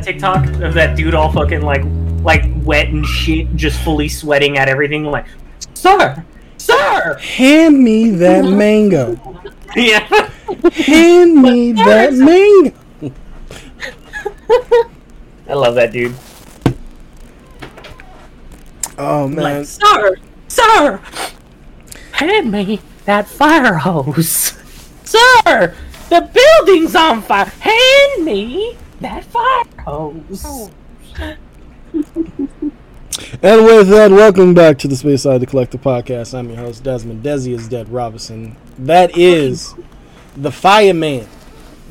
[0.00, 1.82] that TikTok of that dude all fucking like
[2.22, 5.26] like wet and shit, just fully sweating at everything, like,
[5.74, 6.24] Sir!
[6.58, 7.16] Sir!
[7.18, 9.18] Hand me that mango.
[9.74, 10.00] Yeah.
[10.72, 12.76] Hand me that mango.
[15.48, 16.14] I love that dude.
[18.98, 19.58] Oh man.
[19.58, 20.16] Like, Sir!
[20.48, 21.00] Sir!
[22.12, 24.58] Hand me that fire hose.
[25.04, 25.74] Sir!
[26.10, 27.46] The building's on fire!
[27.46, 30.42] Hand me that fire hose.
[30.44, 30.70] Oh,
[33.42, 36.38] and with that, welcome back to the Space Side the Collective Podcast.
[36.38, 37.24] I'm your host, Desmond.
[37.24, 38.56] Desi is dead Robinson.
[38.78, 39.74] That is
[40.36, 41.26] the fireman,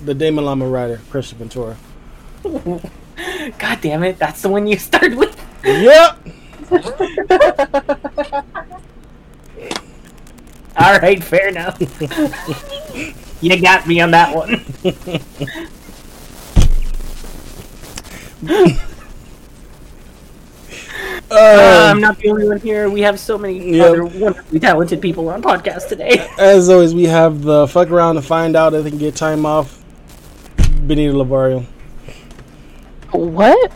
[0.05, 1.77] the Damon Lama writer, Christian Ventura.
[2.43, 5.35] God damn it, that's the one you started with.
[5.65, 6.27] Yep.
[10.79, 11.77] Alright, fair enough.
[13.41, 14.63] you got me on that one.
[18.47, 18.69] Uh,
[21.31, 21.37] Um,
[21.95, 22.89] I'm not the only one here.
[22.89, 23.87] We have so many Yep.
[23.87, 26.27] other wonderfully talented people on podcast today.
[26.39, 29.45] as always, we have the fuck around to find out if they can get time
[29.45, 29.83] off.
[30.87, 31.65] Benito Lavario.
[33.11, 33.71] What?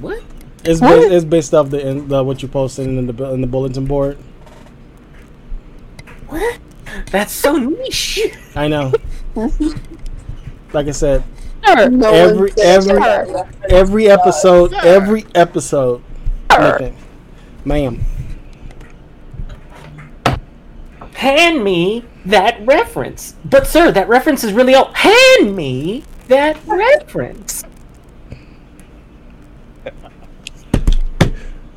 [0.00, 0.22] What?
[0.64, 1.00] It's, What?
[1.00, 3.84] based, it's based off the, in, the what you posted in the in the bulletin
[3.86, 4.18] board.
[6.28, 6.58] What?
[7.12, 8.20] That's so niche.
[8.56, 8.92] I know.
[10.72, 11.22] like I said,
[11.64, 11.88] Sure.
[11.90, 13.46] No Every- every- that.
[13.68, 14.80] every episode, Sir.
[14.82, 16.02] every episode,
[16.50, 16.58] Sir.
[16.60, 16.96] nothing.
[17.64, 18.00] ma'am.
[21.14, 23.34] Hand me that reference.
[23.44, 24.94] But sir, that reference is really old.
[24.96, 27.62] Hand me that reference.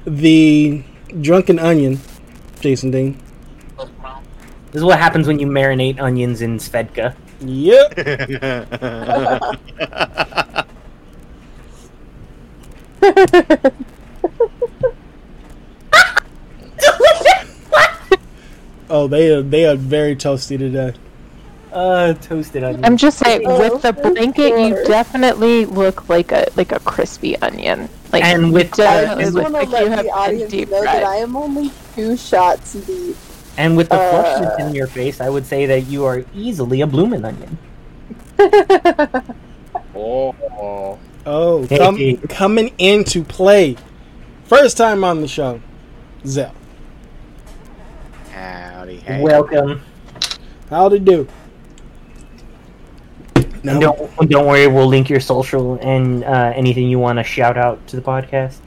[0.06, 0.84] The
[1.22, 2.00] drunken onion,
[2.60, 3.20] Jason Dean.
[4.72, 7.16] This is what happens when you marinate onions in Svedka.
[7.42, 7.94] Yep.
[18.90, 20.94] Oh, they are they are very toasty today.
[21.72, 22.86] Uh, toasted onion.
[22.86, 26.80] I'm just saying, Oh, with the of blanket, you definitely look like a like a
[26.80, 27.90] crispy onion.
[28.14, 30.52] Like And with- you I just want to like you let have the been audience
[30.52, 33.18] deep know that I am only two shots deep.
[33.58, 34.66] And with the flushness Uh.
[34.68, 37.58] in your face, I would say that you are easily a bloomin' onion.
[39.98, 42.18] Oh, Oh, come, Hey.
[42.30, 43.78] coming into play,
[44.44, 45.60] first time on the show,
[46.28, 46.52] Zell.
[48.32, 49.22] howdy, hey.
[49.22, 49.82] Welcome.
[50.70, 51.28] How'd it do?
[53.64, 57.58] No, don't don't worry, we'll link your social and uh, anything you want to shout
[57.58, 58.58] out to the podcast.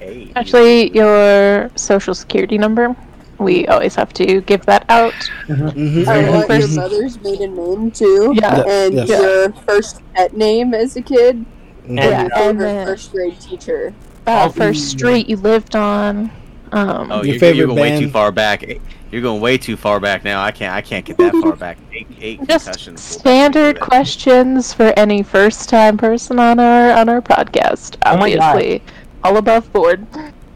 [0.00, 0.32] hey.
[0.34, 2.96] Actually, your social security number.
[3.38, 5.12] We always have to give that out.
[5.46, 6.06] Mhm.
[6.08, 8.62] I want your First- mother's maiden name too, Yeah.
[8.66, 9.08] and Yes.
[9.08, 11.44] your first pet name as a kid, Mhm.
[11.88, 13.92] And- Yeah, your and favorite then first grade teacher.
[14.26, 16.30] uh, I'll first be- street you lived on.
[16.72, 18.62] Um, Oh, Your you're, favorite you're going way too far back.
[19.10, 20.42] You're going way too far back now.
[20.42, 20.74] I can't.
[20.74, 21.78] I can't get that far back.
[21.94, 27.22] Eight, eight just standard do questions for any first time person on our on our
[27.22, 27.94] podcast.
[28.04, 28.80] Oh my God.
[29.24, 30.06] All above board.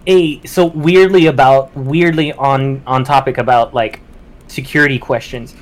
[0.06, 4.00] Hey, so weirdly about weirdly on on topic about like
[4.48, 5.54] security questions.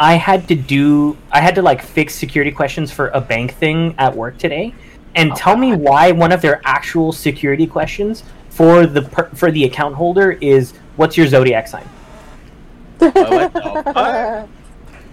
[0.00, 3.94] I had to do I had to like fix security questions for a bank thing
[3.98, 4.74] at work today,
[5.14, 9.50] and oh, tell me why one of their actual security questions for the per, for
[9.50, 11.84] the account holder is what's your zodiac sign?
[12.98, 14.48] what?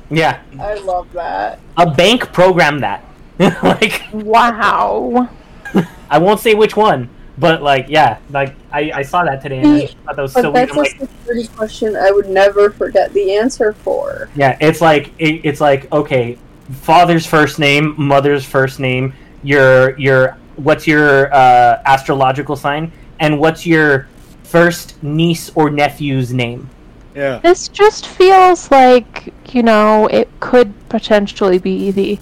[0.09, 1.59] Yeah, I love that.
[1.77, 3.03] a bank programmed that.
[3.63, 5.29] like Wow.
[6.09, 9.67] I won't say which one, but like yeah, like I, I saw that today and
[9.67, 10.69] I See, thought that was But so weird.
[10.69, 14.29] that's I'm a like, security question I would never forget the answer for.
[14.35, 16.37] Yeah, it's like it, it's like okay,
[16.71, 19.13] father's first name, mother's first name,
[19.43, 24.07] your your what's your uh, astrological sign, and what's your
[24.43, 26.69] first niece or nephew's name.
[27.15, 27.39] Yeah.
[27.39, 32.19] This just feels like, you know, it could potentially be the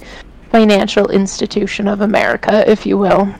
[0.51, 3.33] financial institution of America, if you will.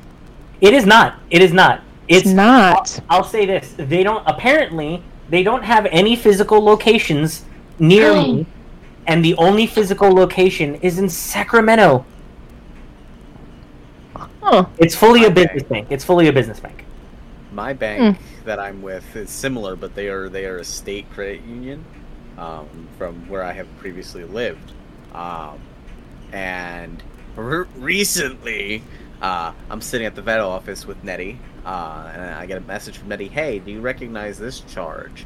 [0.61, 1.19] It is not.
[1.29, 1.81] It is not.
[2.07, 2.99] It's, It's not.
[3.09, 7.45] I'll say this: they don't apparently they don't have any physical locations
[7.79, 8.45] near me,
[9.07, 12.05] and the only physical location is in Sacramento.
[14.41, 14.65] Huh.
[14.77, 15.87] It's fully a business bank.
[15.89, 16.85] It's fully a business bank.
[17.51, 21.41] My bank that I'm with is similar, but they are they are a state credit
[21.43, 21.83] union
[22.37, 24.71] um, from where I have previously lived.
[25.13, 25.59] Um,
[26.31, 27.03] and
[27.35, 28.83] re- recently,
[29.21, 32.97] uh, I'm sitting at the vet office with Nettie, uh, and I get a message
[32.97, 33.27] from Nettie.
[33.29, 35.25] Hey, do you recognize this charge?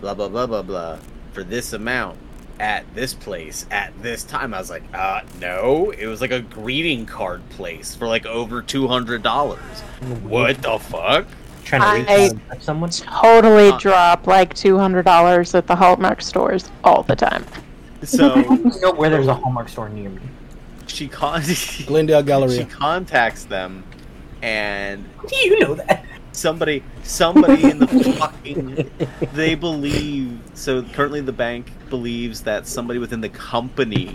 [0.00, 0.98] Blah blah blah blah blah
[1.32, 2.18] for this amount.
[2.58, 4.52] at this place at this time.
[4.52, 5.92] I was like, uh, no.
[5.92, 9.80] It was like a greeting card place for like over two hundred dollars.
[10.22, 11.26] What the fuck?
[11.64, 12.90] Trying to I- reach out someone.
[12.90, 13.78] Totally Uh.
[13.78, 17.46] drop like two hundred dollars at the Hallmark stores all the time.
[18.02, 20.20] So I don't know where there's a Hallmark store near me.
[20.90, 21.42] She con-
[21.86, 22.58] Glendale Galleria.
[22.58, 23.84] she contacts them,
[24.42, 26.04] and Do you know that?
[26.32, 27.86] somebody somebody in the
[28.18, 28.88] fucking
[29.32, 34.14] they believe so currently the bank believes that somebody within the company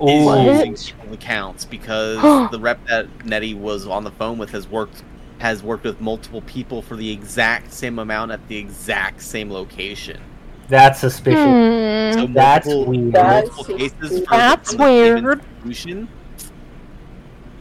[0.00, 0.44] is What?
[0.44, 2.20] using stolen accounts because
[2.50, 5.02] the rep that Nettie was on the phone with has worked
[5.38, 10.20] has worked with multiple people for the exact same amount at the exact same location.
[10.68, 11.40] That's suspicious.
[12.14, 12.20] Hmm.
[12.20, 13.12] So That's multiple, weird.
[13.12, 16.08] multiple That's cases for That's from the same weird.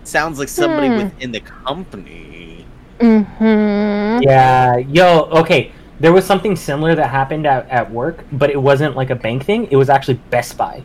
[0.04, 0.98] Sounds like somebody Hmm.
[0.98, 2.66] within the company.
[3.00, 4.24] Mm-hmm.
[4.24, 5.72] Yeah, yo, okay.
[6.00, 9.46] There was something similar that happened at, at work, but it wasn't like a bank
[9.46, 9.68] thing.
[9.72, 10.84] It was actually Best Buy.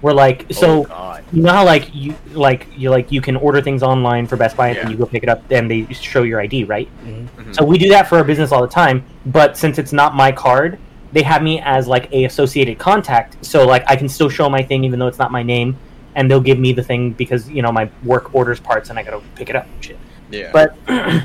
[0.00, 1.24] Where like oh so God.
[1.32, 4.56] you know how like you like you like you can order things online for Best
[4.56, 4.82] Buy and Yeah.
[4.84, 6.88] then you go pick it up and they show your ID, right?
[7.04, 7.54] Mhm.
[7.56, 10.30] So we do that for our business all the time, but since it's not my
[10.30, 10.78] card,
[11.12, 13.44] they have me as like a associated contact.
[13.44, 15.76] So like I can still show my thing even though it's not my name
[16.14, 19.02] and they'll give me the thing because, you know, my work orders parts and I
[19.02, 19.98] got to pick it up and shit.
[20.30, 20.50] Yeah.
[20.52, 20.76] But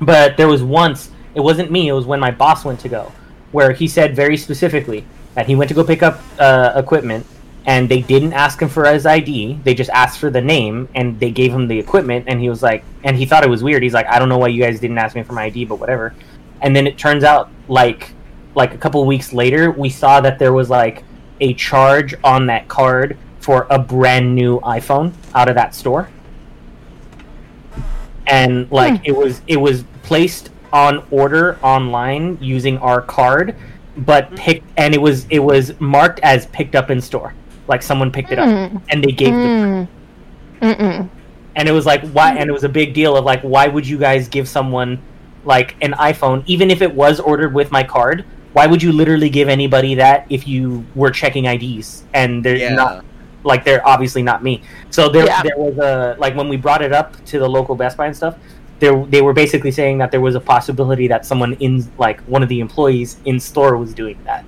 [0.00, 1.88] but there was once it wasn't me.
[1.88, 3.12] It was when my boss went to go,
[3.52, 7.26] where he said very specifically that he went to go pick up uh, equipment,
[7.66, 9.58] and they didn't ask him for his ID.
[9.64, 12.26] They just asked for the name, and they gave him the equipment.
[12.28, 13.82] And he was like, and he thought it was weird.
[13.82, 15.80] He's like, I don't know why you guys didn't ask me for my ID, but
[15.80, 16.14] whatever.
[16.60, 18.13] And then it turns out, like,
[18.54, 21.04] like a couple weeks later, we saw that there was like
[21.40, 26.08] a charge on that card for a brand new iPhone out of that store.
[28.26, 33.54] And like it was it was placed on order online using our card
[33.98, 37.34] but picked and it was it was marked as picked up in store.
[37.68, 38.82] Like someone picked it up Mm.
[38.88, 41.08] and they gave Mm.
[41.56, 43.86] And it was like why and it was a big deal of like why would
[43.86, 45.00] you guys give someone
[45.44, 48.24] like an iphone even if it was ordered with my card
[48.54, 52.74] why would you literally give anybody that if you were checking ids and they're yeah.
[52.74, 53.04] not
[53.42, 54.62] like they're obviously not me.
[54.90, 55.42] So there Yeah.
[55.42, 58.16] there was a like when we brought it up to the local Best Buy and
[58.16, 58.38] stuff,
[58.78, 62.42] there they were basically saying that there was a possibility that someone in like one
[62.42, 64.44] of the employees in store was doing that.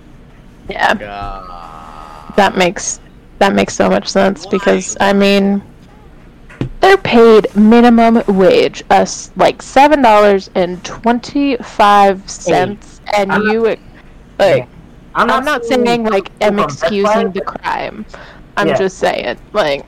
[0.70, 2.34] Yeah, God.
[2.36, 3.00] that makes
[3.38, 5.62] that makes so much sense because I mean,
[6.80, 13.52] they're paid minimum wage, us like seven dollars and twenty five cents, and I'm not-
[13.52, 13.76] you.
[14.38, 14.68] Like,
[15.14, 18.04] I'm I'm not saying like I'm from Best Buy, excusing the crime.
[18.56, 18.78] I'm Yeah.
[18.78, 19.84] just saying like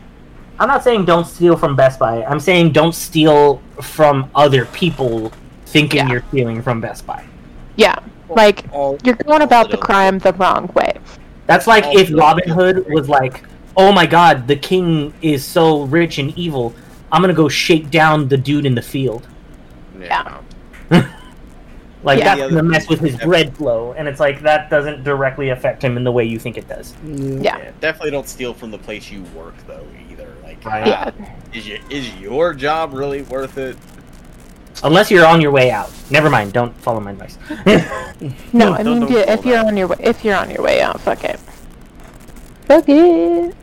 [0.59, 2.25] I'm not saying don't steal from Best Buy.
[2.25, 5.33] I'm saying don't steal from other people
[5.67, 6.09] thinking Yeah.
[6.13, 7.23] you're stealing from Best Buy.
[7.77, 7.97] yeah,
[8.31, 8.65] like
[9.05, 10.93] you're going about the crime the wrong way.
[11.47, 13.45] That's like if Robin Hood was like,
[13.77, 16.75] "Oh my God, the king is so rich and evil.
[17.13, 19.27] I'm gonna go shake down the dude in the field."
[20.01, 20.39] yeah.
[22.05, 22.37] Like Yeah.
[22.37, 25.83] that's The gonna mess with his bread flow, and it's like that doesn't directly affect
[25.83, 26.95] him in the way you think it does.
[27.05, 27.17] Yeah.
[27.17, 27.59] Yeah.
[27.59, 30.29] Yeah, definitely don't steal from the place you work though either.
[30.45, 30.87] Like, Right.
[30.87, 31.11] Yeah.
[31.21, 33.77] ah, is your is your job really worth it?
[34.85, 35.91] Unless you're on your way out.
[36.09, 36.53] Never mind.
[36.53, 37.37] Don't follow my advice.
[38.53, 39.67] No, I mean, yeah, if you're that.
[39.67, 41.39] on your way, if you're on your way out, fuck it.
[42.67, 43.55] Fuck it.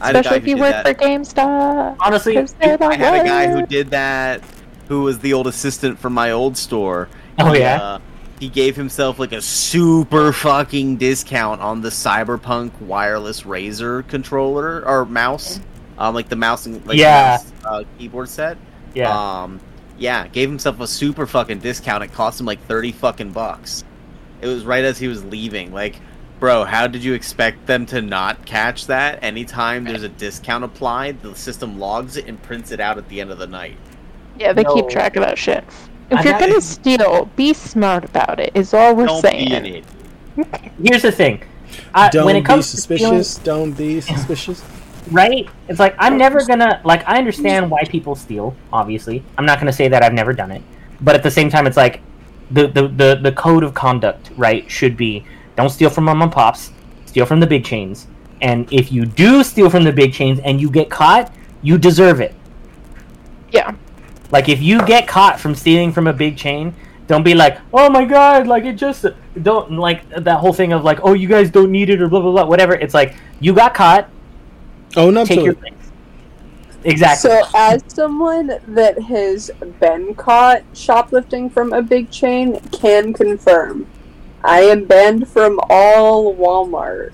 [0.00, 0.86] I had a guy Especially if you work that.
[0.86, 1.96] for GameStop.
[2.00, 4.42] Honestly, I had a guy who did that,
[4.88, 7.08] who was the old assistant from my old store.
[7.38, 7.76] Oh, He, yeah?
[7.82, 7.98] uh,
[8.40, 15.04] he gave himself like a super fucking discount on the Cyberpunk wireless Razer controller or
[15.04, 15.60] mouse,
[15.98, 17.38] um, like the mouse and like Yeah.
[17.38, 18.56] mouse, uh, keyboard set.
[18.94, 19.42] yeah.
[19.42, 19.60] Um,
[19.96, 22.02] yeah, gave himself a super fucking discount.
[22.02, 23.84] It cost him like thirty fucking bucks.
[24.40, 25.72] It was right as he was leaving.
[25.72, 26.00] Like,
[26.40, 29.22] bro, how did you expect them to not catch that?
[29.22, 33.20] Anytime there's a discount applied, the system logs it and prints it out at the
[33.20, 33.76] end of the night.
[34.36, 35.62] Yeah, they keep track of that shit.
[36.10, 38.52] If I you're got- gonna steal, be smart about it.
[38.54, 39.48] Is all we're Don't saying.
[39.48, 39.84] be an idiot.
[40.82, 41.42] Here's the thing.
[41.94, 43.44] I, Don't when it be comes to stealing- suspicious.
[43.44, 44.62] Don't be suspicious.
[45.10, 45.48] right?
[45.68, 48.54] It's like I'm never gonna like I understand why people steal.
[48.72, 50.62] Obviously, I'm not gonna say that I've never done it,
[51.00, 52.00] but at the same time, it's like
[52.50, 54.70] the the the, the code of conduct, right?
[54.70, 55.24] Should be
[55.56, 56.70] don't steal from mom and pops,
[57.06, 58.06] steal from the big chains,
[58.42, 61.32] and if you do steal from the big chains and you get caught,
[61.62, 62.34] you deserve it.
[63.52, 63.74] Yeah.
[64.34, 66.74] Like if you get caught from stealing from a big chain,
[67.06, 69.06] don't be like, "Oh my god!" Like it just
[69.40, 72.20] don't like that whole thing of like, "Oh, you guys don't need it" or blah
[72.20, 72.74] blah blah, whatever.
[72.74, 74.10] It's like you got caught,
[74.96, 75.78] Oh no, take to your things.
[76.82, 77.30] Exactly.
[77.30, 83.86] So, as someone that has been caught shoplifting from a big chain, can confirm
[84.42, 87.12] I am banned from all Walmart.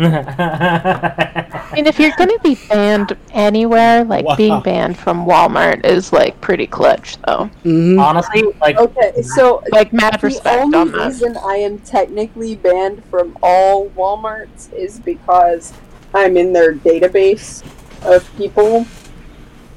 [0.02, 4.36] I mean, if you're gonna be banned anywhere, like Wow.
[4.36, 7.50] being banned from Walmart is like pretty clutch, though.
[7.62, 11.06] hmm Honestly, like Okay, so Like mad the respect only on that.
[11.06, 15.72] reason I am technically banned from all WalMarts is because
[16.14, 17.62] I'm in their database
[18.02, 18.86] of people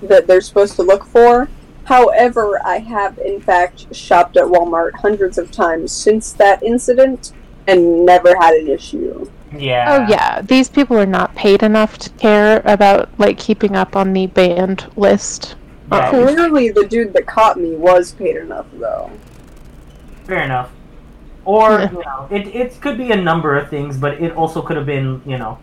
[0.02, 1.50] that they're supposed to look for.
[1.86, 7.34] However, I have in fact shopped at Walmart hundreds of times since that incident
[7.68, 9.30] and never had an issue.
[9.58, 9.86] Yeah.
[9.90, 14.14] Oh yeah, these people are not paid enough to care about like keeping up on
[14.14, 15.56] the banned list.
[15.92, 16.10] Yeah.
[16.10, 19.12] Clearly, the dude that caught me was paid enough, though.
[20.26, 20.72] Fair enough.
[21.46, 24.78] Or you know, it it could be a number of things, but it also could
[24.78, 25.60] have been you know,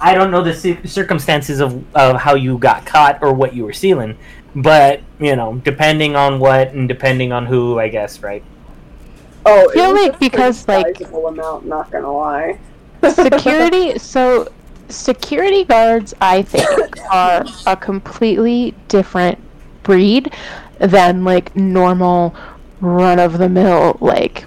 [0.00, 3.64] I don't know the cir- circumstances of of how you got caught or what you
[3.64, 4.18] were stealing,
[4.56, 8.42] but you know, depending on what and depending on who, I guess, right?
[9.46, 11.64] Oh, it feel like because, like- sizable amount.
[11.66, 12.58] Not gonna lie.
[13.08, 14.50] Security so
[14.88, 19.38] security guards i think are a completely different
[19.82, 20.32] breed
[20.78, 22.34] than like normal
[22.80, 24.44] run-of-the-mill like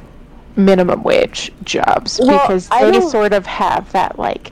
[0.55, 2.19] minimum wage jobs.
[2.21, 4.51] Well, because I they don't- sort of have that like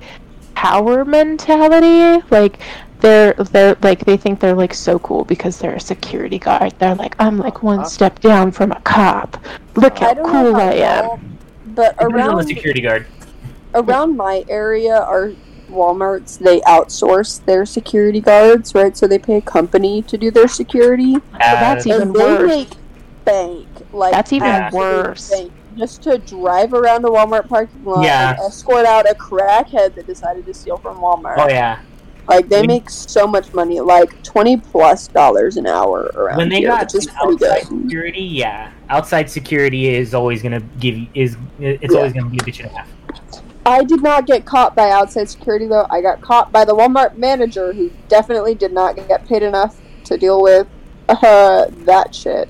[0.55, 2.23] power mentality.
[2.29, 2.59] Like
[2.99, 6.73] they're they're like they think they're like so cool because they're a security guard.
[6.79, 7.89] They're like i'm like one uh-huh.
[7.89, 9.43] step down from a cop.
[9.75, 11.05] Look how I cool how i am.
[11.05, 11.19] well,
[11.67, 13.07] but around on the around security guard.
[13.73, 15.33] Around my area are
[15.69, 16.37] Walmarts.
[16.37, 18.95] They outsource their security guards, right?
[18.95, 21.15] So they pay a company to do their security.
[21.15, 22.47] Uh, that's even and they worse.
[22.47, 22.69] make
[23.25, 23.67] bank.
[23.93, 25.29] Like That's even worse.
[25.29, 25.51] bank.
[25.77, 28.31] Just to drive around the Walmart parking lot Yeah.
[28.31, 31.35] and escort out a crackhead that decided to steal from Walmart.
[31.37, 31.79] oh yeah.
[32.27, 36.49] Like they When- make so much money, like twenty plus dollars an hour around when
[36.49, 37.83] they here, got which outside good.
[37.83, 41.97] security, yeah, outside security is always gonna give you is it's Yeah.
[41.99, 42.87] always gonna be a bitch and a half.
[43.65, 45.87] I did not get caught by outside security though.
[45.89, 50.17] I got caught by the Walmart manager who definitely did not get paid enough to
[50.17, 50.67] deal with
[51.09, 52.49] uh, that shit.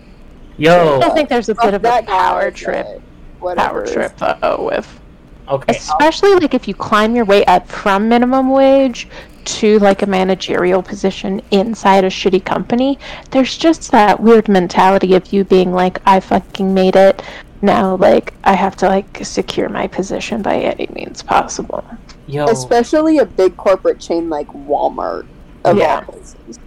[0.57, 3.01] Yo, I think there's a bit of a that guy, power trip.
[3.39, 3.83] Whatever.
[3.85, 4.99] Power trip though with
[5.47, 9.07] okay, especially like if you climb your way up from minimum wage
[9.45, 12.97] to like a managerial position inside a shitty company.
[13.31, 17.21] There's just that weird mentality of you being like, I fucking made it.
[17.61, 21.83] Now like I have to like secure my position by any means possible.
[22.27, 25.27] yo, Especially a big corporate chain like Walmart.
[25.63, 25.95] Of Yeah.
[25.97, 26.59] all places.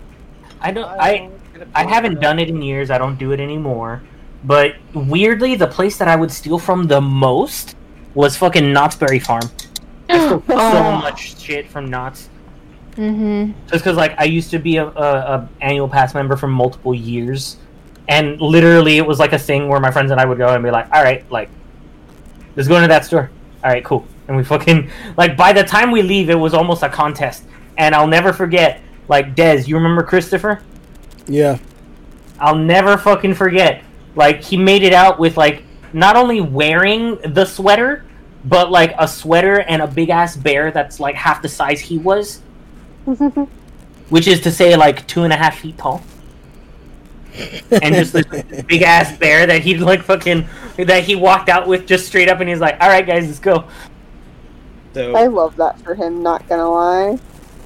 [0.60, 1.30] I don't I
[1.74, 2.90] I haven't done it in years.
[2.90, 4.02] I don't do it anymore.
[4.44, 7.74] But weirdly, the place that I would steal from the most
[8.14, 9.42] was fucking Knott's Berry Farm.
[10.08, 10.92] I stole so Oh.
[11.00, 12.28] much shit from Knott's
[12.96, 13.52] Mm-hmm.
[13.68, 16.94] just because like I used to be a, a, a annual pass member for multiple
[16.94, 17.56] years,
[18.08, 20.62] and literally it was like a thing where my friends and I would go and
[20.62, 21.50] be like, all right, like
[22.56, 23.30] let's go into that store.
[23.62, 24.06] All right, cool.
[24.28, 27.44] And we fucking like by the time we leave, it was almost a contest.
[27.76, 28.80] And I'll never forget.
[29.08, 30.62] Like Dez, you remember Christopher?
[31.26, 31.58] Yeah.
[32.38, 33.82] I'll never fucking forget.
[34.16, 38.04] Like he made it out with like not only wearing the sweater,
[38.44, 41.98] but like a sweater and a big ass bear that's like half the size he
[41.98, 42.42] was,
[44.08, 46.02] which is to say like two and a half feet tall.
[47.82, 48.24] and just this
[48.66, 50.46] big ass bear that he like fucking
[50.76, 53.38] that he walked out with just straight up and he's like, All right guys, let's
[53.40, 53.64] go.
[54.94, 57.18] So I love that for him, not gonna lie.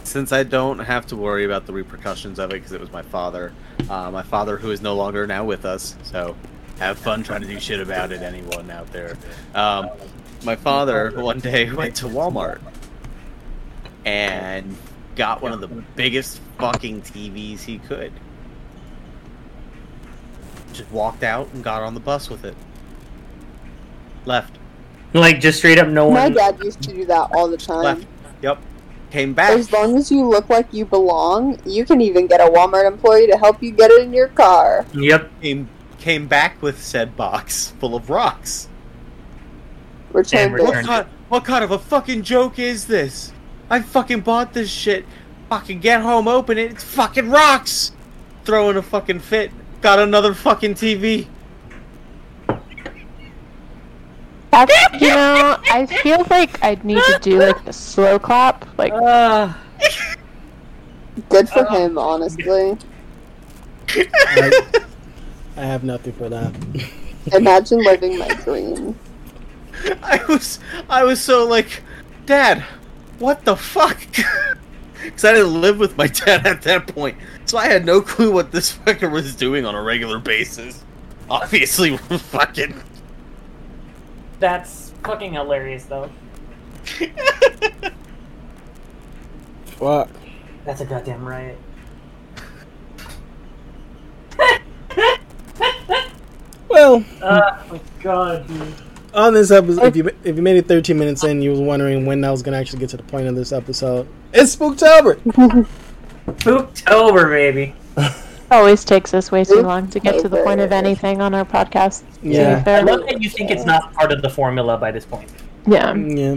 [0.04, 3.02] since I don't have to worry about the repercussions of it because it was my
[3.02, 3.52] father,
[3.90, 5.96] uh, my father who is no longer now with us.
[6.02, 6.34] So
[6.78, 9.16] have fun trying to do shit about it, anyone out there.
[9.54, 9.90] Um,
[10.44, 12.60] my father one day went to Walmart
[14.06, 14.74] and
[15.18, 18.12] got one of the biggest fucking TVs he could.
[20.72, 22.54] Just walked out and got on the bus with it.
[24.24, 24.56] Left.
[25.12, 27.82] Like just straight up no My one dad used to do that all the time.
[27.82, 28.06] Left.
[28.42, 28.62] Yep.
[29.10, 29.50] Came back.
[29.50, 33.26] As long as you look like you belong, you can even get a Walmart employee
[33.26, 34.86] to help you get it in your car.
[34.94, 35.30] Yep.
[35.40, 38.68] Came, came back with said box full of rocks.
[40.12, 40.62] Return And it.
[40.62, 43.32] What kind, what kind of a fucking joke is this?
[43.70, 45.04] I fucking bought this shit.
[45.48, 46.70] Fucking get home, open it.
[46.72, 47.92] It's fucking rocks.
[48.44, 49.50] Throwing a fucking fit.
[49.80, 51.26] Got another fucking TV.
[54.50, 58.66] That's you know, I feel like I'd need to do like the slow clap.
[58.78, 59.52] Like Uh,
[61.28, 62.76] Good for Uh, him, honestly.
[63.90, 64.62] I,
[65.56, 66.54] I have nothing for that.
[67.32, 68.98] Imagine living my dream.
[70.02, 70.58] I was,
[70.88, 71.82] I was so like,
[72.26, 72.64] Dad,
[73.18, 73.98] what the fuck?
[75.00, 78.32] Because I didn't live with my dad at that point, so I had no clue
[78.32, 80.84] what this fucker was doing on a regular basis.
[81.30, 82.74] Obviously, we're fucking.
[84.40, 86.10] That's fucking hilarious, though.
[89.66, 90.10] Fuck.
[90.64, 91.58] That's a goddamn riot.
[96.68, 98.74] Well, Oh my god, dude.
[99.18, 102.06] On this episode, if you if you made it 13 minutes in, you was wondering
[102.06, 104.08] when I was gonna actually get to the point of this episode.
[104.32, 105.16] It's Spooktober.
[106.26, 107.74] Spooktober, baby.
[108.50, 111.44] Always takes us way too long to get to the point of anything on our
[111.44, 112.02] podcast.
[112.14, 112.62] to be Yeah.
[112.66, 115.30] I love that you think it's not part of the formula by this point.
[115.66, 115.94] Yeah.
[115.94, 116.36] Yeah.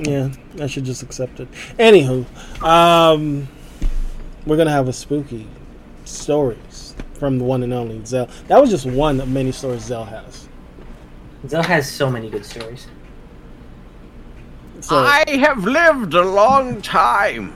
[0.00, 1.50] Yeah, I should just accept it.
[1.76, 2.24] Anywho,
[2.62, 3.48] um,
[4.46, 5.48] we're gonna have a spooky
[6.04, 8.28] stories from the one and only Zell.
[8.46, 10.47] That was just one of many stories Zell has.
[11.46, 12.88] Zell has so many good stories.
[14.80, 17.52] So, I have lived a long time.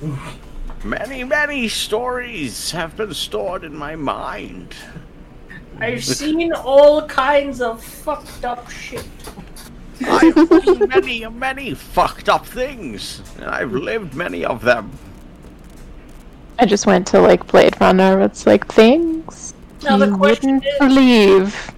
[0.84, 4.74] Many, many stories have been stored in my mind.
[5.80, 9.06] I've seen all kinds of fucked up shit.
[10.06, 14.90] I've seen many, many fucked up things, and I've lived many of them.
[16.58, 18.20] I just went to like Blade Runner.
[18.20, 21.73] It's like things Now the you question wouldn't is- believe.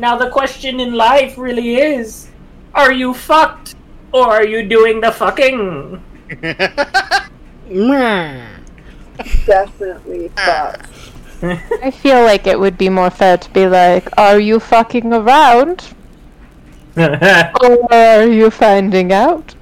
[0.00, 2.28] Now the question in life really is:
[2.74, 3.74] Are you fucked,
[4.12, 6.02] or are you doing the fucking?
[9.46, 10.86] Definitely fuck.
[11.42, 15.94] I feel like it would be more fair to be like, "Are you fucking around,
[16.96, 19.54] or are you finding out?"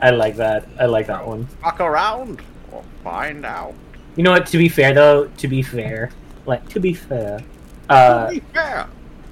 [0.00, 0.68] I like that.
[0.78, 1.46] I like that one.
[1.62, 3.74] Fuck around or find out.
[4.16, 4.46] You know what?
[4.48, 6.10] To be fair, though, to be fair,
[6.46, 7.40] like to be fair,
[7.88, 8.86] uh, yeah.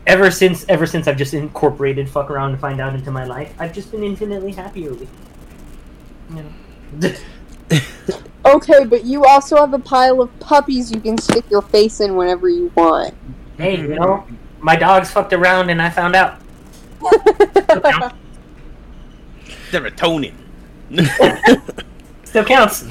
[0.06, 3.54] Ever since ever since I've just incorporated fuck around to find out into my life,
[3.58, 5.10] I've just been infinitely happier with.
[6.30, 6.44] You
[7.00, 7.12] know.
[8.46, 12.14] Okay, but you also have a pile of puppies you can stick your face in
[12.14, 13.12] whenever you want.
[13.58, 14.24] hey, you know,
[14.60, 16.38] my dogs fucked around and I found out.
[19.70, 20.32] Serotonin.
[22.24, 22.84] Still counts.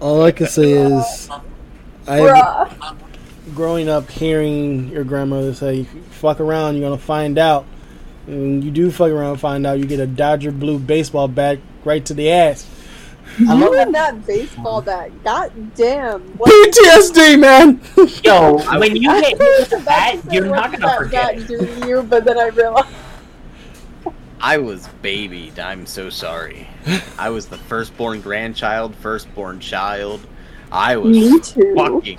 [0.00, 1.30] All I can say is,
[2.06, 2.98] I Bruh.
[3.54, 7.64] Growing up hearing your grandmother say, "Fuck around, you're gonna find out."
[8.26, 11.58] And you do fuck around, and find out, you get a Dodger blue baseball bat
[11.84, 12.66] right to the ass.
[13.38, 15.10] You and that baseball bat.
[15.24, 16.20] God damn.
[16.38, 17.80] What PTSD, man.
[18.22, 20.80] Yo, when you I get hit was with a about bat, you're what not did
[20.80, 21.48] gonna that forget bat it.
[21.48, 22.88] do to you, but then I realized.
[24.40, 25.58] I was babied.
[25.58, 26.68] I'm so sorry.
[27.18, 30.20] I was the firstborn grandchild, firstborn child.
[30.70, 31.74] I was Me too.
[31.76, 32.18] fucking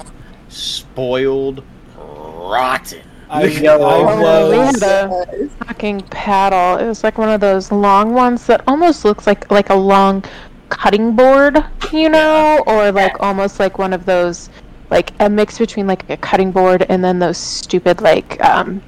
[0.55, 1.63] spoiled
[1.97, 3.01] rotten.
[3.29, 3.81] I, Yo.
[3.81, 4.79] I Oh, we was.
[4.81, 6.77] had a fucking paddle.
[6.77, 10.23] It was like one of those long ones that almost looks like like a long
[10.69, 11.57] cutting board,
[11.91, 14.49] you know, or like almost like one of those
[14.91, 18.81] like a mix between like a cutting board and then those stupid like um,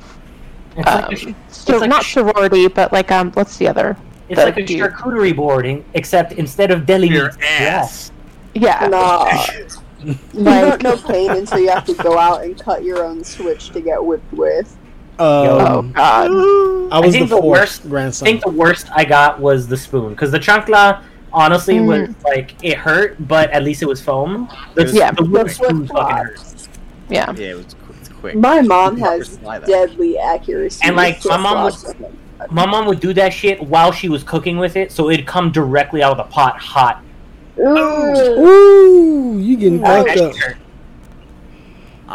[0.77, 3.97] It's like um a, so like not sh- sorry, but like um what's the other?
[4.30, 4.82] it's the like a dude.
[4.82, 7.62] charcuterie boarding, except instead of deli meat, it's grass.
[7.62, 8.12] ass.
[8.53, 9.32] Yeah, Nah.
[10.03, 13.23] You like don't know pain until you have to go out and cut your own
[13.23, 14.75] switch to get whipped with.
[15.19, 16.27] oh Um, god.
[16.91, 19.77] I was think the the fourth worst- I think the worst I got was the
[19.77, 21.01] spoon because the chancla
[21.33, 24.47] honestly was like it hurt, but at least it was foam.
[24.75, 25.12] The, It was- Yeah.
[25.12, 26.39] the The spoon fucking hurt.
[27.10, 27.33] Yeah.
[27.36, 27.75] Yeah, it was
[28.21, 28.36] quick.
[28.36, 30.81] My mom has deadly accuracy.
[30.86, 32.51] And, like, my mom flip-flops.
[32.51, 35.51] My mom would do that shit while she was cooking with it, so it'd come
[35.51, 37.01] directly out of the pot hot.
[37.60, 38.46] Ooh.
[38.46, 40.34] Ooh, you getting fucked up.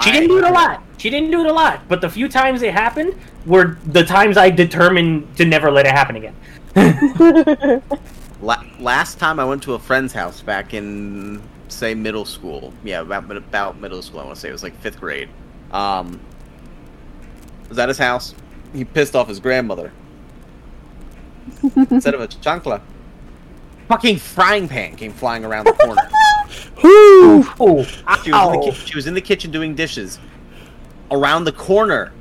[0.02, 0.82] She didn't do it a lot.
[0.98, 4.36] She didn't do it a lot, but the few times it happened were the times
[4.36, 7.82] I determined to never let it happen again.
[8.40, 12.72] La- last time I went to a friend's house back in say middle school.
[12.84, 14.20] Yeah, about about middle school.
[14.20, 15.28] I want to say it was like fifth grade.
[15.72, 16.20] Um,
[17.68, 18.34] was at his house.
[18.72, 19.92] He pissed off his grandmother.
[21.90, 22.80] Instead of a chancla,
[23.88, 26.02] fucking frying pan came flying around the corner.
[26.82, 27.40] Whoo!
[27.60, 27.84] Ooh,
[28.24, 30.18] She was, in the ki- she was in the kitchen doing dishes.
[31.10, 32.12] Around the corner.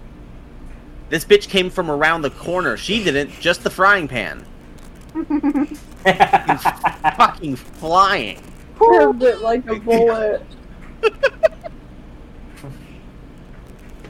[1.09, 2.77] This bitch came from around the corner.
[2.77, 4.45] She didn't, just the frying pan.
[7.17, 8.41] Fucking flying.
[8.77, 10.43] Curved it like a bullet.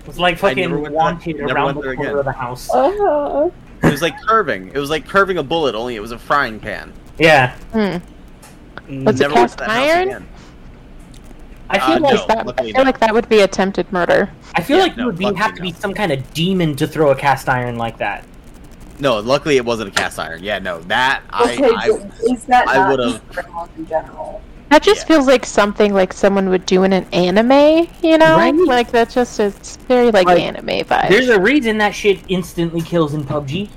[0.07, 2.17] It's like fucking went there- wanted around the corner again.
[2.17, 2.69] of the house.
[2.73, 3.49] Uh,
[3.83, 4.67] It was like curving.
[4.69, 6.91] It was like curving a bullet, only it was a frying pan.
[7.19, 7.78] Yeah, Hmm.
[8.91, 9.06] Mm.
[9.06, 10.08] Was it Never went cast that house iron?
[10.08, 10.28] again.
[11.69, 12.26] I feel Uh, like no.
[12.28, 12.86] That, I luckily feel no.
[12.86, 14.30] like that would be attempted murder.
[14.56, 15.78] I feel Yeah, like you would be, luckily have to be no.
[15.80, 18.26] some kind of demon to throw a cast iron like that.
[19.00, 20.43] No, luckily it wasn't a cast iron.
[20.43, 23.88] Yeah, no, that I, okay, I but is that I not would've- just grandmas in
[23.88, 24.41] general?
[24.69, 25.15] That just Yeah.
[25.15, 28.36] feels like something like someone would do in an anime, you know?
[28.38, 28.54] Right.
[28.56, 31.10] Like that just it's very like, Like, anime vibe.
[31.10, 33.69] There's a reason that shit instantly kills in PUBG.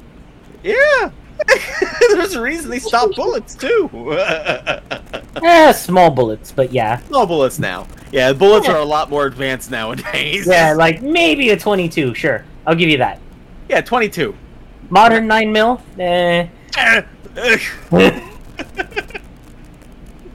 [0.63, 1.11] Yeah.
[2.11, 3.91] There's a reason they stop bullets too.
[5.43, 6.99] Eh, small bullets, but yeah.
[7.01, 7.89] Small bullets now.
[8.13, 10.47] Yeah, bullets are a lot more advanced nowadays.
[10.47, 12.45] Yeah, like maybe a 22, sure.
[12.67, 13.19] I'll give you that.
[13.69, 14.33] yeah, 22.
[14.91, 15.83] Modern 9 mil?
[15.99, 16.47] Eh.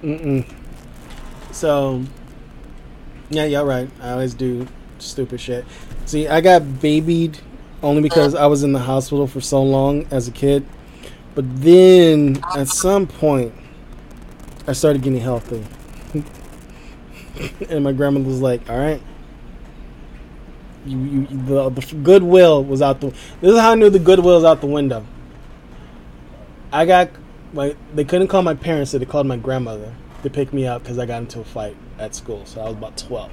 [0.04, 0.46] Mm-mm.
[1.52, 2.04] So,
[3.30, 3.90] yeah, you're right.
[4.02, 5.66] I always do stupid shit.
[6.06, 7.40] See, I got babied
[7.82, 10.66] only because I was in the hospital for so long as a kid.
[11.36, 13.54] But then, at some point,
[14.68, 15.66] I started getting healthy.
[17.70, 19.02] and my grandmother was like, all right.
[20.86, 23.10] You, you, the, the goodwill was out the.
[23.42, 25.06] This is how I knew the goodwill was out the window.
[26.72, 27.10] I got
[27.54, 30.84] my they couldn't call my parents, so they called my grandmother to pick me up
[30.84, 32.46] because I got into a fight at school.
[32.46, 33.32] So I was about twelve.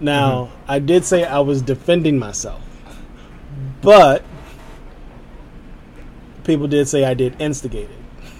[0.00, 0.70] Now mm-hmm.
[0.72, 2.62] I did say I was defending myself,
[3.80, 4.24] but
[6.44, 7.88] people did say I did instigate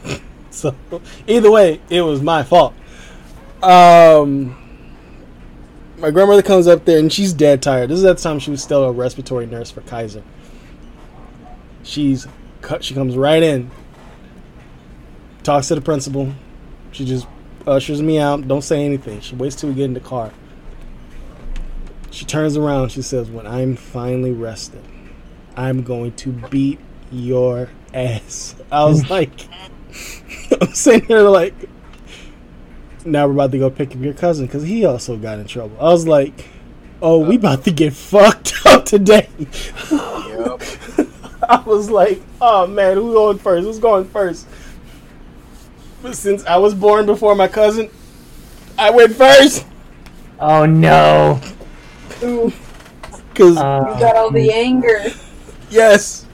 [0.05, 0.21] it.
[0.51, 0.75] so
[1.27, 2.75] either way, it was my fault.
[3.63, 4.57] Um,
[5.99, 7.91] my grandmother comes up there and she's dead tired.
[7.91, 10.23] This is at the time she was still a respiratory nurse for Kaiser.
[11.85, 12.27] She's
[12.61, 12.83] cut.
[12.83, 13.71] She comes right in,
[15.43, 16.33] talks to the principal.
[16.91, 17.27] She just
[17.67, 18.47] ushers me out.
[18.49, 19.21] Don't say anything.
[19.21, 20.33] She waits till we get in the car.
[22.11, 22.91] She turns around.
[22.91, 24.83] She says, "When I'm finally rested,
[25.57, 26.79] I'm going to beat
[27.11, 29.33] your ass." I was like,
[30.61, 31.55] I'm sitting here like,
[33.05, 35.77] now we're about to go pick up your cousin because he also got in trouble.
[35.81, 36.49] I was like,
[37.01, 39.29] oh, we about to get fucked up today.
[39.91, 40.63] Yep.
[41.49, 43.65] I was like, oh man, who's going first?
[43.67, 44.47] Who's going first?
[46.03, 47.91] But since I was born before my cousin,
[48.79, 49.67] I went first.
[50.41, 51.41] oh no.
[52.23, 52.53] Ooh,
[53.33, 55.01] Because, you Uh, got all the anger.
[55.71, 56.27] yes,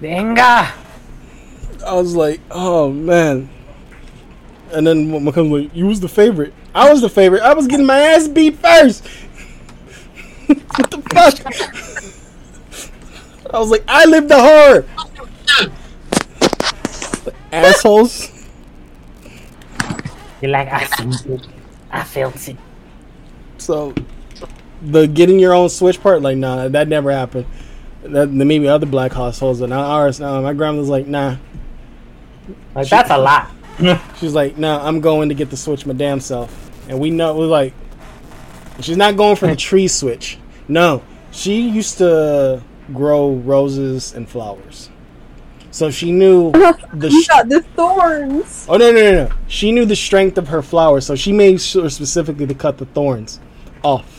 [0.00, 0.72] Venga!
[1.86, 3.48] I was like, oh man.
[4.72, 6.52] And then my cousin was like, you was the favorite.
[6.74, 7.42] I was the favorite.
[7.42, 9.06] I was getting my ass beat first.
[10.46, 11.40] what the fuck?
[13.54, 14.84] I was like, I lived the horror.
[17.52, 18.30] Assholes.
[20.42, 21.46] You're like, I felt it.
[21.90, 22.56] I felt it.
[23.58, 23.94] So
[24.82, 27.46] the getting your own switch part, like, nah, that never happened.
[28.12, 30.20] That maybe other black households, but not ours.
[30.20, 31.36] No, my grandma's like, nah.
[32.74, 33.50] Like, that's a lot.
[34.18, 36.70] She's like, nah, I'm going to get the switch my damn self.
[36.88, 37.74] And we know, we're like,
[38.80, 40.38] she's not going for the tree switch.
[40.68, 44.88] No, she used to grow roses and flowers.
[45.72, 46.52] So she knew
[46.94, 47.10] the.
[47.10, 48.66] Sh- got the thorns.
[48.68, 49.34] oh no no no no!
[49.46, 52.86] She knew the strength of her flowers, so she made sure specifically to cut the
[52.86, 53.40] thorns
[53.82, 54.15] off.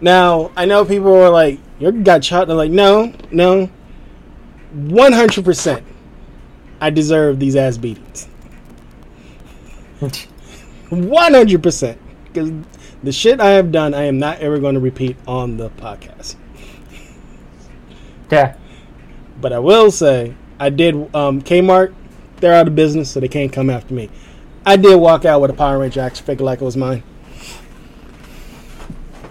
[0.00, 3.70] Now I know people are like, "You got shot." They're like, "No, no,
[4.72, 5.84] one hundred percent.
[6.80, 8.28] I deserve these ass beatings."
[10.90, 11.98] One hundred percent.
[12.24, 12.50] Because
[13.02, 16.36] the shit I have done, I am not ever going to repeat on the podcast.
[18.30, 18.56] yeah.
[19.40, 21.94] But I will say, I did um, Kmart.
[22.38, 24.10] They're out of business, so they can't come after me.
[24.66, 27.02] I did walk out with a Power Ranger action figure like it was mine.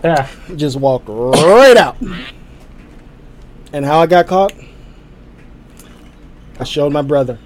[0.05, 0.29] Yeah.
[0.55, 1.97] Just walked right out.
[3.73, 4.53] And how I got caught?
[6.59, 7.39] I showed my brother.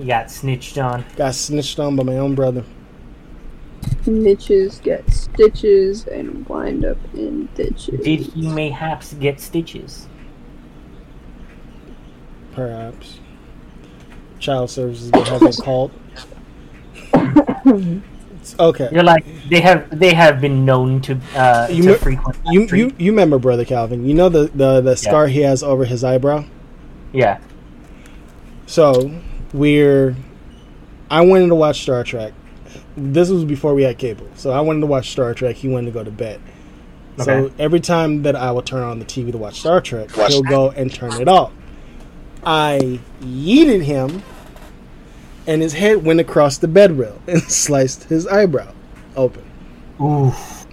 [0.00, 1.04] You got snitched on.
[1.14, 2.64] Got snitched on by my own brother.
[4.04, 8.00] Niches get stitches and wind up in ditches.
[8.04, 10.08] Did he mayhaps get stitches?
[12.50, 13.20] Perhaps.
[14.40, 15.92] Child services have been called.
[18.52, 18.88] It's- okay.
[18.92, 22.66] You're like they have they have been known to uh You to me- frequent You,
[22.66, 24.04] you you remember brother Calvin?
[24.06, 26.44] You know the the, the scar he has over his eyebrow.
[27.12, 27.38] yeah.
[28.66, 29.10] So
[29.52, 30.16] we're.
[31.10, 32.32] I wanted to watch Star Trek.
[32.96, 35.56] This was before we had cable, so I wanted to watch Star Trek.
[35.56, 36.40] He wanted to go to bed.
[37.18, 40.42] So every time that I would turn on the TV to watch Star Trek, he'll
[40.42, 41.52] go and turn it off.
[42.44, 44.22] I yeeted him,
[45.46, 48.72] and his head went across the bed rail and sliced his eyebrow
[49.16, 49.44] open.
[50.00, 50.66] Oof.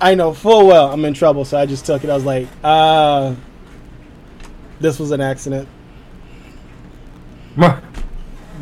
[0.00, 2.10] I know full well I'm in trouble, so I just took it.
[2.10, 3.34] I was like, uh,
[4.80, 5.68] this was an accident.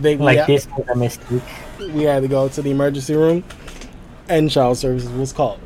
[0.00, 1.42] They we, like ha- this was a mistake.
[1.78, 3.44] we had to go to the emergency room,
[4.28, 5.60] and child services was called.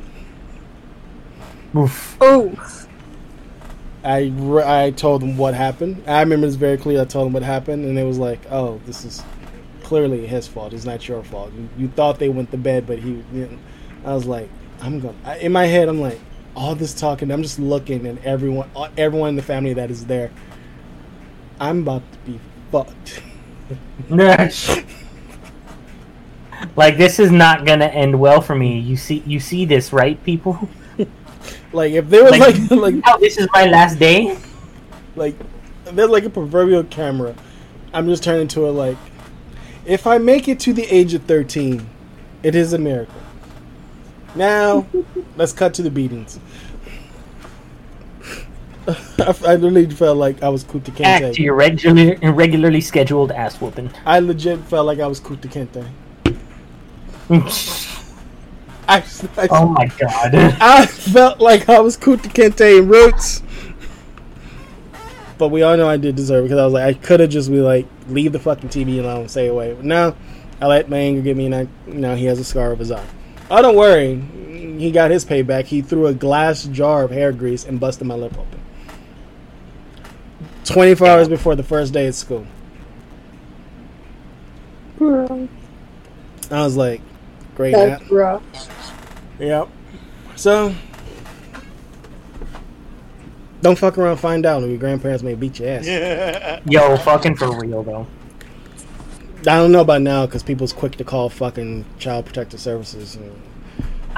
[1.75, 2.16] Oof.
[2.20, 2.86] Oh,
[4.07, 6.05] I, I told them what happened.
[6.07, 7.01] I remember this very clearly.
[7.01, 9.23] I told them what happened, and it was like, oh, this is
[9.83, 10.73] clearly his fault.
[10.73, 11.53] It's not your fault.
[11.53, 13.25] You, you thought they went to bed, but he.
[13.33, 13.59] You know,
[14.05, 14.49] I was like,
[14.81, 15.16] I'm going.
[15.25, 16.21] to In my head, I'm like,
[16.55, 17.33] all this talking.
[17.33, 20.31] I'm just looking, and everyone, uh, everyone in the family that is there.
[21.59, 22.38] I'm about to be
[22.71, 23.23] fucked.
[26.77, 28.79] like this is not gonna end well for me.
[28.79, 30.69] You see, you see this, right, people?
[31.77, 34.39] Like if there was Like- like like Now this is my last day.
[35.15, 35.37] like
[35.85, 37.35] there's like a proverbial camera,
[37.93, 38.97] I'm just turning to it like,
[39.85, 41.87] if I make it to the age of 13,
[42.43, 43.15] it is a miracle.
[44.35, 44.87] Now,
[45.37, 46.41] let's cut to the beatings.
[48.89, 51.39] I, I literally felt like I was Kunta Back to Kinte.
[51.39, 53.91] your regular, irregularly scheduled ass whooping.
[54.05, 55.49] I legit felt like I was Kunta
[57.29, 57.96] Kinte.
[58.88, 58.99] I,
[59.37, 60.35] I, oh my god.
[60.35, 63.42] I felt like I was Kunta Kinte in Roots.
[65.38, 67.31] But we all know I did deserve it because I was like, I could have
[67.31, 69.75] just be like, leave the fucking TV alone and stay away.
[69.75, 70.16] But no,
[70.61, 72.90] I let my anger get me, and I, now he has a scar of his
[72.90, 73.05] eye.
[73.51, 74.20] Oh, don't worry.
[74.79, 75.64] He got his payback.
[75.64, 78.61] He threw a glass jar of hair grease and busted my lip open.
[80.64, 82.46] 24 hours before the first day at school.
[85.01, 85.49] I
[86.51, 87.01] was like,
[87.55, 87.72] great.
[87.72, 88.42] That's rough.
[89.38, 89.68] Yep.
[90.37, 90.75] So,
[93.62, 94.16] don't fuck around.
[94.18, 96.61] Find out, or your grandparents may beat your ass.
[96.66, 98.07] Yo, fucking for real though.
[99.40, 103.16] I don't know about now because people's quick to call fucking child protective services.
[103.16, 103.33] and-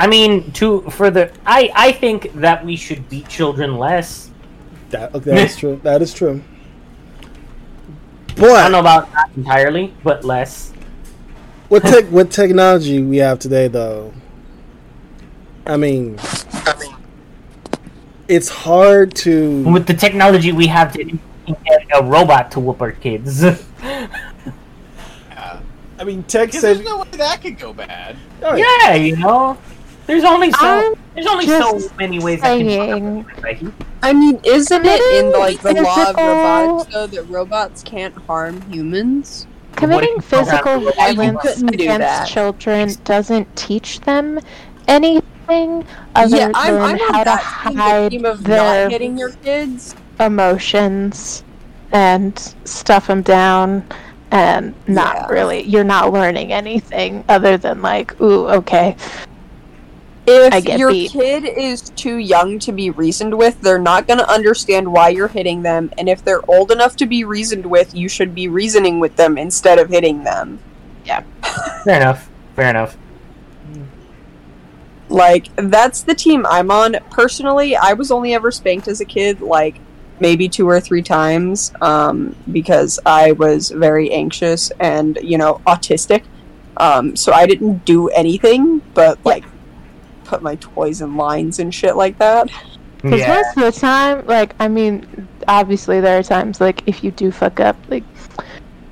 [0.00, 4.30] I mean, to for the, I I think that we should beat children less.
[4.90, 5.80] That okay, that is true.
[5.82, 6.42] That is true.
[8.36, 10.72] But I don't know about that entirely, but less.
[11.68, 14.12] with tech, with technology we have today, though,
[15.68, 16.18] I mean,
[18.26, 19.62] it's hard to.
[19.70, 21.18] With the technology we have to get
[21.94, 23.42] a robot to whoop our kids.
[23.42, 23.56] Yeah.
[26.00, 26.76] I mean, tech Because says.
[26.78, 28.16] there's no way that could go bad.
[28.42, 28.64] Oh, yeah.
[28.84, 29.58] yeah, you know,
[30.06, 33.72] there's only so I'm there's only so many ways that can saying- fuck up a.
[34.00, 37.82] I mean, isn't it in Committing like the law of physical- robotics though that robots
[37.82, 39.48] can't harm humans?
[39.74, 41.10] Committing What if you program physical the robot?
[41.10, 42.28] You violence against that.
[42.28, 44.38] children doesn't teach them
[45.48, 48.92] anything other yeah, I'm, than I'm how to that team, the team of their not
[48.92, 49.94] hitting your kids.
[50.20, 51.42] emotions
[51.92, 53.84] and stuff them down
[54.30, 55.26] and not Yeah.
[55.28, 58.96] really you're not learning anything other than like ooh okay
[60.26, 61.12] If I get your beat.
[61.12, 65.28] kid is too young to be reasoned with, they're not going to understand why you're
[65.28, 65.90] hitting them.
[65.96, 69.38] And if they're old enough to be reasoned with, you should be reasoning with them
[69.38, 70.60] instead of hitting them.
[71.06, 71.22] Yeah.
[71.84, 72.28] Fair enough.
[72.54, 72.98] Fair enough.
[75.08, 76.96] Like, that's the team I'm on.
[77.10, 79.80] Personally, I was only ever spanked as a kid, like,
[80.20, 86.24] maybe two or three times, um, because I was very anxious and, you know, autistic.
[86.76, 89.44] Um, so I didn't do anything but, like,
[90.24, 92.48] put my toys in lines and shit like that.
[93.02, 93.34] because Yeah.
[93.34, 97.30] most of the time like i mean obviously there are times like if you do
[97.30, 98.02] fuck up like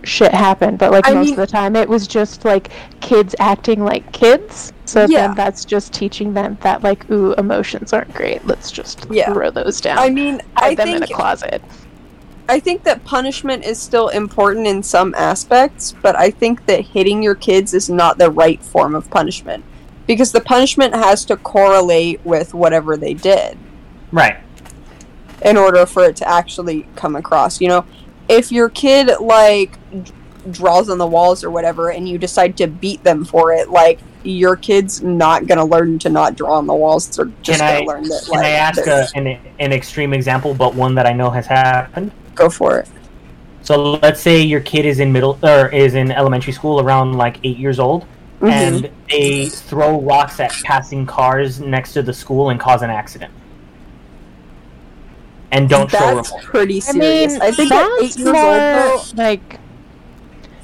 [0.07, 3.35] shit happened but like I most mean- of the time it was just like kids
[3.41, 5.27] acting like kids so Yeah.
[5.27, 9.33] then that's just teaching them that like ooh emotions aren't great let's just Yeah.
[9.33, 11.61] throw those down I mean, I them in a think closet
[12.49, 17.21] I think that punishment is still important in some aspects, but I think that hitting
[17.21, 19.65] your kids is not the right form of punishment
[20.07, 23.59] because the punishment has to correlate with whatever they did
[24.13, 24.37] Right.
[25.45, 27.61] in order for it to actually come across.
[27.61, 27.85] You know,
[28.29, 29.79] if your kid like
[30.51, 33.99] draws on the walls or whatever and you decide to beat them for it, like
[34.23, 37.09] your kid's not going to learn to not draw on the walls.
[37.17, 40.55] They're just going to learn that can like I ask a, an an extreme example,
[40.55, 42.13] but one that I know has happened?
[42.35, 42.89] go for it.
[43.63, 47.39] So let's say your kid is in middle or is in elementary school around like
[47.45, 48.05] eight years old,
[48.41, 48.51] Mhm.
[48.51, 53.33] and they throw rocks at passing cars next to the school and cause an accident,
[55.53, 56.17] and don't show them.
[56.17, 56.45] That's remorse.
[56.45, 57.33] pretty i serious.
[57.33, 59.61] mean I think at that's eight years old, though, like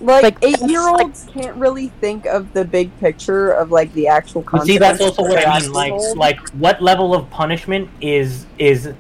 [0.03, 4.09] like, Like, eight year olds can't really think of the big picture of like the
[4.09, 5.73] actual But see, that's consequences also what I mean.
[5.73, 8.92] Like, like what level of punishment is is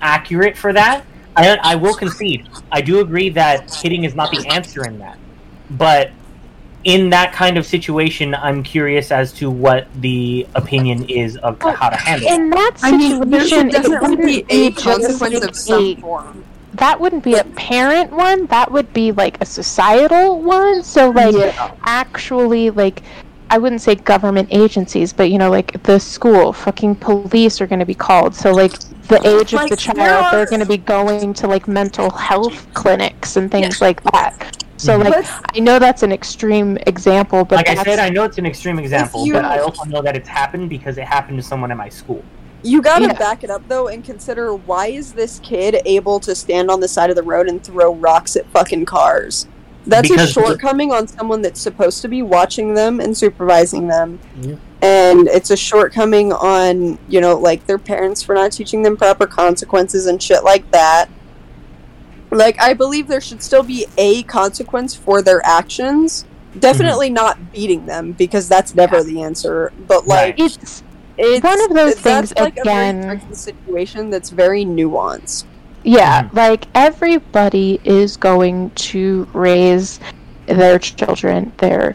[0.00, 1.04] accurate for that?
[1.34, 2.48] I I will concede.
[2.70, 5.18] I do agree that hitting is not the answer in that,
[5.70, 6.12] but
[6.86, 11.74] in that kind of situation, I'm curious as to what the opinion is of Well,
[11.74, 12.34] how to handle it.
[12.34, 15.44] in that I mean, there situation should it definitely wouldn't be be a just consequence
[15.44, 16.44] of some form.
[16.74, 21.34] that wouldn't be a parent one that would be like a societal one so like
[21.34, 21.72] Yeah.
[21.84, 23.02] actually like
[23.50, 27.78] I wouldn't say government agencies, but you know, like the school, fucking police are going
[27.78, 28.34] to be called.
[28.34, 28.72] So, like,
[29.06, 31.68] the age of Like, the there child, they're are- going to be going to like
[31.68, 33.86] mental health clinics and things Yeah.
[33.86, 34.64] like that.
[34.78, 35.04] So, mhm.
[35.04, 38.38] like, Let's- I know that's an extreme example, but like I said, I know it's
[38.38, 41.42] an extreme example, you- but I also know that it's happened because it happened to
[41.42, 42.22] someone at my school.
[42.62, 43.12] You gotta Yeah.
[43.12, 46.88] back it up though and consider why is this kid able to stand on the
[46.88, 49.46] side of the road and throw rocks at fucking cars?
[49.86, 54.18] That's a Because- shortcoming on someone that's supposed to be watching them and supervising them.
[54.42, 54.56] Yeah.
[54.82, 59.26] And it's a shortcoming on, you know, like their parents for not teaching them proper
[59.26, 61.08] consequences and shit like that.
[62.36, 66.24] Like, I believe there should still be a consequence for their actions.
[66.58, 69.72] Definitely not beating them because that's never the answer.
[69.86, 70.52] But like, Right.
[70.52, 70.82] it's
[71.18, 75.44] it's One of those that's things, like again- a very situation that's very nuanced.
[75.82, 76.34] Yeah, Mhm.
[76.34, 79.98] like everybody is going to raise
[80.46, 81.94] their children their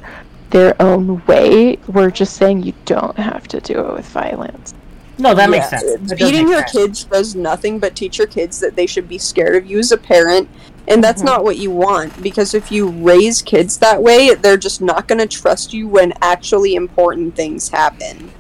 [0.49, 1.77] their own way.
[1.88, 4.73] We're just saying you don't have to do it with violence.
[5.22, 5.84] No, that makes sense.
[5.84, 6.72] That Beating make your sense.
[6.72, 9.92] kids does nothing but teach your kids that they should be scared of you as
[9.92, 10.50] a parent,
[10.88, 11.26] and that's Mhm.
[11.26, 12.22] not what you want.
[12.24, 16.14] Because if you raise kids that way, they're just not going to trust you when
[16.24, 18.32] actually important things happen.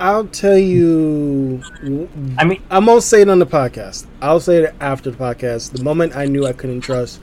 [0.00, 1.62] I'll tell you.
[2.38, 4.04] I mean, I won't say it on the podcast.
[4.20, 5.72] I'll say it after the podcast.
[5.72, 7.20] The moment I knew I couldn't trust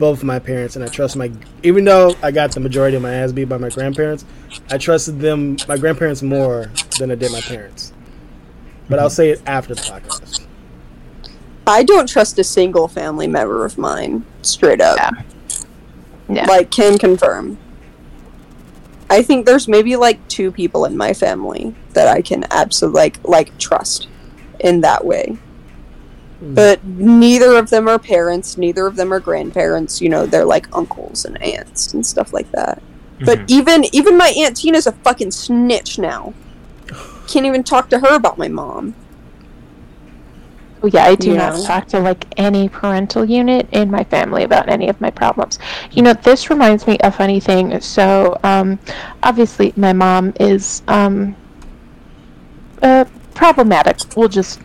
[0.00, 1.30] both my parents, and I trust my,
[1.62, 4.24] even though I got the majority of my ass beat by my grandparents,
[4.70, 7.92] I trusted them, my grandparents, more than I did my parents.
[8.88, 10.46] But I'll say it after the podcast.
[11.66, 14.96] I don't trust a single family member of mine, straight up.
[14.96, 15.22] Yeah.
[16.28, 16.46] Yeah.
[16.46, 17.58] Like, can confirm.
[19.10, 23.24] I think there's maybe like two people in my family that I can absolutely like
[23.24, 24.08] like trust
[24.60, 25.36] in that way.
[26.40, 30.68] But neither of them are parents, neither of them are grandparents, you know, they're like
[30.72, 32.82] uncles and aunts and stuff like that.
[33.24, 33.48] But mhm.
[33.48, 36.34] even even my aunt Tina's a fucking snitch now.
[37.26, 38.96] Can't even talk to her about my mom.
[40.82, 41.36] Oh, yeah, I do Yeah.
[41.36, 45.58] not talk to like any parental unit in my family about any of my problems.
[45.92, 47.78] You know, this reminds me of a funny thing.
[47.80, 48.78] So, um,
[49.22, 51.36] obviously, my mom is um,
[52.82, 53.98] uh, problematic.
[54.16, 54.60] We'll just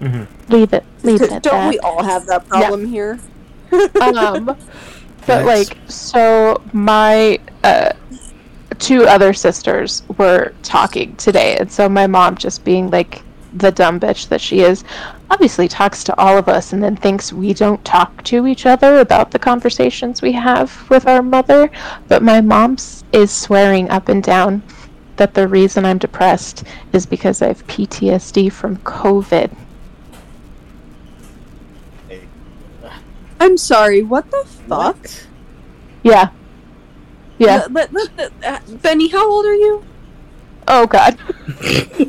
[0.00, 0.26] Mhm.
[0.48, 1.68] leave it leave it at Don't that.
[1.70, 3.18] we all have that problem here?
[4.00, 4.58] um, but
[5.18, 5.46] Facts.
[5.46, 7.92] like, so my uh,
[8.78, 13.22] two other sisters were talking today, and so my mom, just being like
[13.56, 14.84] the dumb bitch that she is,
[15.30, 18.98] obviously talks to all of us, and then thinks we don't talk to each other
[18.98, 21.70] about the conversations we have with our mother.
[22.08, 22.76] But my mom
[23.12, 24.62] is swearing up and down
[25.16, 29.50] that the reason I'm depressed is because I have PTSD from COVID.
[33.44, 34.96] I'm sorry, what the fuck?
[34.96, 35.26] What?
[36.02, 36.30] Yeah.
[37.38, 37.66] Yeah.
[37.70, 39.84] Let- let- let- uh, Benny, how old are you?
[40.66, 41.18] Oh God.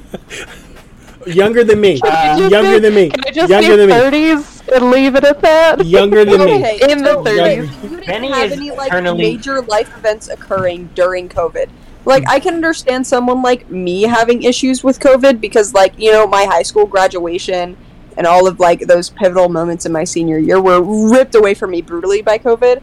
[1.25, 1.99] Younger than me.
[1.99, 3.09] Can I just Younger say- than me.
[3.09, 3.95] Can I just Younger say than me.
[3.95, 5.85] 30s and leave it at that?
[5.85, 6.55] Younger than me.
[6.89, 7.83] In the 30s.
[7.83, 11.67] You didn't Benny have is any like eternally- major life events occurring during COVID.
[12.05, 16.27] Like I can understand someone like me having issues with COVID because like, you know,
[16.27, 17.75] my high school graduation
[18.17, 21.71] and all of like those pivotal moments in my senior year were ripped away from
[21.71, 22.77] me brutally by COVID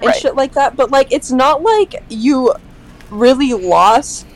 [0.00, 0.14] and Right.
[0.16, 0.76] shit like that.
[0.76, 2.54] But like it's not like you
[3.10, 4.26] really lost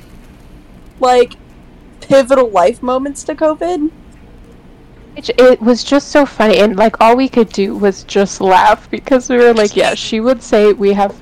[0.98, 1.34] like
[2.00, 3.90] pivotal life moments to COVID.
[5.16, 8.90] It, it was just so funny, and like all we could do was just laugh
[8.90, 11.14] because we were like, yeah, she would say we have,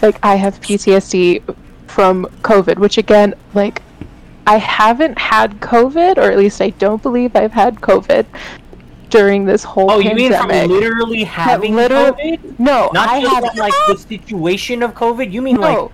[0.00, 1.42] like, I have PTSD
[1.86, 3.82] from COVID, which again, like,
[4.46, 8.24] I haven't had COVID, or at least I don't believe I've had COVID
[9.14, 12.58] during this whole Oh, you mean from literally having literally- COVID?
[12.58, 15.30] no, Not I just have from, like the situation of COVID.
[15.32, 15.60] You mean no.
[15.84, 15.90] like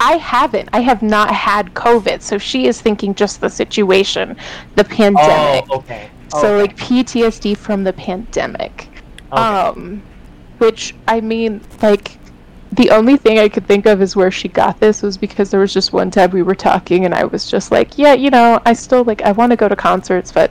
[0.00, 0.68] I haven't.
[0.72, 4.36] I have not had COVID, so she is thinking just the situation,
[4.74, 5.64] the pandemic.
[5.70, 6.10] oh, okay.
[6.30, 6.60] So Okay.
[6.62, 8.88] like PTSD from the pandemic.
[9.32, 9.42] Okay.
[9.42, 10.02] Um
[10.58, 12.18] which I mean like
[12.72, 15.60] the only thing I could think of is where she got this was because there
[15.60, 18.60] was just one time we were talking and I was just like, yeah, you know,
[18.66, 20.50] I still like I want to go to concerts, but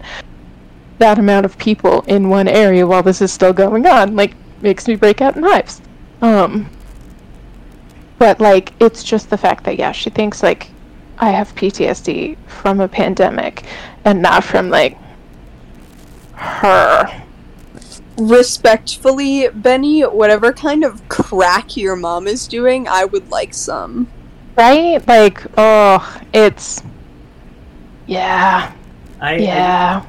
[1.00, 4.88] that amount of people in one area while this is still going on like makes
[4.88, 5.82] me break out in hives.
[6.22, 6.70] Um
[8.20, 10.70] but like it's just the fact that yeah, she thinks like
[11.18, 13.64] I have PTSD from a pandemic
[14.04, 14.98] and not from like
[16.34, 17.24] her.
[18.18, 24.08] Respectfully, Benny, whatever kind of crack your mom is doing, I would like some.
[24.56, 25.06] Right?
[25.08, 26.84] Like, oh, it's.
[28.06, 28.72] Yeah,
[29.20, 30.06] I, yeah.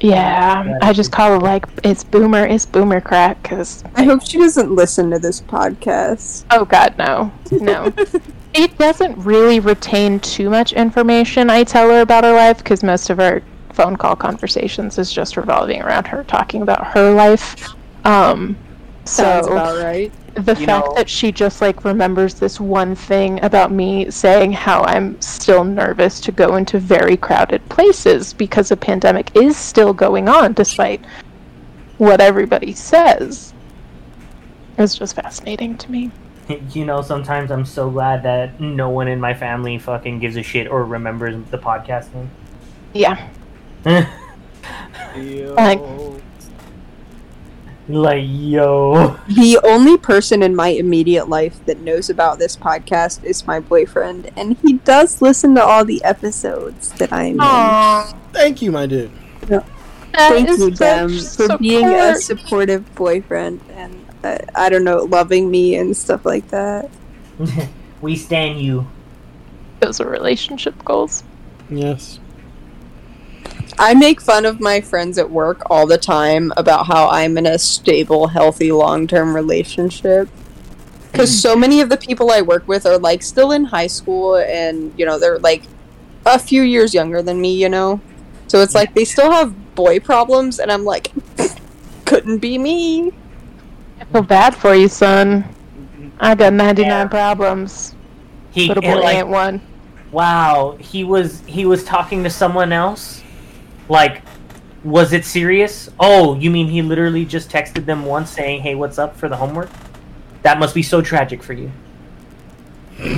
[0.00, 3.42] Yeah, I just call it like it's boomer, it's boomer crack.
[3.42, 6.44] Cause I hope she doesn't listen to this podcast.
[6.50, 7.92] oh god, no, no.
[8.54, 11.50] it doesn't really retain too much information.
[11.50, 13.42] I tell her about her life because most of our
[13.72, 17.74] phone call conversations is just revolving around her talking about her life.
[18.04, 18.56] Um,
[19.04, 20.12] Sounds so about right.
[20.34, 24.52] The You fact know- that she just like remembers this one thing about me saying
[24.52, 29.92] how I'm still nervous to go into very crowded places because the pandemic is still
[29.92, 31.04] going on despite
[31.98, 33.52] what everybody says
[34.78, 36.10] is just fascinating to me.
[36.72, 40.42] You know, sometimes I'm so glad that no one in my family fucking gives a
[40.42, 42.28] shit or remembers the podcast name.
[42.92, 43.28] Yeah.
[45.14, 45.54] name.
[45.54, 45.80] Like-
[47.94, 49.16] like, yo.
[49.28, 54.30] The only person in my immediate life that knows about this podcast is my boyfriend,
[54.36, 58.18] and he does listen to all the episodes that I'm in.
[58.32, 59.10] Thank you, my dude.
[60.12, 65.76] Thank you, Dem, for being a supportive boyfriend and uh, I don't know, loving me
[65.76, 66.90] and stuff like that.
[68.00, 68.86] we stand you.
[69.80, 71.24] Those are relationship goals.
[71.70, 72.20] Yes.
[73.80, 77.46] I make fun of my friends at work all the time about how I'm in
[77.46, 80.28] a stable, healthy, long term relationship.
[81.10, 84.36] Because so many of the people I work with are like still in high school
[84.36, 85.64] and, you know, they're like
[86.26, 88.02] a few years younger than me, you know?
[88.48, 91.12] So it's like they still have boy problems, and I'm like,
[92.04, 93.12] couldn't be me.
[94.00, 95.44] I feel bad for you, son.
[96.20, 97.06] I got 99 Yeah.
[97.06, 97.94] problems,
[98.52, 99.62] He but a boy like, ain't one.
[100.12, 103.22] wow, he was he was talking to someone else.
[103.90, 104.22] Like,
[104.84, 105.90] was it serious?
[105.98, 109.36] Oh, you mean he literally just texted them once saying, "Hey, what's up?" for the
[109.36, 109.68] homework?
[110.42, 111.70] That must be so tragic for you.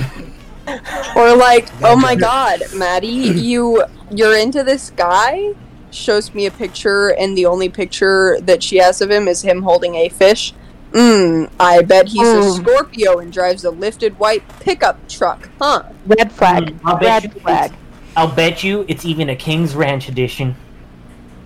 [1.15, 5.53] Or like, oh my god, Maddie, you you're into this guy?
[5.91, 9.61] Shows me a picture, and the only picture that she has of him is him
[9.61, 10.53] holding a fish.
[10.93, 12.55] Mmm, I bet he's a Mm.
[12.55, 15.83] Scorpio and drives a lifted white pickup truck, huh?
[16.07, 16.63] Red flag.
[16.65, 17.73] Mm, I'll Red flag.
[18.15, 20.55] I'll bet you it's even a King's Ranch edition.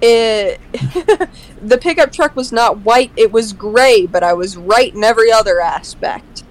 [0.02, 0.60] It,
[1.62, 5.32] the pickup truck was not white, it was gray, but I was right in every
[5.32, 6.44] other aspect.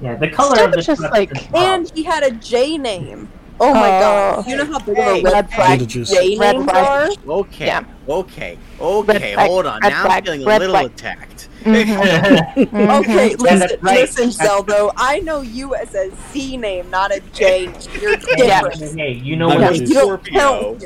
[0.00, 2.78] Yeah, the color Still of the just truck like- is- And he had a J
[2.78, 3.28] name.
[3.60, 4.00] Oh my Oh.
[4.00, 4.46] god.
[4.46, 6.12] You know how big of a red flag Beetlejuice.
[6.12, 6.86] J Red names flag.
[7.26, 7.30] are?
[7.32, 7.66] Okay.
[7.66, 7.84] Yeah.
[8.08, 8.58] Okay.
[8.80, 9.34] Okay.
[9.34, 9.80] flag, Hold on.
[9.80, 10.86] now flag, I'm feeling a little flag.
[10.86, 11.37] attacked.
[11.74, 12.54] Mhm.
[12.54, 12.98] Mhm.
[13.00, 14.00] Okay, Yeah, listen, right.
[14.00, 14.92] listen, Zeldo.
[14.96, 17.70] I know you as a Z name, not a J.
[18.00, 18.62] You're Yeah.
[18.62, 18.98] different.
[18.98, 19.80] Hey, you know I'm what?
[19.80, 20.78] a Scorpio.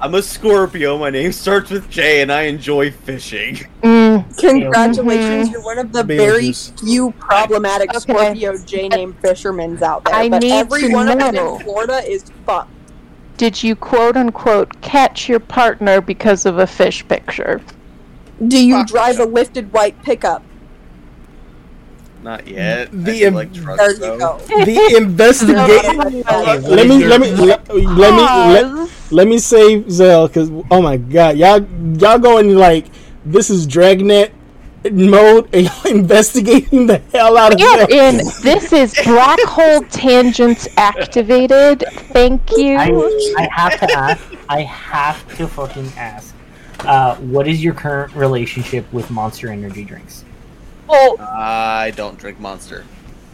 [0.00, 0.98] I'm a Scorpio.
[0.98, 3.58] My name starts with J, and I enjoy fishing.
[3.82, 4.36] Mm.
[4.38, 5.52] Congratulations, Mhm.
[5.52, 7.98] you're one of the very few problematic Okay.
[8.00, 10.14] Scorpio J name fishermen's out there.
[10.14, 12.70] I but need every to one of them in Florida is fucked.
[13.36, 17.60] Did you quote unquote catch your partner because of a fish picture?
[18.46, 18.88] Do you Fuck.
[18.88, 20.42] drive a lifted white pickup?
[22.22, 22.90] Not yet.
[22.92, 24.38] The I im- like trucks, There you go.
[24.46, 26.24] The investigate.
[26.28, 28.22] Oh hey, what let me your- let me let, let me
[28.52, 31.62] let, let me save Zell because oh my god, y'all
[31.98, 32.86] y'all going like
[33.24, 34.32] this is Dragnet
[34.92, 37.92] mode and y'all investigating the hell out of Yeah, Zell.
[37.92, 41.84] and this is black hole tangents activated.
[42.12, 42.76] Thank you.
[42.76, 42.90] I,
[43.38, 44.22] I have to ask.
[44.48, 46.34] I have to fucking ask.
[46.86, 50.24] Uh, what is your current relationship with Monster Energy drinks?
[50.88, 52.84] Oh, I don't drink Monster.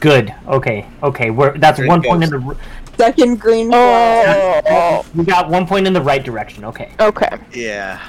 [0.00, 0.34] Good.
[0.46, 0.86] Okay.
[1.02, 1.30] Okay.
[1.30, 2.46] We're that's Drink one point in the.
[2.48, 2.56] r-
[2.96, 4.64] Second green flag.
[4.68, 6.64] oh, We got one point in the right direction.
[6.64, 6.92] Okay.
[6.98, 7.38] okay.
[7.52, 8.00] Yeah.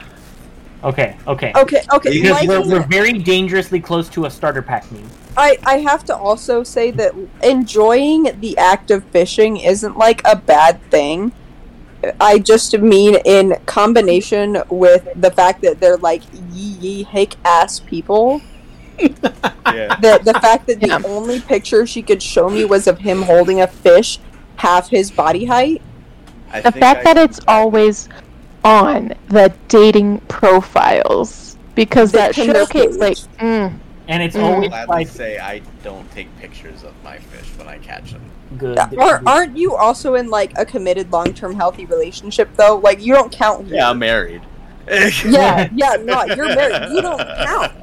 [0.84, 1.18] Okay.
[1.28, 1.52] Okay.
[1.56, 2.10] Okay, okay.
[2.10, 5.10] Because we're, we're very dangerously close to a starter pack meme.
[5.36, 7.14] I, I have to also say that
[7.44, 11.32] enjoying the act of fishing isn't like a bad thing.
[12.20, 17.80] I just mean in combination with the fact that they're like yee yee hick ass
[17.80, 18.41] people.
[19.66, 19.95] Yeah.
[19.99, 20.99] The the fact that the Yeah.
[21.03, 24.20] only picture she could show me was of him holding a fish
[24.55, 25.82] half his body height.
[26.51, 28.08] I The fact I- that it's always
[28.64, 33.74] on the dating profiles because The that Tinder showcase like mm,
[34.08, 34.43] And it's Mm.
[34.43, 38.22] always gladly like say I don't take pictures of my fish when I catch them.
[38.58, 38.78] Good.
[38.97, 42.78] Or aren't you also in like a committed long term healthy relationship though?
[42.78, 43.76] Like you don't count here.
[43.76, 44.41] Yeah, I'm married.
[44.88, 46.91] yeah, yeah, no, you're married.
[46.93, 47.74] You don't count.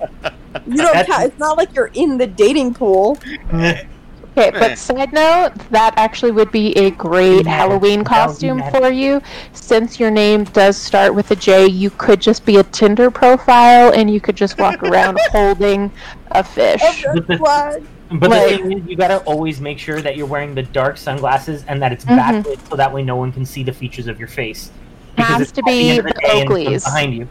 [0.66, 1.24] You don't That's- count.
[1.24, 3.18] It's not like you're in the dating pool.
[3.52, 3.86] okay.
[4.34, 8.62] But side note, that actually would be a great Yeah, Halloween that would be costume
[8.70, 9.20] for you.
[9.52, 13.92] Since your name does start with a J, you could just be a Tinder profile
[13.92, 15.92] and you could just walk around holding
[16.30, 16.80] a fish.
[17.14, 17.84] But the- Flag.
[18.12, 20.96] But Like- the thing is, you gotta always make sure that you're wearing the dark
[20.98, 22.18] sunglasses and that it's Mhm.
[22.44, 24.70] backlit, so that way no one can see the features of your face.
[25.16, 26.84] Because Has to at the be the day and someone's Oakleys.
[26.84, 27.28] behind you.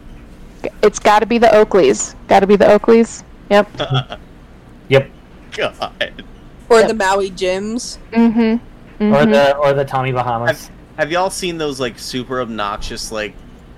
[0.82, 2.16] It's got to be the Oakleys.
[2.28, 3.24] Got to be the Oakleys.
[3.50, 3.68] Yep.
[4.90, 5.10] Yep.
[5.56, 6.24] God.
[6.70, 6.88] Or Yep.
[6.88, 8.00] the Maui Jims.
[8.14, 9.04] Mm-hmm.
[9.14, 9.32] Or Mhm.
[9.32, 10.70] the or the Tommy Bahamas.
[10.98, 13.34] Have y'all seen those like super obnoxious like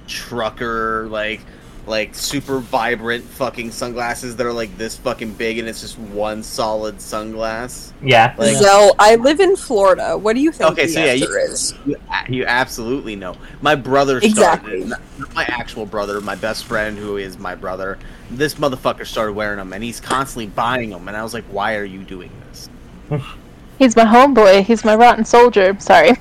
[0.07, 1.41] trucker like
[1.87, 6.41] like super vibrant fucking sunglasses that are like this fucking big and it's just one
[6.43, 7.91] solid sunglass?
[8.01, 8.33] Yeah.
[8.37, 10.17] Like- Zell, I live in Florida.
[10.17, 11.73] What do you think Okay, the so yeah, you- is?
[11.85, 11.95] You,
[12.29, 13.35] you absolutely know.
[13.61, 14.81] My brother started Exactly.
[14.81, 14.87] it.
[14.87, 17.97] Not not my actual brother, my best friend who is my brother.
[18.31, 21.75] This motherfucker started wearing them and he's constantly buying them and I was like, "Why
[21.75, 22.69] are you doing this?"
[23.77, 24.63] He's my homeboy.
[24.63, 25.75] He's my rotten soldier.
[25.79, 26.11] Sorry.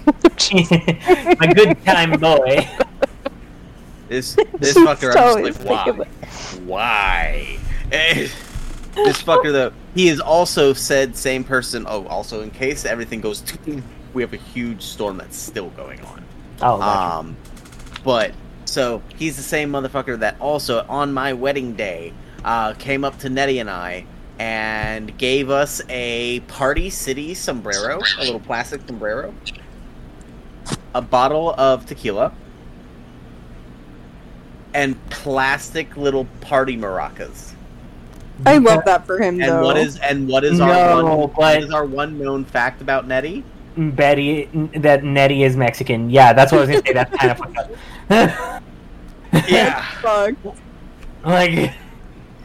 [1.39, 2.69] My good time boy.
[4.15, 6.07] This this fucker, I'm just like, why?
[6.65, 7.59] Why?
[7.91, 8.29] Eh,
[8.95, 11.85] this fucker, though, he has also said same person.
[11.89, 13.43] Oh, also in case everything goes,
[14.13, 16.25] we have a huge storm that's still going on.
[16.63, 17.17] Oh, gotcha.
[17.19, 17.37] Um,
[18.05, 18.33] but
[18.67, 22.13] so he's the same motherfucker that also on my wedding day
[22.45, 24.07] uh, came up to Nettie and I
[24.39, 29.35] and gave us a Party City sombrero, a little plastic sombrero,
[30.95, 32.33] a bottle of tequila,
[34.75, 37.53] and plastic little party maracas.
[38.45, 39.63] I love that for him, And though.
[39.63, 43.45] what is and what is our one, what is our one known fact about Nettie?
[43.77, 44.45] Betty,
[44.77, 46.11] that Nettie is Mexican.
[46.11, 46.93] Yeah, that's what I was gonna say.
[46.93, 47.59] That's kind of fucked
[48.11, 48.63] up.
[49.49, 49.83] Yeah.
[50.01, 50.35] Fuck.
[51.25, 51.73] like,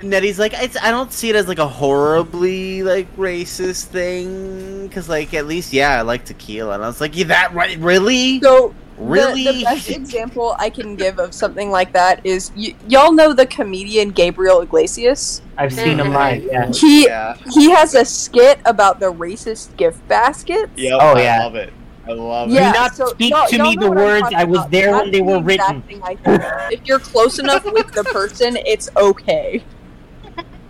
[0.01, 5.07] Nettie's like, it's, I don't see it as like a horribly like racist thing, because
[5.09, 8.39] like at least yeah, I like tequila, and I was like, yeah, that right, really,
[8.41, 12.75] So really, The, the best example I can give of something like that is y-
[12.87, 15.41] y'all know the comedian Gabriel Iglesias.
[15.57, 16.13] I've seen him mm-hmm.
[16.13, 16.43] live.
[16.43, 16.71] Yeah.
[16.71, 20.71] He yeah, he has a skit about the racist gift baskets.
[20.75, 21.43] yep, Oh, I yeah.
[21.43, 21.73] love it,
[22.07, 22.73] I love Yeah, it.
[22.73, 24.71] Do not so speak y'all- to y'all me the words, I was about.
[24.71, 25.81] there That's when they the were written.
[25.83, 26.71] thing I think of.
[26.71, 29.63] if you're close enough with the person, it's okay.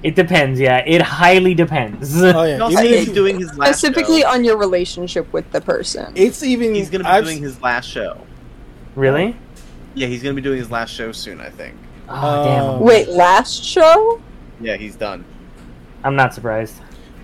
[0.01, 0.59] It depends.
[0.59, 2.21] Yeah, it highly depends.
[2.21, 4.29] Oh yeah, also even if, doing his last Specifically show.
[4.29, 6.13] on your relationship with the person.
[6.15, 8.17] it's even He's gonna be I've- doing his last show.
[8.95, 9.35] really?
[9.95, 11.75] Yeah, he's gonna be doing his last show soon, I think.
[12.07, 12.43] Oh, Uh,
[12.77, 12.79] damn.
[12.81, 14.21] Wait, last show?
[14.61, 15.25] Yeah, he's done.
[16.03, 16.75] I'm not surprised.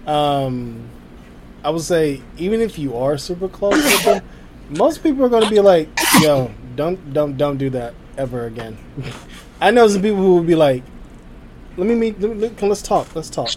[0.06, 0.80] um,
[1.64, 4.22] I would say even if you are super close with them,
[4.78, 5.88] most people are going to be like,
[6.22, 8.78] "Yo, don't don't don't do that ever again."
[9.62, 10.84] I know some people who would be like,
[11.78, 13.50] "Let me meet, let me, come, let's talk, let's talk,"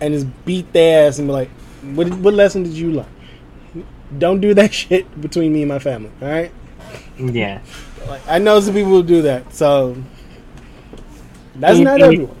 [0.00, 1.50] and just beat their ass and be like,
[1.94, 3.06] "What what lesson did you learn?
[4.18, 6.52] Don't do that shit between me and my family." All right.
[7.18, 7.60] Yeah.
[8.08, 9.96] Like, I know some people will do that, so
[11.56, 12.36] that's It- not it- everyone.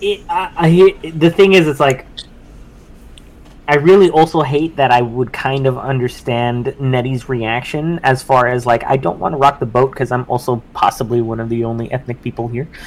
[0.00, 0.50] It, I,
[1.02, 2.06] I the thing is, it's like
[3.68, 8.64] I really also hate that I would kind of understand Nettie's reaction as far as
[8.66, 11.64] like I don't want to rock the boat because I'm also possibly one of the
[11.64, 12.68] only ethnic people here.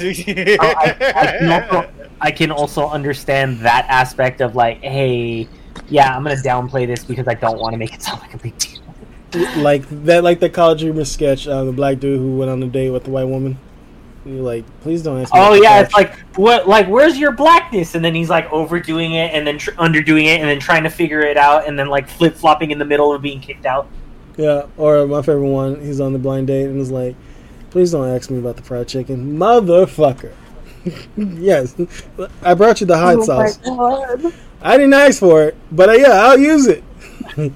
[0.00, 1.90] I, I can also,
[2.20, 5.48] I can also understand that aspect of like, hey,
[5.88, 8.38] yeah, I'm gonna downplay this because I don't want to make it sound like a
[8.38, 8.80] big deal.
[9.56, 12.66] like that, like the college humor sketch, uh, the black dude who went on a
[12.66, 13.58] date with the white woman.
[14.24, 15.40] You're like, please don't ask me.
[15.40, 17.94] Oh yeah, couch." it's like what, like where's your blackness?
[17.94, 20.90] And then he's like overdoing it, and then tr- underdoing it, and then trying to
[20.90, 23.86] figure it out, and then like flip flopping in the middle of being kicked out.
[24.36, 24.66] yeah.
[24.78, 27.16] Or my favorite one, he's on the blind date and is like,
[27.74, 30.32] please don't ask me about the fried chicken, motherfucker.
[31.16, 31.74] yes,
[32.40, 33.58] I brought you the hot oh sauce.
[34.62, 36.84] I didn't ask for it, but uh, yeah, I'll use it.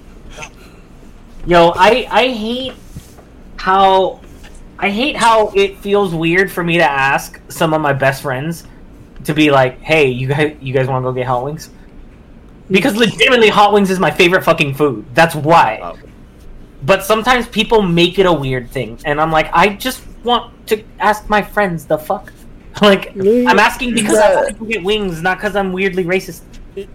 [1.46, 2.72] Yo, I I hate
[3.58, 4.20] how
[4.76, 8.64] I hate how it feels weird for me to ask some of my best friends
[9.22, 11.70] to be like, "Hey, you guys, you guys want to go get hot wings?"
[12.68, 15.04] Because legitimately, hot wings is my favorite fucking food.
[15.14, 15.96] That's why.
[16.82, 20.82] But sometimes people make it a weird thing, and I'm like, I just want to
[21.00, 22.32] ask my friends the fuck.
[22.80, 26.42] Like, I'm asking because I want to get wings, not because I'm weirdly racist.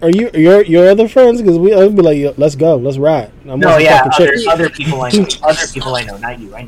[0.00, 1.42] Are you your your other friends?
[1.42, 3.30] Because we I'd be like, Yo, let's go, let's ride.
[3.42, 6.38] I'm No, no, yeah, fucking other, other people I know, other people I know, not
[6.40, 6.54] you.
[6.54, 6.62] I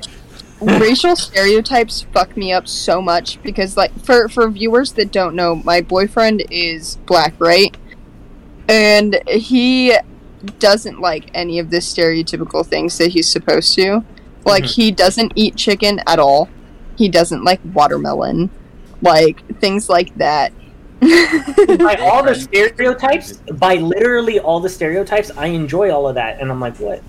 [0.60, 0.78] know.
[0.78, 5.54] racial stereotypes fuck me up so much because like for for viewers that don't know
[5.54, 7.76] my boyfriend is black right
[8.68, 9.96] and he
[10.58, 14.04] doesn't like any of the stereotypical things that he's supposed to.
[14.44, 14.74] Like Mhm.
[14.74, 16.48] he doesn't eat chicken at all.
[16.96, 18.50] He doesn't like watermelon.
[19.02, 20.52] Like things like that.
[21.00, 26.50] By all the stereotypes, by literally all the stereotypes, I enjoy all of that, and
[26.50, 27.02] I'm like, what?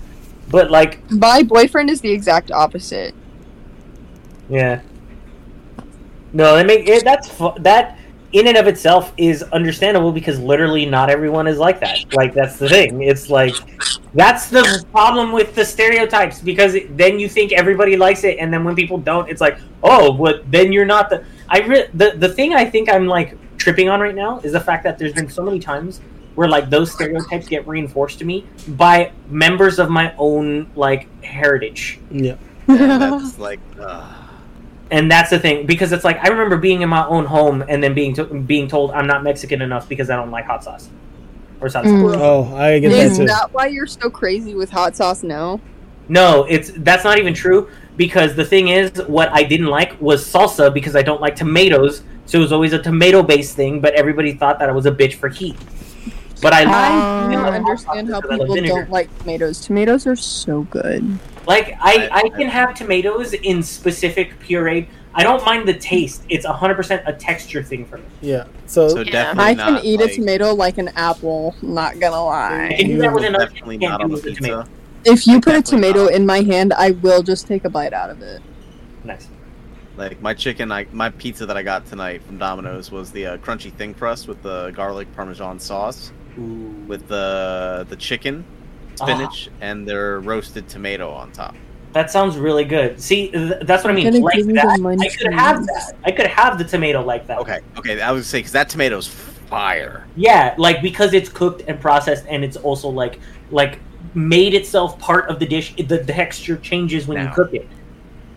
[0.50, 3.14] But like, my boyfriend is the exact opposite.
[4.50, 4.80] Yeah,
[6.34, 7.97] no, that make it, that's fu- that
[8.32, 12.12] in and of itself is understandable because literally not everyone is like that.
[12.14, 13.02] Like that's the thing.
[13.02, 13.54] It's like
[14.14, 18.64] That's the problem with the stereotypes because then you think everybody likes it, and then
[18.64, 20.50] when people don't, it's like, oh, what?
[20.50, 21.24] Then you're not the.
[21.48, 24.60] I re- the the thing I think I'm like tripping on right now is the
[24.60, 26.00] fact that there's been so many times
[26.34, 31.98] where like those stereotypes get reinforced to me by members of my own like heritage,
[32.10, 32.36] Yeah.
[32.68, 34.17] And that's like, uh,
[34.90, 37.82] and that's the thing because it's like I remember being in my own home and
[37.82, 40.88] then being to- being told I'm not Mexican enough because I don't like hot sauce
[41.60, 41.84] or salsa.
[41.84, 42.16] Mm.
[42.18, 43.26] Oh, I get that Is too.
[43.26, 45.60] that why you're so crazy with hot sauce now?
[46.08, 50.24] No, it's that's not even true because the thing is, what I didn't like was
[50.24, 53.80] salsa because I don't like tomatoes, so it was always a tomato-based thing.
[53.80, 55.56] But everybody thought that I was a bitch for heat.
[56.40, 59.60] But I I don't understand how because I love people don't like tomatoes.
[59.60, 61.18] Tomatoes are so good.
[61.48, 64.86] Like I I- I can have tomatoes in specific pureed.
[65.14, 66.22] I don't mind the taste.
[66.28, 68.04] It's hundred percent a texture thing for me.
[68.20, 68.44] Yeah.
[68.66, 69.10] So, so Yeah.
[69.10, 71.56] definitely I can not, eat like, a tomato like an apple.
[71.62, 72.74] Not gonna lie.
[72.78, 74.62] can do that with another Definitely not on do the with a tomato.
[74.62, 74.72] pizza.
[75.12, 76.12] If you put a tomato not.
[76.12, 78.42] in my hand, I will just take a bite out of it.
[79.04, 79.28] Nice.
[79.96, 83.36] Like my chicken, I, my pizza that I got tonight from Domino's was the uh,
[83.38, 86.12] crunchy thin crust with the garlic parmesan sauce,
[86.86, 88.44] with the the chicken,
[89.00, 89.06] Ah.
[89.06, 91.54] spinach, and their roasted tomato on top.
[91.92, 93.00] That sounds really good.
[93.00, 94.20] See, th- that's what I mean.
[94.20, 95.96] Like that, I could have that.
[96.04, 97.38] I could have the tomato like that.
[97.38, 100.06] Okay, okay, I would say because that tomato's fire.
[100.14, 103.20] Yeah, like because it's cooked and processed, and it's also like
[103.50, 103.80] like
[104.14, 105.74] made itself part of the dish.
[105.76, 107.66] The, the texture changes when you cook it.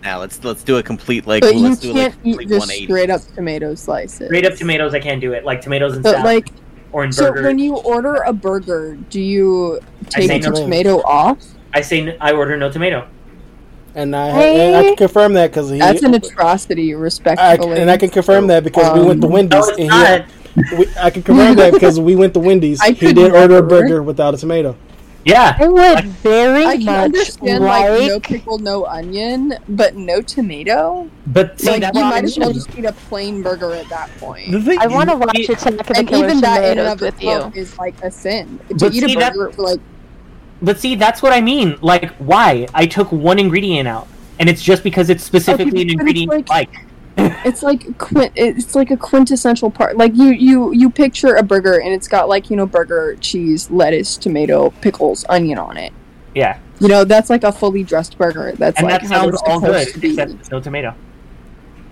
[0.04, 2.38] Now let's let's do a complete like But you let's do like can't a eat
[2.38, 4.28] complete just straight up tomato slices.
[4.28, 5.46] Straight up tomatoes, I can't do it.
[5.46, 6.50] Like tomatoes and But salad like,
[6.92, 7.46] or in so burgers.
[7.46, 9.80] when you order a burger, do you
[10.10, 10.56] take say the no.
[10.56, 11.38] tomato off?
[11.74, 13.08] I say n- I order no tomato.
[13.96, 14.68] and I, Hey.
[14.68, 15.70] and I can confirm that because.
[15.70, 17.78] That's an atrocity, I, respectfully.
[17.80, 19.52] and I can confirm that because we went to Um, Wendy's.
[19.68, 20.26] No, it's and
[20.70, 22.82] he, we, I can confirm that because we went to Wendy's.
[22.82, 24.76] I he did order a burger without a tomato.
[25.24, 27.90] Yeah, I would very I can much understand like.
[27.90, 31.10] like no pickle, no onion, but no tomato.
[31.28, 34.52] but see like you might as well just eat a plain burger at that point.
[34.52, 36.88] The thing, I want to watch it- Attack of the and even that in and
[36.88, 37.30] of with you.
[37.30, 38.60] itself is like a sin.
[38.70, 39.80] To But eat see, a that- burger, like
[40.64, 41.78] But see, that's what I mean.
[41.82, 42.68] Like, why?
[42.74, 44.08] I took one ingredient out,
[44.40, 46.86] and it's just because it's oh, specifically Okay, an ingredient like- like.
[47.18, 49.98] It's like quint, it's like a quintessential part.
[49.98, 53.70] Like you you you picture a burger and it's got like you know burger, cheese,
[53.70, 55.94] lettuce, tomato, pickles, onion on it.
[56.34, 58.54] Yeah, You know that's like a fully dressed burger.
[58.54, 60.96] That's and like that how sounds it's all good, except no tomato.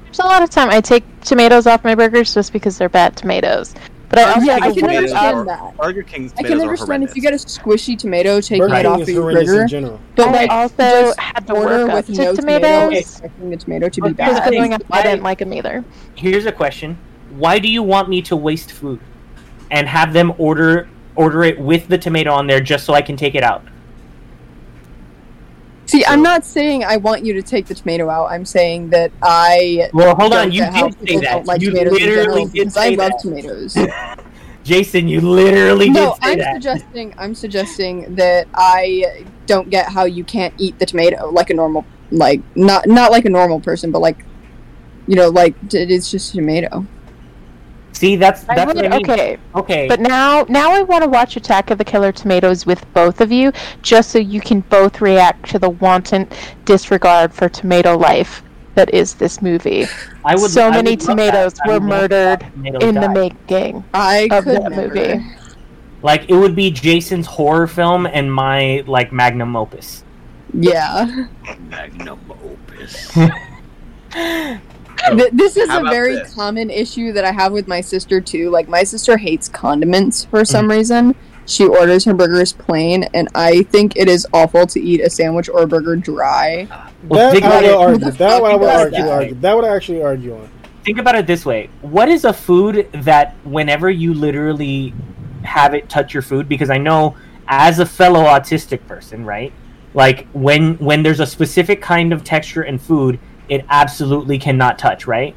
[0.06, 3.16] There's a lot of time I take tomatoes off my burgers just because they're bad
[3.16, 3.76] tomatoes.
[4.10, 5.78] But I also Yeah, take I a can understand that.
[5.78, 9.02] Burger King's I can understand if you get a squishy tomato taking Burger it off
[9.02, 10.00] is of your burger, in general.
[10.16, 12.38] but I like also just had to order work with to no tomatoes.
[12.40, 14.42] tomato, expecting the tomato to be But bad.
[14.42, 14.46] I
[14.92, 15.84] I- didn't like them either.
[16.16, 16.98] Here's a question:
[17.38, 19.00] Why do you want me to waste food
[19.70, 23.16] and have them order order it with the tomato on there just so I can
[23.16, 23.62] take it out?
[25.90, 28.28] See, I'm not saying I want you to take the tomato out.
[28.28, 30.52] I'm saying that I Well, hold on.
[30.52, 31.48] You did say that.
[31.48, 33.20] like you tomatoes literally did because say I love that.
[33.20, 33.76] tomatoes.
[34.64, 36.54] Jason, you literally no, did say I'm that.
[36.54, 41.56] suggesting I'm suggesting that I don't get how you can't eat the tomato like a
[41.56, 44.24] normal like not not like a normal person, but like
[45.08, 46.86] you know like it's just a tomato.
[47.92, 49.10] See, that's I that's would, what I mean.
[49.12, 49.88] okay, Okay.
[49.88, 53.32] but now now I want to watch Attack of the Killer Tomatoes with both of
[53.32, 56.28] you, just so you can both react to the wanton
[56.66, 58.42] disregard for tomato life
[58.76, 59.86] that is this movie.
[60.24, 60.50] I would.
[60.52, 63.84] so I many would tomatoes were murdered that tomatoes in the making.
[63.94, 64.88] I Of that never.
[64.88, 65.26] movie.
[66.02, 70.04] Like it would be Jason's horror film and my like magnum opus.
[70.54, 71.26] Yeah.
[71.68, 73.12] Magnum opus.
[75.12, 76.34] Th- this is a very this?
[76.34, 78.50] common issue that I have with my sister too.
[78.50, 80.72] Like my sister hates condiments for some Mm.
[80.72, 81.16] reason.
[81.46, 85.50] She orders her burgers plain, and I think it is awful to eat a sandwich
[85.50, 86.68] or a burger dry.
[87.08, 88.12] Well, that think I about will argue.
[88.12, 89.10] That I will argue, that?
[89.12, 89.36] argue.
[89.36, 90.50] That would actually argue on.
[90.86, 94.94] Think about it this way: What is a food that whenever you literally
[95.44, 96.48] have it touch your food?
[96.48, 97.16] Because I know,
[97.48, 99.52] as a fellow autistic person, right?
[99.96, 103.18] Like when when there's a specific kind of texture and food,
[103.50, 105.36] it absolutely cannot touch, right?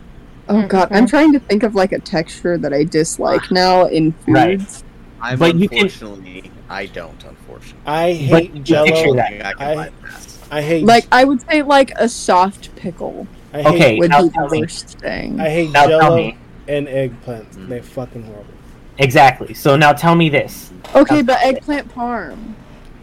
[0.49, 4.13] Oh god, I'm trying to think of like a texture that I dislike now in
[4.13, 4.29] foods.
[4.29, 4.83] Right.
[5.21, 7.23] I'm But you can- unfortunately, I don't.
[7.25, 8.87] Unfortunately, I But hate you Jello.
[8.87, 9.55] picture that.
[9.61, 9.91] I I-
[10.51, 10.85] I hate.
[10.85, 13.99] Like I would say like a soft pickle I hate, Okay.
[13.99, 14.61] would now be tell the me.
[14.63, 15.41] worst thing.
[15.41, 16.33] I hate Now Jello
[16.69, 17.51] and eggplant.
[17.53, 17.69] Mm.
[17.69, 18.45] They're fucking horrible.
[18.99, 19.55] exactly.
[19.55, 22.55] So now tell me this: okay, but eggplant parm.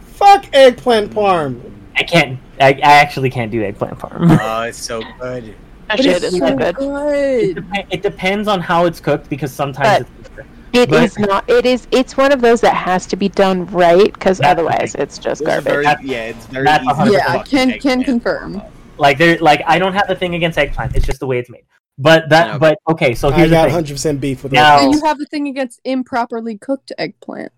[0.01, 1.61] Fuck eggplant parm.
[1.95, 2.39] I can't.
[2.59, 4.37] I, I actually can't do eggplant parm.
[4.41, 5.55] Oh, it's so good.
[5.87, 6.77] That it's is so so good.
[6.77, 11.17] it, dep- it depends on how it's cooked because sometimes But- it's It But- is
[11.17, 11.49] not.
[11.49, 11.87] It is.
[11.91, 15.63] It's one of those that has to be done right, because otherwise it's just Those
[15.63, 15.73] garbage.
[15.85, 17.11] very- yeah, it's very easy.
[17.13, 18.61] Yeah, fucking can- take can confirm.
[18.99, 20.95] Like there, like I don't have the thing against eggplant.
[20.95, 21.63] It's just the way it's made.
[21.97, 22.57] But that, Yeah.
[22.59, 23.15] but okay.
[23.15, 23.73] So I here's the got thing.
[23.73, 24.83] 100 percent beef with Now- that.
[24.85, 27.51] And you have a thing against improperly cooked eggplant.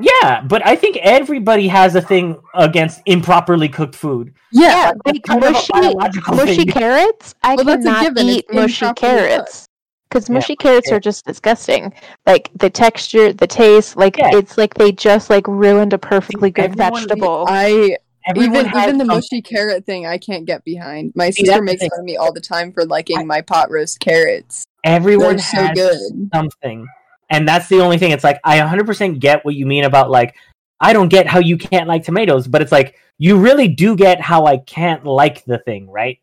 [0.00, 4.34] Yeah, but I think everybody has a thing against improperly cooked food.
[4.52, 5.94] yeah, That's like kind mushy,
[6.30, 6.66] mushy thing.
[6.68, 7.34] carrots.
[7.42, 9.66] I Well, that's cannot given, it's eat mushy carrots
[10.08, 10.96] because Yeah, mushy carrots yeah.
[10.96, 11.92] are just disgusting.
[12.26, 13.96] Like the texture, the taste.
[13.96, 14.30] Like Yeah.
[14.36, 17.44] it's like they just like ruined a perfectly good Everyone- vegetable.
[17.48, 17.96] I
[18.26, 19.06] Everyone even even the something.
[19.06, 21.12] mushy carrot thing I can't get behind.
[21.16, 23.98] My See, sister makes fun of me all the time for liking my pot roast
[24.00, 24.64] carrots.
[24.84, 26.28] Everyone They're so has good.
[26.34, 26.86] something,
[27.30, 28.10] and that's the only thing.
[28.10, 30.34] It's like I 100% get what you mean about like
[30.80, 34.20] I don't get how you can't like tomatoes, but it's like you really do get
[34.20, 36.18] how I can't like the thing, right?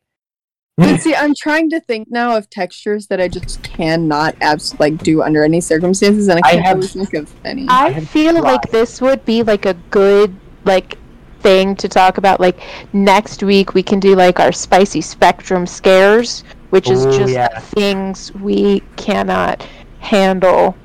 [0.77, 4.97] But see, I'm trying to think now of textures that I just cannot abs- like
[5.03, 7.67] do under any circumstances, and I I can't have- really think of any.
[7.67, 8.41] I have feel tried.
[8.41, 10.35] like this would be like a good
[10.65, 10.97] like
[11.39, 12.39] thing to talk about.
[12.39, 12.59] Like
[12.93, 17.59] next week, we can do like our spicy spectrum scares, which is Ooh, just yeah.
[17.59, 19.65] things we cannot
[19.99, 20.75] handle.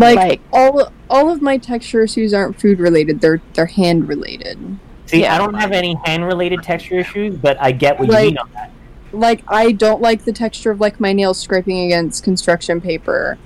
[0.00, 4.58] Like, like- all all of my texture issues aren't food related; they're they're hand related.
[5.06, 5.34] See, Yeah.
[5.34, 8.48] I don't have any hand-related texture issues, but I get what Like- you mean on
[8.54, 8.70] that.
[9.12, 13.38] Like I don't like the texture of like my nails scraping against construction paper,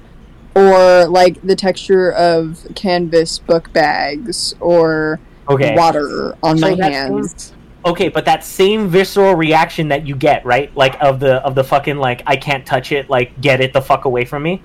[0.55, 5.75] or like the texture of canvas book bags, or Okay.
[5.75, 7.55] water on So my hands.
[7.87, 10.71] Okay, but that same visceral reaction that you get, right?
[10.77, 13.81] Like of the of the fucking like I can't touch it, like get it the
[13.83, 14.61] fuck away from me.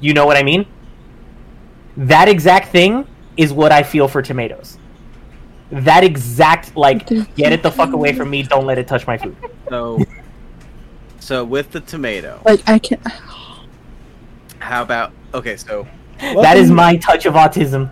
[0.00, 0.66] You know what I mean?
[1.96, 4.78] That exact thing is what I feel for tomatoes.
[5.70, 9.18] That exact like get it the fuck away from me, don't let it touch my
[9.18, 9.36] food.
[9.68, 10.00] So,
[11.18, 13.00] so with the tomato, Like I can't.
[14.58, 15.56] how about okay?
[15.56, 15.86] So
[16.18, 17.90] That is my touch of autism.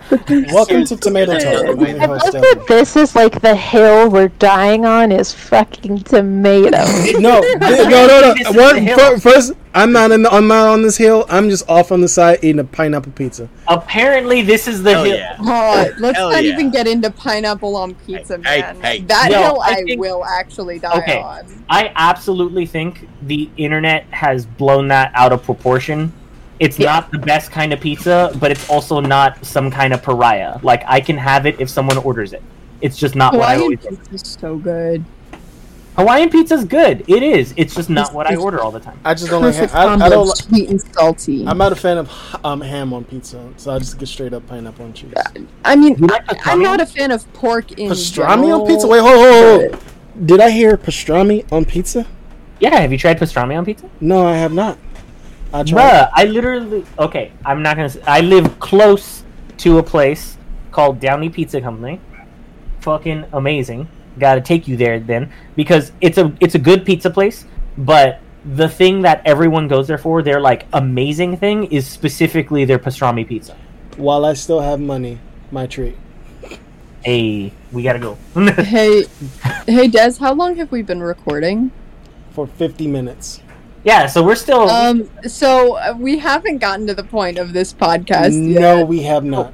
[0.53, 1.67] Welcome to Tomato Talk.
[1.69, 5.33] I'm your I host, love that this is like the hill we're dying on is
[5.33, 7.13] fucking tomatoes.
[7.25, 8.51] No, th- no, no, This no.
[8.51, 8.99] is One, the hill.
[8.99, 10.23] fir- first, I'm not in.
[10.23, 11.25] The, I'm not on this hill.
[11.29, 13.49] I'm just off on the side eating a pineapple pizza.
[13.69, 15.17] Apparently, this is the hell hill.
[15.17, 15.37] yeah.
[15.41, 16.53] Oh, let's Hell not yeah.
[16.53, 18.81] even get into pineapple on pizza, Hey, man.
[18.81, 19.01] hey, hey.
[19.03, 21.21] That Yo, hill I I, think- will actually die Okay.
[21.21, 21.47] on.
[21.69, 26.13] I absolutely think the internet has blown that out of proportion.
[26.61, 26.93] It's Yeah.
[26.93, 30.59] not the best kind of pizza, but it's also not some kind of pariah.
[30.63, 32.43] Like I can have it if someone orders it.
[32.81, 33.99] It's just not what I Hawaiian always.
[34.09, 35.05] pizza is so good.
[35.97, 37.05] Hawaiian pizza's good.
[37.09, 37.55] It is.
[37.57, 38.99] It's just not what I order all the time.
[39.05, 39.55] I just don't like.
[39.55, 40.27] Perfect Ha- I, I don't.
[40.27, 41.47] like, sweet and salty.
[41.47, 42.11] I'm not a fan of
[42.45, 45.13] um, ham on pizza, so I just get straight up pineapple and cheese.
[45.65, 48.89] I mean, like I'm not a fan of pork in Pastrami general, on pizza?
[48.89, 50.27] Wait, hold, hold, hold.
[50.27, 52.07] Did I hear pastrami on pizza?
[52.59, 53.89] Yeah, have you tried pastrami on pizza?
[54.01, 54.77] No, I have not.
[55.55, 55.83] I tried.
[55.83, 57.31] Bruh, I literally okay.
[57.47, 57.89] I'm not gonna.
[57.89, 59.23] Say, I live close
[59.59, 60.37] to a place
[60.73, 62.01] called Downey Pizza Company.
[62.81, 63.89] Fucking amazing.
[64.19, 67.47] Got to take you there then because it's a it's a good pizza place.
[67.79, 72.81] But the thing that everyone goes there for, their like amazing thing, is specifically their
[72.81, 73.57] pastrami pizza.
[73.97, 75.21] While I still have money,
[75.53, 75.97] my treat.
[77.05, 78.19] Hey, we gotta go.
[78.65, 79.05] Hey,
[79.67, 81.71] hey, Des, how long have we been recording?
[82.33, 83.41] For 50 minutes.
[83.85, 84.69] Yeah, so we're still.
[84.69, 88.61] Um, so uh, we haven't gotten to the point of this podcast yet.
[88.61, 89.53] No, we have not.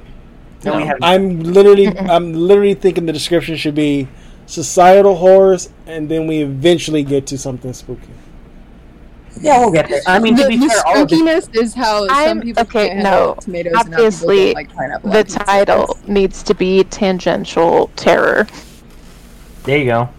[0.63, 0.97] no, we have.
[1.01, 4.07] I'm literally, I'm literally thinking the description should be
[4.45, 8.07] societal horrors, and then we eventually get to something spooky.
[9.39, 10.01] yeah, we'll get there.
[10.07, 12.41] I mean, the, to be the fair, all of this spookiness is how some I'm-
[12.41, 13.41] people okay, can't handle no.
[13.41, 15.39] tomatoes and how people Obviously, don't like the pizza.
[15.39, 18.47] title needs to be tangential terror.
[19.63, 20.09] There you go.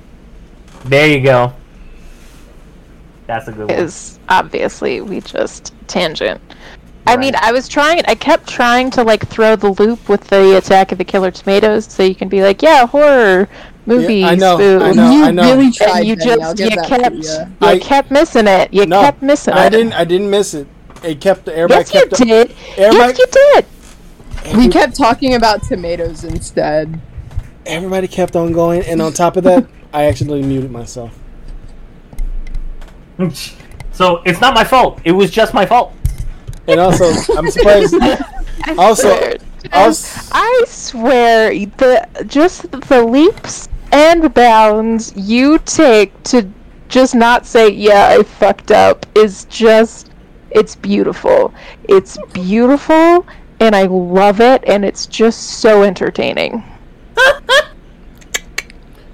[0.84, 1.52] There you go.
[3.26, 3.78] That's a good one.
[3.78, 6.40] Is obviously we just tangent.
[7.06, 8.02] I mean, I was trying.
[8.06, 11.84] I kept trying to like throw the loop with the Attack of the Killer Tomatoes,
[11.86, 13.48] so you can be like, yeah, horror
[13.86, 14.82] movie Yeah, I know, spook.
[14.82, 15.56] I know, you I know.
[15.56, 17.22] really tried, you Benny, I'll just give you that kept to
[17.60, 17.66] you.
[17.66, 18.72] I- kept missing it.
[18.72, 19.66] You No, kept missing I it.
[19.66, 20.68] I didn't, I didn't miss it.
[21.02, 22.54] It kept everybody Yes, you kept did.
[22.78, 23.26] everybody, Yes, you
[24.44, 24.56] did.
[24.56, 27.00] We kept talking about tomatoes instead.
[27.66, 31.18] everybody kept on going, and on top of that, I accidentally muted myself.
[33.94, 35.00] So it's not my fault.
[35.04, 35.92] It was just my fault.
[36.66, 37.04] And also,
[37.36, 37.94] I'm surprised.
[38.00, 39.36] I Also- swear.
[39.72, 46.48] also, I swear, the just the leaps and bounds you take to
[46.88, 50.10] just not say, "Yeah, I fucked up," is just
[50.50, 51.52] it's beautiful.
[51.84, 53.26] It's beautiful,
[53.60, 56.64] and I love it, and it's just so entertaining.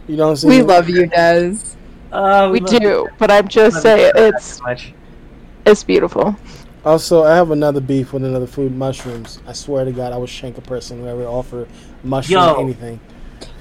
[0.06, 0.56] you know what I'm saying?
[0.56, 1.67] We love you, Des.
[2.12, 4.60] Uh, We love- do, but I'm just saying it's
[5.66, 6.34] it's beautiful.
[6.84, 9.40] Also, I have another beef with another food, mushrooms.
[9.46, 11.66] I swear to God, I would shank a person who ever offer
[12.04, 12.54] mushroom Yo.
[12.60, 13.00] anything.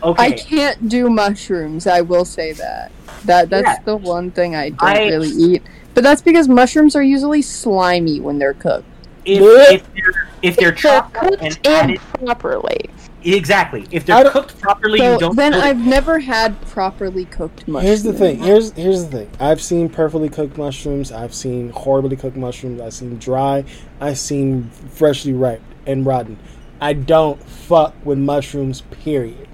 [0.02, 0.24] Okay.
[0.24, 1.88] I can't do mushrooms.
[1.88, 2.91] I will say that.
[3.26, 3.78] That that's Yeah.
[3.84, 5.64] the one thing I don't I- really eat.
[5.93, 8.86] But that's because mushrooms are usually slimy when they're cooked.
[9.26, 12.89] if, if they're if they're They're chopped cooked and in added properly.
[13.36, 15.36] Exactly if they're don't- cooked properly, So you don't.
[15.36, 17.86] then put- I've never had properly cooked mushrooms.
[17.88, 18.39] Here's the thing.
[18.39, 19.30] Here's here's the thing.
[19.39, 21.11] I've seen perfectly cooked mushrooms.
[21.11, 22.80] I've seen horribly cooked mushrooms.
[22.82, 23.63] I've seen dry.
[23.99, 26.38] I've seen freshly ripe and rotten.
[26.80, 28.82] I don't fuck with mushrooms.
[29.03, 29.47] Period.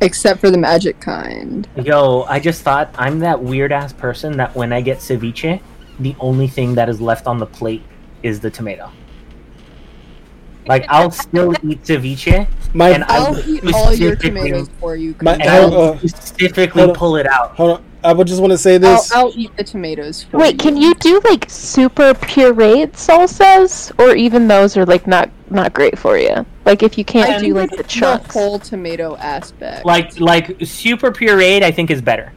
[0.00, 1.66] Except for the magic kind.
[1.82, 5.60] Yo, I just thought I'm that weird ass person that when I get ceviche,
[5.98, 7.82] the only thing that is left on the plate
[8.22, 8.90] is the tomato.
[10.68, 15.14] Like I'll still eat ceviche, My And I- I'll eat all your tomatoes for you.
[15.22, 15.98] My- and uh, I'll on.
[16.08, 16.96] specifically Hold on.
[16.96, 17.54] pull it out.
[17.56, 17.84] hold on.
[18.04, 19.10] I would just want to say I'll, this.
[19.12, 24.46] I'll eat the tomatoes for Wait, can you do like super pureed salsas, or even
[24.46, 26.46] those are like not not great for you?
[26.64, 28.32] Like if you can't I do like the chunks.
[28.34, 29.84] whole tomato aspect.
[29.84, 32.32] Like like super pureed, I think is better.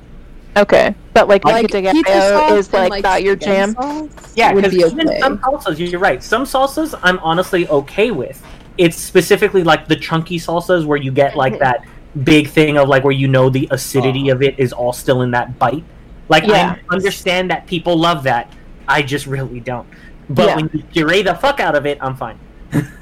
[0.57, 3.73] Okay, but like like like pico de gallo sauce is and, like, not your jam.
[3.75, 5.19] sauce Yeah, because be even okay.
[5.19, 6.21] some salsas, you're right.
[6.23, 8.43] Some salsas I'm honestly okay with.
[8.77, 11.59] It's specifically like the chunky salsas where you get like Mhm.
[11.59, 11.85] that
[12.23, 15.31] big thing of like where you know the acidity of it is all still in
[15.31, 15.83] that bite.
[16.29, 16.75] Like Yeah.
[16.89, 18.51] I understand that people love that.
[18.87, 19.87] I just really don't.
[20.29, 20.55] But Yeah.
[20.55, 22.39] when you puree the fuck out of it, I'm fine.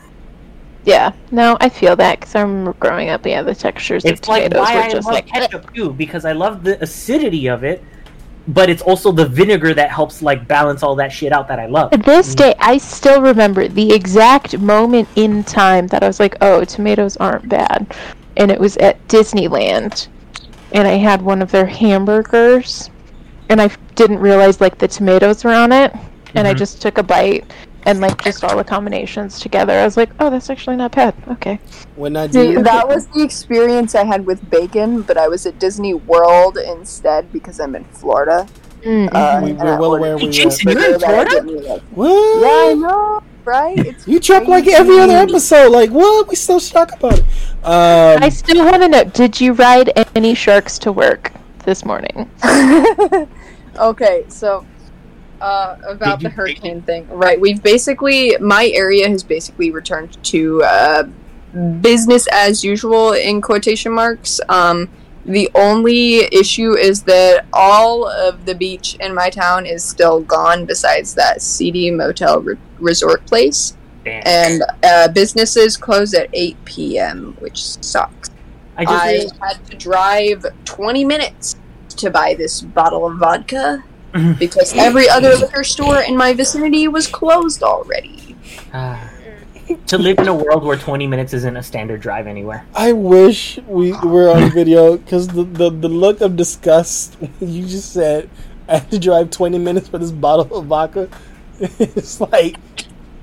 [0.88, 3.26] Yeah, no, I feel that because I remember growing up.
[3.26, 5.92] Yeah, the textures It's of like tomatoes why were I just love like ketchup too,
[5.92, 7.84] because I love the acidity of it,
[8.48, 11.66] but it's also the vinegar that helps like balance all that shit out that I
[11.66, 11.92] love.
[11.92, 16.38] To this day, I still remember the exact moment in time that I was like,
[16.40, 17.94] "Oh, tomatoes aren't bad,"
[18.38, 20.08] and it was at Disneyland,
[20.72, 22.90] and I had one of their hamburgers,
[23.50, 25.94] and I didn't realize like the tomatoes were on it,
[26.34, 26.60] and I Mhm.
[26.60, 27.44] just took a bite.
[27.86, 31.16] And like just all the combinations together, I was like, "Oh, that's actually not bad."
[31.30, 31.60] Okay.
[31.96, 35.58] when I do, that was the experience I had with bacon, but I was at
[35.60, 38.48] Disney World instead because I'm in Florida.
[38.82, 39.10] Mm.
[39.12, 40.32] Uh, we, and we're I well ordered aware we Hey, are.
[40.32, 41.30] Jason, burger you're in Florida?
[41.32, 42.42] didn't What?
[42.42, 43.80] Yeah, I know, right?
[43.80, 45.72] It's You truck like every other episode.
[45.72, 46.28] Like what?
[46.28, 47.26] We still shock about it.
[47.64, 51.32] Um, I still want to know: Did you ride any sharks to work
[51.66, 52.30] this morning?
[53.78, 54.66] okay, so
[55.42, 57.40] uh, about the hurricane thing, right?
[57.40, 61.04] We've basically my area has basically returned to uh,
[61.82, 64.40] business as usual in quotation marks.
[64.50, 64.90] Um,
[65.26, 70.66] the only issue is that all of the beach in my town is still gone,
[70.66, 73.76] besides that seedy motel re- resort place,
[74.06, 74.24] Damn.
[74.26, 78.30] and uh, businesses close at eight p.m., which sucks.
[78.78, 81.58] I just I had to drive 20 minutes
[81.90, 83.84] to buy this bottle of vodka.
[84.40, 88.36] Because every other liquor store in my vicinity was closed already.
[88.74, 89.12] Ah.
[89.88, 92.66] to live in a world where 20 minutes isn't a standard drive anywhere.
[92.74, 97.92] I wish we were on video because the, the the look of disgust you just
[97.94, 98.30] said
[98.68, 101.10] I had to drive twenty minutes for this bottle of vodka.
[101.60, 102.58] It's like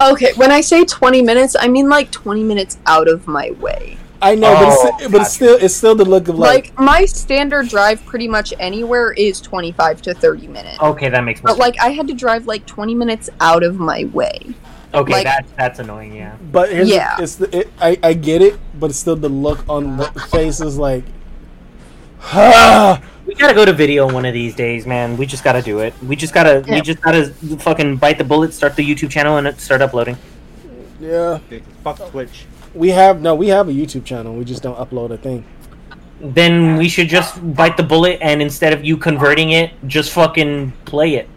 [0.01, 3.97] Okay, when I say 20 minutes, I mean like 20 minutes out of my way.
[4.25, 6.79] I know, but Oh, it's, but it's still it's still the look of like, Like,
[6.81, 10.81] my standard drive pretty much anywhere is 25 to 30 minutes.
[10.81, 13.77] Okay, that makes more But like I had to drive like 20 minutes out of
[13.79, 14.55] my way.
[14.95, 16.37] Okay, like- that, that's annoying, yeah.
[16.51, 17.17] But here's Yeah.
[17.17, 20.05] the, it's the it, I I get it, but it's still the look on the
[20.31, 21.05] face is like,
[22.23, 23.03] ah.
[23.27, 25.17] We gotta go to video one of these days, man.
[25.17, 25.95] We just gotta do it.
[26.03, 29.59] We just gotta, we just gotta fucking bite the bullet, start the YouTube channel, and
[29.59, 30.19] start uploading.
[31.01, 31.39] Yeah,
[31.83, 32.45] Fuck Twitch.
[32.75, 34.35] We have no, we have a YouTube channel.
[34.35, 35.45] We just don't upload a thing.
[36.21, 40.73] Then we should just bite the bullet, and instead of you converting it, just fucking
[40.85, 41.29] play it.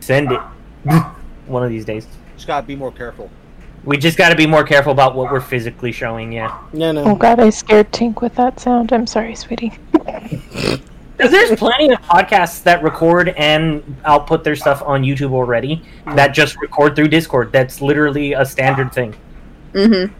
[0.00, 0.40] Send it.
[1.46, 2.06] one of these days.
[2.34, 3.30] Just gotta be more careful.
[3.84, 6.58] We just gotta be more careful about what we're physically showing, yeah.
[6.72, 8.92] Yeah, Oh god, I scared Tink with that sound.
[8.92, 9.78] I'm sorry, sweetie.
[11.18, 15.84] Because there's plenty of podcasts that record and output their stuff on YouTube already
[16.14, 17.50] that just record through Discord.
[17.50, 19.16] That's literally a standard thing.
[19.72, 20.14] Mm-hmm.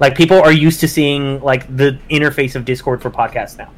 [0.00, 3.70] Like people are used to seeing like the interface of Discord for podcasts now.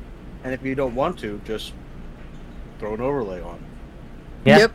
[0.45, 1.73] And if you don't want to, just
[2.79, 3.59] throw an overlay on.
[4.45, 4.59] Yeah.
[4.59, 4.73] Yep.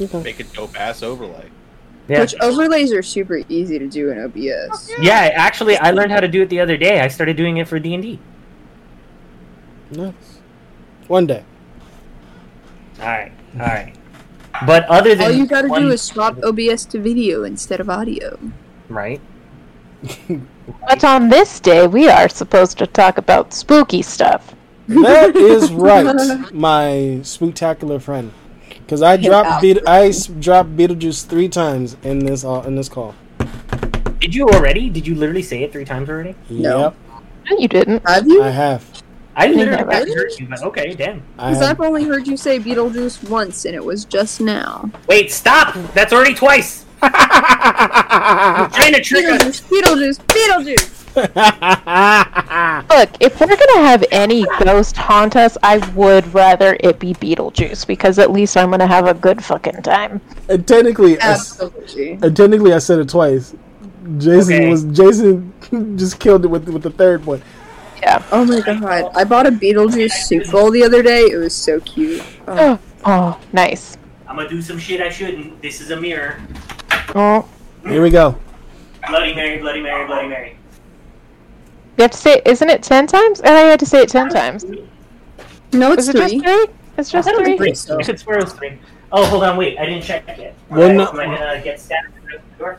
[0.00, 0.22] Okay.
[0.22, 1.50] Make a dope ass overlay.
[2.08, 2.20] Yeah.
[2.20, 4.92] Which overlays are super easy to do in OBS.
[5.00, 7.00] yeah, actually I learned how to do it the other day.
[7.00, 8.18] I started doing it for D&D.
[9.90, 10.14] Nice.
[11.08, 11.44] One day.
[13.00, 13.32] All right.
[13.54, 13.94] All right.
[14.66, 17.90] But other than All you gotta one- do is swap OBS to video instead of
[17.90, 18.38] audio.
[18.88, 19.20] Right.
[20.88, 24.54] But on this day, we are supposed to talk about spooky stuff.
[24.88, 28.32] That is right, my spectacular friend.
[28.68, 29.62] Because I dropped out.
[29.62, 33.14] Beet- I s- dropped Beetlejuice three times in this uh, in this call.
[34.20, 34.88] Did you already?
[34.90, 36.34] Did you literally say it three times already?
[36.48, 36.78] No.
[36.80, 36.94] Yep,
[37.50, 38.08] No, you didn't.
[38.08, 38.42] Have you?
[38.42, 39.02] I have.
[39.34, 39.92] I literally never.
[39.92, 41.20] haven't heard you, but okay, damn.
[41.36, 41.60] Because.
[41.62, 44.90] I've only heard you say Beetlejuice once, and it was just now.
[45.08, 45.74] Wait, stop!
[45.92, 46.85] That's already twice.
[47.06, 49.60] You're trying to trick us.
[49.62, 52.88] Beetlejuice, Beetlejuice, Beetlejuice.
[52.90, 57.86] Look, if we're gonna have any ghost haunt us, I would rather it be Beetlejuice
[57.86, 60.20] because at least I'm gonna have a good fucking time.
[60.48, 62.18] and technically, I, s- Absolutely.
[62.22, 63.54] and technically, I said it twice.
[64.18, 64.70] Jason Okay.
[64.70, 65.52] was Jason
[65.98, 67.42] just killed it with with the third one.
[68.02, 68.22] Yeah.
[68.30, 69.10] Oh my god.
[69.16, 71.22] I bought a Beetlejuice soup bowl the other day.
[71.22, 72.22] It was so cute.
[72.48, 72.78] Oh.
[73.08, 73.96] Oh, nice.
[74.26, 75.62] I'm gonna do some shit I shouldn't.
[75.62, 76.40] This is a mirror.
[77.18, 77.48] Oh,
[77.84, 78.36] Here we go.
[79.08, 80.56] Bloody Mary, Bloody Mary, Bloody Mary.
[81.96, 83.40] you have to say, isn't it ten times?
[83.40, 84.64] I you had to say it ten times.
[85.72, 86.40] No, it's Is it just three.
[86.40, 86.66] three?
[86.98, 87.72] It's just I thought it three.
[87.72, 87.96] three.
[87.96, 88.78] I could swear it was three.
[89.12, 89.78] Oh, hold on, wait.
[89.78, 90.54] I didn't check yet.
[90.68, 92.78] Well, Alright, no- Am I gonna get stabbed at the door?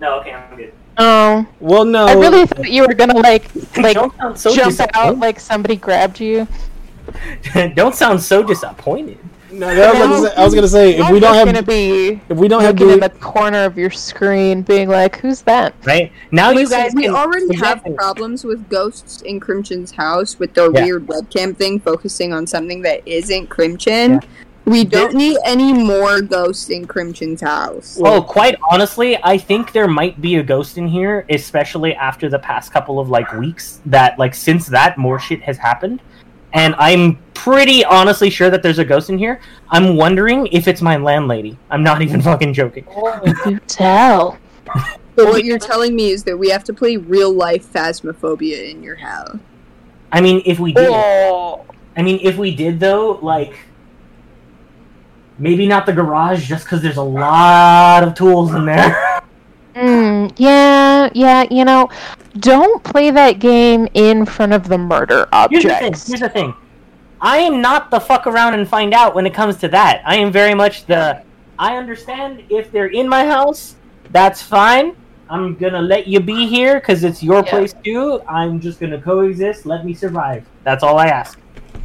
[0.00, 0.74] No, okay, I'm good.
[0.98, 2.04] Oh, Well, no.
[2.04, 3.48] I really thought you were gonna like
[3.78, 3.96] like
[4.36, 6.46] so jump out like somebody grabbed you.
[7.74, 9.18] don't sound so disappointed.
[9.52, 11.66] No, that was gonna say- I was gonna say if we don't I'm gonna have
[11.66, 15.42] be if we don't have looking in the corner of your screen, being like, "Who's
[15.42, 20.38] that?" Right now, you guys we can- already have problems with ghosts in Crimson's house
[20.38, 20.84] with their Yeah.
[20.84, 24.12] weird webcam thing focusing on something that isn't Crimson.
[24.12, 24.20] Yeah.
[24.64, 27.98] We don't need any more ghosts in Crimson's house.
[28.00, 32.28] Well, oh, quite honestly, I think there might be a ghost in here, especially after
[32.28, 33.80] the past couple of like weeks.
[33.86, 36.00] That like since that more shit has happened,
[36.52, 39.40] and I'm pretty honestly sure that there's a ghost in here.
[39.70, 41.58] I'm wondering if it's my landlady.
[41.70, 42.86] I'm not even fucking joking.
[42.90, 44.38] Oh, you tell.
[45.14, 48.82] But what you're telling me is that we have to play real life phasmophobia in
[48.82, 49.36] your house.
[50.10, 51.66] I mean, if we did, Oh.
[51.94, 53.54] I mean, if we did though, like
[55.38, 58.96] maybe not the garage, just because there's a lot of tools in there.
[59.74, 61.44] Mm, yeah, yeah.
[61.50, 61.88] You know,
[62.38, 65.84] don't play that game in front of the murder Here's the thing.
[65.94, 66.06] objects.
[66.06, 66.54] Here's the thing.
[67.20, 70.02] I am not the fuck around and find out when it comes to that.
[70.04, 71.22] I am very much the.
[71.58, 73.76] I understand if they're in my house,
[74.10, 74.96] that's fine.
[75.30, 77.50] I'm gonna let you be here because it's your Yeah.
[77.50, 78.20] place too.
[78.28, 79.64] I'm just gonna coexist.
[79.64, 80.44] Let me survive.
[80.64, 81.38] That's all I ask.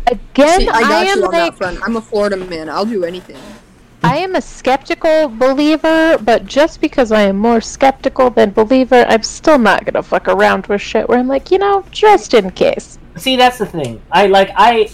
[0.08, 1.80] Again, See, I I, am you on like that front.
[1.84, 2.70] I'm a Florida man.
[2.70, 3.38] I'll do anything.
[4.08, 9.22] I am a skeptical believer, but just because I am more skeptical than believer, I'm
[9.22, 12.98] still not gonna fuck around with shit where I'm like, you know, just in case.
[13.18, 14.02] See, that's the thing.
[14.10, 14.90] I like I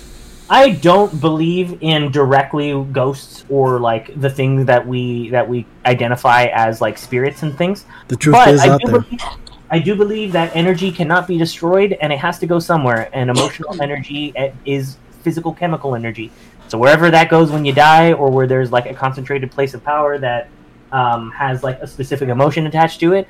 [0.49, 6.45] I don't believe in directly ghosts or like the things that we that we identify
[6.45, 7.85] as like spirits and things.
[8.07, 9.01] the truth but is I out do there.
[9.01, 9.21] believe
[9.69, 13.11] I do believe that energy cannot be destroyed and it has to go somewhere.
[13.13, 16.31] And emotional energy eh, is physical chemical energy.
[16.67, 19.83] So wherever that goes when you die, or where there's like a concentrated place of
[19.83, 20.49] power that
[20.91, 23.27] um, has like a specific emotion attached to it,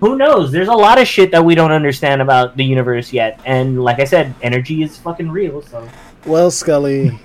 [0.00, 0.52] who knows?
[0.52, 3.40] There's a lot of shit that we don't understand about the universe yet.
[3.44, 5.62] And like I said, energy is fucking real.
[5.62, 5.88] So
[6.26, 7.18] Well, Scully,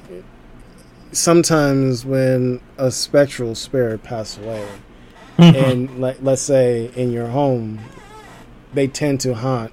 [1.12, 4.68] sometimes when a spectral spirit passes away,
[5.38, 7.80] and like let's say in your home,
[8.74, 9.72] they tend to haunt,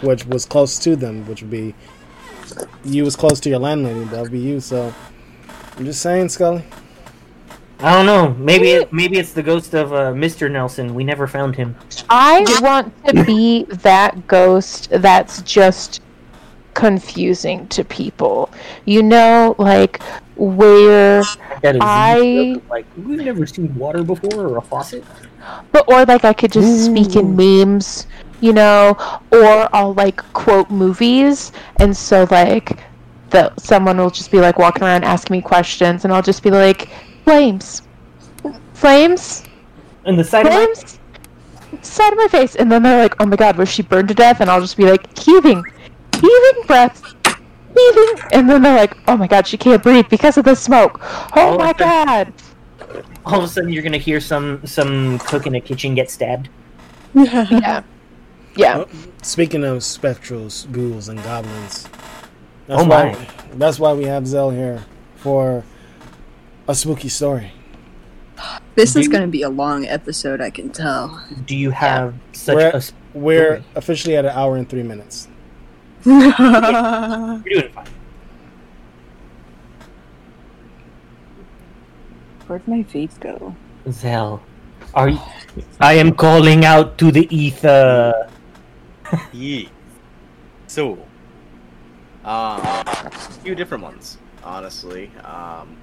[0.00, 1.74] which was close to them, which would be
[2.84, 4.60] you was close to your landlady, that would be you.
[4.60, 4.94] So
[5.76, 6.62] I'm just saying, Scully.
[7.80, 8.30] I don't know.
[8.42, 10.50] Maybe it, maybe it's the ghost of uh, Mr.
[10.50, 10.94] Nelson.
[10.94, 11.76] We never found him.
[12.08, 16.00] I want to be that ghost that's just
[16.72, 18.50] confusing to people.
[18.86, 20.00] You know, like
[20.36, 21.22] where
[21.60, 25.04] That is I- like we've never seen water before or a faucet.
[25.72, 28.06] But or like I could just speak in memes,
[28.40, 28.96] you know,
[29.30, 32.78] or I'll like quote movies, and so like
[33.30, 36.50] the someone will just be like walking around asking me questions, and I'll just be
[36.50, 36.88] like,
[37.24, 37.82] flames,
[38.74, 39.42] flames,
[40.04, 40.98] And the side of my flames,
[41.82, 44.14] side of my face, and then they're like, oh my god, was she burned to
[44.14, 44.40] death?
[44.40, 45.62] And I'll just be like, heaving,
[46.14, 47.02] heaving breaths.
[47.76, 50.98] Heaving, and then they're like, "Oh my God, she can't breathe because of the smoke."
[51.36, 51.84] Oh Oh, my okay.
[51.84, 52.32] God!
[53.26, 56.48] all of a sudden you're gonna hear some some cook in a kitchen get stabbed.
[57.14, 57.82] Yeah,
[58.56, 58.78] yeah.
[58.78, 58.88] Oh,
[59.22, 61.86] Speaking of spectrals, ghouls, and goblins,
[62.66, 63.26] that's Oh why my.
[63.54, 64.84] that's why we have Zell here
[65.16, 65.64] for
[66.68, 67.52] a spooky story.
[68.74, 71.24] This is going to be a long episode, I can tell.
[71.46, 72.76] Do you have such We're- a?
[72.76, 73.64] s- We're Okay.
[73.76, 75.28] officially at an hour and three minutes.
[76.04, 76.30] You're
[77.40, 77.86] doing fine.
[82.46, 83.54] Where'd my vape go?
[83.90, 84.42] Zell,
[84.94, 85.18] are you?
[85.80, 88.28] I am calling out to the ether.
[89.32, 89.68] Yeah.
[90.66, 90.98] So,
[92.26, 93.10] um, a
[93.42, 94.18] few different ones.
[94.42, 95.10] honestly.
[95.24, 95.76] Um,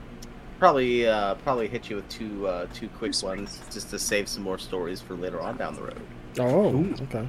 [0.60, 4.44] probably uh, probably hit you with two uh, two quick ones just to save some
[4.44, 6.02] more stories for later on down the road.
[6.40, 7.28] Oh, okay.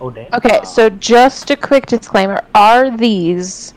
[0.00, 0.32] Oh damn.
[0.32, 3.74] Okay, so just a quick disclaimer: Are these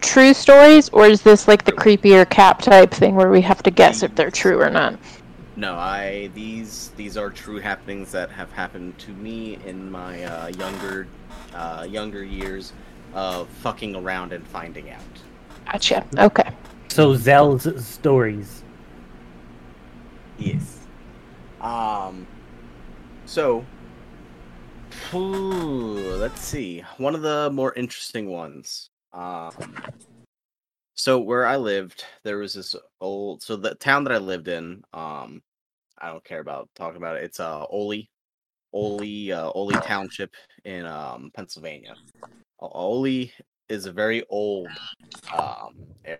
[0.00, 3.70] true stories, or is this like the creepier cap type thing where we have to
[3.70, 4.98] guess if they're true or not?
[5.56, 10.48] No, I these these are true happenings that have happened to me in my uh,
[10.48, 11.08] younger
[11.54, 12.72] uh, younger years
[13.14, 15.00] of fucking around and finding out.
[15.66, 16.06] Gotcha.
[16.18, 16.50] Okay.
[16.88, 18.62] So Zell's stories.
[20.38, 20.86] Yes.
[21.60, 22.26] Um.
[23.26, 23.64] So.
[24.90, 26.84] phew, let's see.
[26.96, 28.90] One of the more interesting ones.
[29.12, 29.52] Um.
[30.94, 33.42] So where I lived, there was this old.
[33.42, 34.82] So the town that I lived in.
[34.92, 35.42] Um.
[36.00, 37.24] I don't care about talking about it.
[37.24, 38.08] It's uh Oley,
[38.72, 40.32] Oley, uh, Oley Township
[40.64, 41.96] in um Pennsylvania.
[42.60, 43.32] O- Oley
[43.68, 44.68] is a very old
[45.32, 45.74] um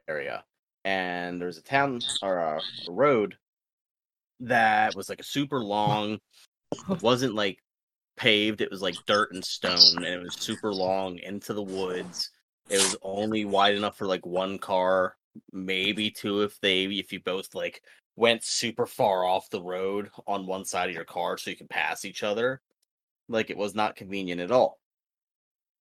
[0.08, 0.44] area,
[0.84, 3.36] and there's a town or a, a road
[4.40, 6.18] that was like a super long.
[6.90, 7.58] It wasn't like
[8.16, 12.30] paved; it was like dirt and stone, and it was super long into the woods.
[12.68, 15.16] It was only wide enough for like one car,
[15.52, 17.82] maybe two if they if you both like
[18.16, 21.70] went super far off the road on one side of your car so you could
[21.70, 22.60] pass each other.
[23.28, 24.78] Like it was not convenient at all.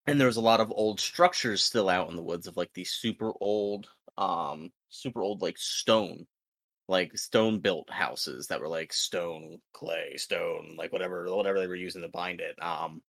[0.08, 2.74] And there was a lot of old structures still out in the woods of like
[2.74, 6.26] these super old, um, super old like stone,
[6.88, 11.76] like stone built houses that were like stone, clay, stone, like whatever, whatever they were
[11.76, 12.62] using to bind it.
[12.64, 13.02] Um,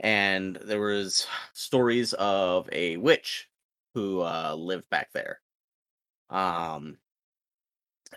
[0.00, 3.48] and there was stories of a witch
[3.94, 5.40] who uh lived back there.
[6.28, 6.98] Um,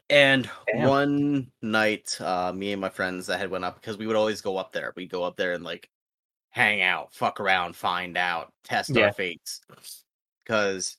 [0.09, 0.87] and Damn.
[0.87, 4.41] one night, uh, me and my friends that had went up because we would always
[4.41, 4.93] go up there.
[4.95, 5.89] We'd go up there and like
[6.49, 9.05] hang out, fuck around, find out, test Yeah.
[9.05, 9.61] our fates.
[10.43, 10.97] Because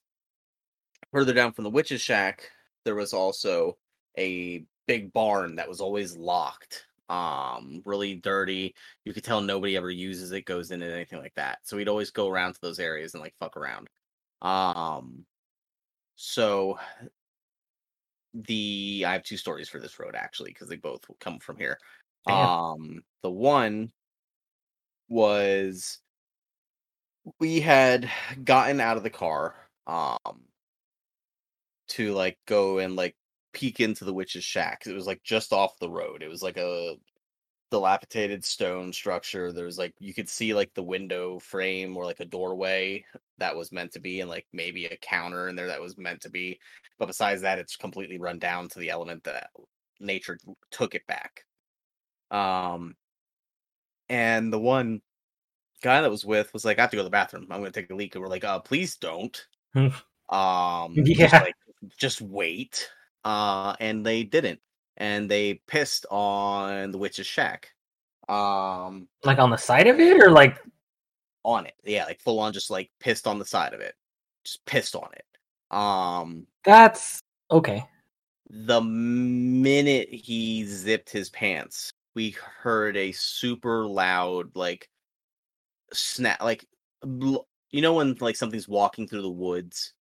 [1.12, 2.51] further down from the witch's shack,
[2.84, 3.76] there was also
[4.18, 6.86] a big barn that was always locked.
[7.09, 8.74] Um, really dirty.
[9.05, 11.59] You could tell nobody ever uses it, goes in it, anything like that.
[11.64, 13.88] So we'd always go around to those areas and like fuck around.
[14.42, 15.26] Um,
[16.14, 16.78] so
[18.32, 21.78] the I have two stories for this road actually because they both come from here.
[22.28, 22.48] Damn.
[22.48, 23.90] Um, the one
[25.11, 26.01] was
[27.39, 28.11] we had
[28.45, 29.55] gotten out of the car
[29.87, 30.17] um
[31.89, 33.17] to like go and like
[33.53, 34.83] peek into the witch's shack.
[34.87, 36.23] It was like just off the road.
[36.23, 36.97] It was like a
[37.71, 39.53] dilapidated stone structure.
[39.53, 43.05] There was like you could see like the window frame or like a doorway
[43.39, 46.23] that was meant to be and like maybe a counter in there that was meant
[46.23, 46.61] to be.
[46.99, 49.51] But besides that, it's completely run down to the element that
[50.01, 50.39] nature
[50.71, 51.45] took it back.
[52.31, 52.97] Um
[54.11, 55.01] and the one
[55.83, 57.47] guy that was with was like, I have to go to the bathroom.
[57.51, 58.15] I'm gonna take a leak.
[58.15, 59.47] And we're like, uh, please don't.
[59.73, 59.89] Hmm.
[60.35, 61.43] um just, Yeah.
[61.43, 61.55] like,
[61.97, 62.91] just wait.
[63.25, 64.61] Uh and they didn't.
[64.99, 67.71] And they pissed on the witch's shack.
[68.29, 70.59] Um Like on the side of it, or like
[71.45, 71.75] on it.
[71.85, 73.95] Yeah, like full on just like pissed on the side of it.
[74.45, 75.25] Just pissed on it.
[75.77, 77.85] Um that's okay.
[78.51, 84.89] the minute he zipped his pants, we heard a super loud like
[85.93, 86.65] snap like
[87.03, 89.95] bl- you know when like something's walking through the woods,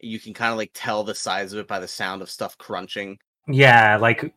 [0.00, 2.56] you can kind of like tell the size of it by the sound of stuff
[2.58, 3.18] crunching.
[3.48, 4.32] Yeah, like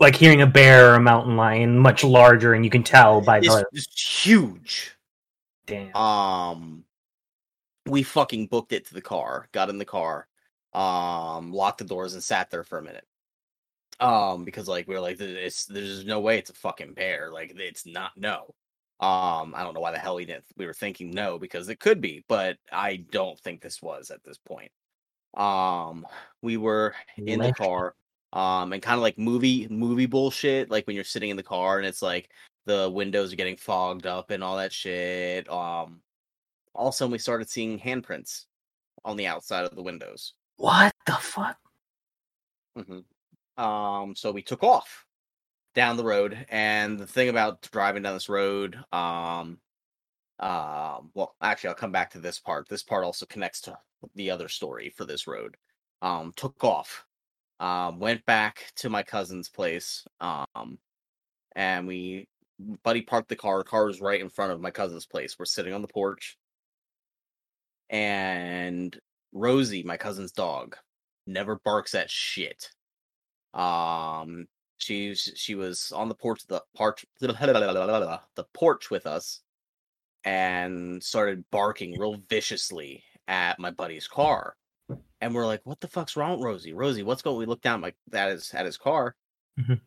[0.00, 3.38] like hearing a bear or a mountain lion much larger, and you can tell by
[3.38, 4.96] It's the just huge.
[5.66, 5.94] damn.
[5.94, 6.84] Um,
[7.86, 9.48] we fucking booked it to the car.
[9.52, 10.26] Got in the car,
[10.72, 13.06] um, locked the doors and sat there for a minute.
[14.00, 17.30] Um, because like we are like, "Th- it's there's no way it's a fucking bear.
[17.32, 18.54] Like it's not no.
[19.00, 20.44] Um, I don't know why the hell we didn't.
[20.56, 24.22] We were thinking no because it could be, but I don't think this was at
[24.24, 24.70] this point.
[25.36, 26.06] Um,
[26.42, 27.94] we were in the car,
[28.32, 30.70] um, and kind of like movie movie bullshit.
[30.70, 32.30] Like when you're sitting in the car and it's like
[32.66, 35.50] the windows are getting fogged up and all that shit.
[35.50, 36.00] Um,
[36.74, 38.46] also we started seeing handprints
[39.04, 40.34] on the outside of the windows.
[40.56, 41.58] What the fuck?
[42.76, 43.00] hmm
[43.56, 45.04] Um, so we took off
[45.74, 49.58] down the road, and the thing about driving down this road, um,
[50.40, 52.68] um, well, actually, I'll come back to this part.
[52.68, 53.78] This part also connects to
[54.14, 55.56] the other story for this road.
[56.02, 57.04] Um, took off,
[57.60, 60.78] um, went back to my cousin's place, um,
[61.56, 62.28] and we
[62.82, 63.62] buddy parked the car.
[63.64, 65.36] Car was right in front of my cousin's place.
[65.38, 66.36] We're sitting on the porch,
[67.90, 68.98] and
[69.32, 70.76] Rosie, my cousin's dog,
[71.26, 72.70] never barks at shit.
[73.54, 74.46] Um,
[74.78, 79.40] she's she was on the porch, the porch, the porch with us,
[80.24, 84.56] and started barking real viciously at my buddy's car.
[85.20, 86.72] and we're like, "What the fuck's wrong, with Rosie?
[86.74, 89.16] Rosie, what's going?" We look down like that is at his car.
[89.58, 89.80] Mhm.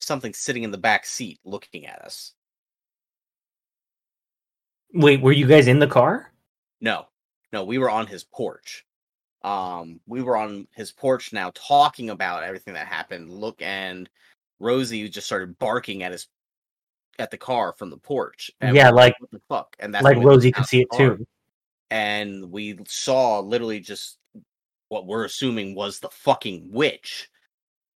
[0.00, 2.34] Something sitting in the back seat, looking at us.
[4.92, 6.32] Wait, were you guys in the car?
[6.80, 7.06] No,
[7.52, 8.84] no, we were on his porch.
[9.44, 13.30] Um, we were on his porch now, talking about everything that happened.
[13.30, 14.08] Look, and
[14.58, 16.26] Rosie just started barking at his
[17.18, 18.50] at the car from the porch.
[18.60, 21.26] And Yeah, like- what the fuck, and that's like Rosie could see it car, too.
[21.90, 24.18] and we saw literally just
[24.88, 27.28] what we're assuming was the fucking witch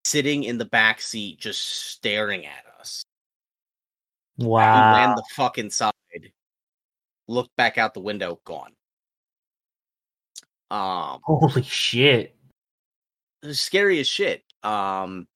[0.04, 3.02] sitting in the back seat, just staring at us.
[4.36, 4.92] Wow!
[4.92, 5.14] Wow.
[5.16, 5.92] the fuck inside,
[7.26, 8.72] looked back out the window, gone.
[10.70, 12.35] Um, Holy shit.
[13.43, 14.43] it was scary as shit.
[14.62, 15.27] Um,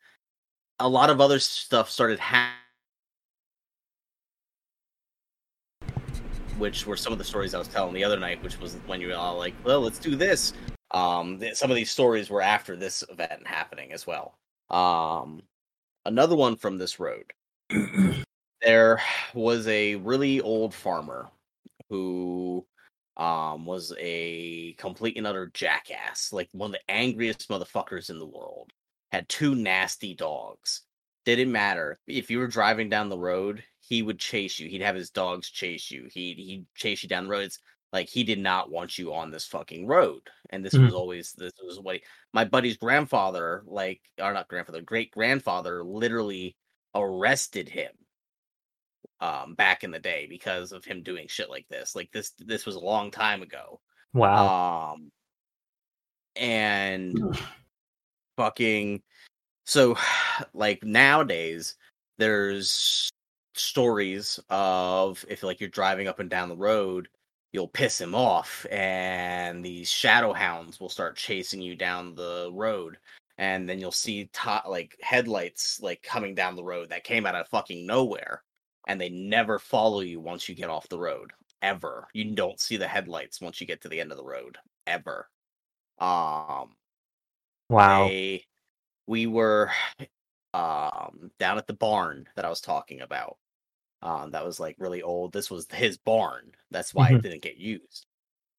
[0.79, 2.59] a lot of other stuff started happening,
[6.59, 9.01] which were some of the stories I was telling the other night, which was when
[9.01, 10.53] you were all like, "Well, let's do this."
[10.91, 14.37] Um, th- some of these stories were after this event happening as well.
[14.71, 15.43] Um,
[16.05, 17.33] another one from this road.
[18.61, 19.01] there
[19.35, 21.29] was a really old farmer
[21.89, 22.67] who
[23.17, 28.27] um was a complete and utter jackass like one of the angriest motherfuckers in the
[28.27, 28.73] world
[29.11, 30.87] had two nasty dogs
[31.25, 34.97] didn't matter if you were driving down the road he would chase you he'd have
[34.97, 37.59] his dogs chase you he'd he'd chase you down the road it's
[37.93, 40.85] like he did not want you on this fucking road and this Mhm.
[40.85, 45.85] was always this was what he, my buddy's grandfather like or not grandfather great grandfather
[45.85, 46.57] literally
[46.95, 47.93] arrested him
[49.21, 52.67] um back in the day because of him doing shit like this like this this
[52.67, 53.81] was a long time ago
[54.15, 54.93] Wow.
[54.95, 55.13] um
[56.37, 57.19] and
[58.37, 59.03] fucking
[59.65, 59.97] so
[60.55, 61.77] like nowadays
[62.19, 63.11] there's
[63.55, 67.09] stories of if like you're driving up and down the road
[67.53, 72.97] you'll piss him off and these shadow hounds will start chasing you down the road
[73.39, 77.35] and then you'll see to- like headlights like coming down the road that came out
[77.35, 78.43] of fucking nowhere
[78.87, 82.77] and they never follow you once you get off the road ever you don't see
[82.77, 85.29] the headlights once you get to the end of the road ever
[85.99, 86.71] um
[87.69, 88.09] wow.
[88.09, 88.45] they
[89.07, 89.71] we were
[90.55, 93.37] um down at the barn that I was talking about.
[94.03, 95.33] Um that was like really old.
[95.33, 96.53] This was his barn.
[96.71, 98.07] That's why it didn't get used.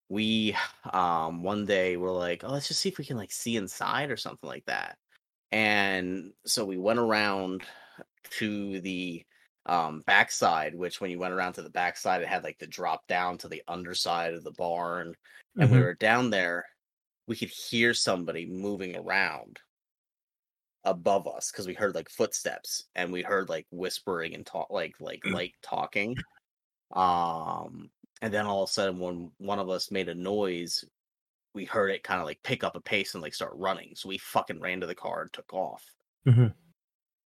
[0.10, 0.56] We
[0.94, 4.12] um one day were like, "Oh, let's just see if we can like see inside
[4.12, 4.98] or something like that."
[5.52, 7.64] And so we went around
[8.40, 9.24] to the
[9.66, 13.08] um backside, which when you went around to the backside it had like the drop
[13.08, 15.16] down to the underside of the barn
[15.60, 15.82] and we Mhm.
[15.82, 16.66] were down there,
[17.28, 19.60] we could hear somebody moving around
[20.86, 24.94] above us because we heard like footsteps and we heard like whispering and talk like
[25.00, 26.18] like like talking.
[26.92, 27.92] Um,
[28.22, 30.84] and then all of a sudden, when one of us made a noise,
[31.54, 33.96] we heard it kind of like pick up a pace and like start running.
[33.96, 35.84] So we fucking ran to the car and took off.
[36.26, 36.56] Mhm.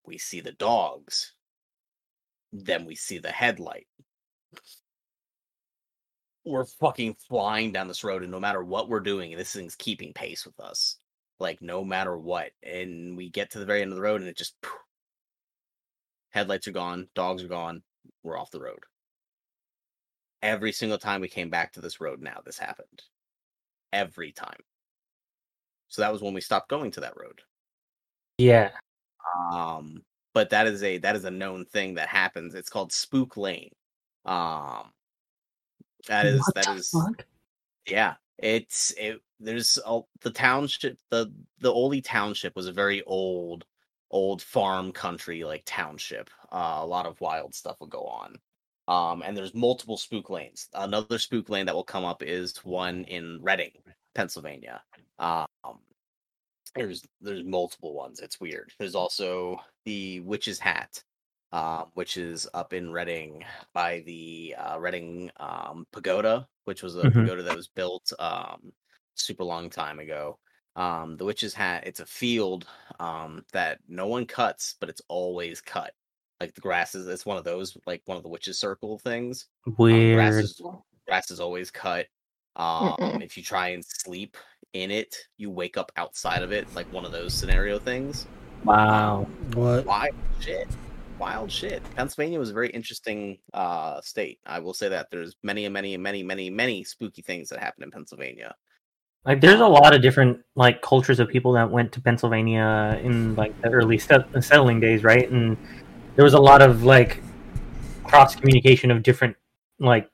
[0.06, 1.37] We see the dogs.
[2.54, 3.88] Then we see the headlight.
[6.46, 10.14] We're fucking flying down this road and no matter what we're doing this thing's keeping
[10.14, 10.98] pace with us
[11.40, 14.30] like no matter what and we get to the very end of the road and
[14.30, 14.56] it just
[16.30, 17.84] headlights are gone dogs are gone
[18.24, 18.80] we're off the road.
[20.42, 23.04] Every single time we came back to this road now this happened.
[23.92, 24.60] Every time.
[25.90, 27.42] So that was when we stopped going to that road.
[28.38, 28.72] Yeah.
[29.52, 30.04] um
[30.38, 33.72] but that is a that is a known thing that happens it's called spook lane
[34.26, 34.84] um
[36.08, 37.26] that is What that is fuck?
[37.88, 43.66] yeah it's it there's a, the township the the Oley township was a very old
[44.12, 48.36] old farm country like township uh, a lot of wild stuff will go on
[48.88, 53.06] um and there's multiple spook lanes another spook lane that will come up is one
[53.06, 53.72] in Reading
[54.14, 54.84] Pennsylvania
[55.18, 55.48] um
[56.78, 61.04] there's there's multiple ones it's weird there's also the witch's hat
[61.54, 63.44] um, which is up in Reading
[63.74, 67.14] by the uh, Reading um, Pagoda, which was a Mhm.
[67.14, 68.74] pagoda that was built um,
[69.16, 70.38] super long time ago.
[70.76, 72.68] Um, the witch's hat, it's a field
[73.00, 75.94] um, that no one cuts, but it's always cut.
[76.42, 79.48] Like the grass is, it's one of those, like one of the witch's circle things.
[79.90, 80.44] Um, grass Weird.
[80.44, 80.62] is
[81.08, 82.08] grass is always cut.
[82.58, 84.36] Um, if you try and sleep
[84.82, 88.28] in it, you wake up outside of it, like one of those scenario things
[88.64, 89.28] Wow.
[89.54, 89.86] What?
[89.86, 90.68] wild shit
[91.20, 95.66] wild shit pennsylvania was a very interesting uh state i will say that there's many
[95.66, 98.54] and many and many many many spooky things that happen in pennsylvania
[99.26, 103.36] Like, there's a lot of different like cultures of people that went to Pennsylvania in
[103.36, 105.30] like the early set- settling days, right?
[105.30, 105.58] And
[106.16, 107.22] there was a lot of like
[108.04, 109.36] cross communication of different
[109.80, 110.10] like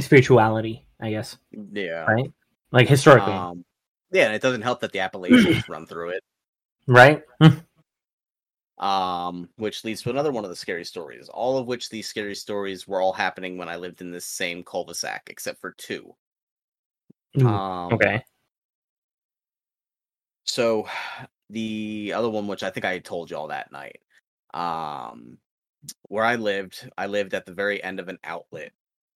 [0.00, 1.36] spirituality, I guess,
[1.72, 2.32] yeah right?
[2.70, 3.32] Like historically.
[3.32, 3.64] um
[4.10, 6.24] Yeah, and it doesn't help that the Appalachians run through it.
[6.86, 7.22] Right?
[8.78, 11.28] Um, which leads to another one of the scary stories.
[11.28, 14.62] All of which these scary stories were all happening when I lived in this same
[14.62, 16.14] cul-de-sac, except for two.
[17.40, 18.24] Ooh, Um, okay.
[20.44, 20.86] So
[21.50, 24.00] the other one, which I think I had told you all that night,
[24.54, 25.38] um,
[26.08, 28.72] where I lived, I lived at the very end of an outlet,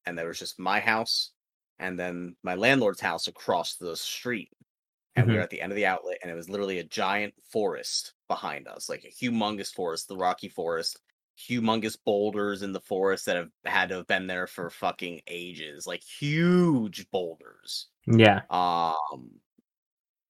[0.07, 1.32] and there was just my house
[1.83, 4.51] and then my landlord's house across the street.
[5.15, 7.35] And we were at the end of the outlet, and it was literally a giant
[7.51, 10.99] forest behind us, like a humongous forest, the Rocky Forest,
[11.39, 15.87] humongous boulders in the forest that have had to have been there for fucking ages,
[15.87, 17.89] like huge boulders.
[18.07, 18.41] Yeah.
[18.49, 19.33] Um,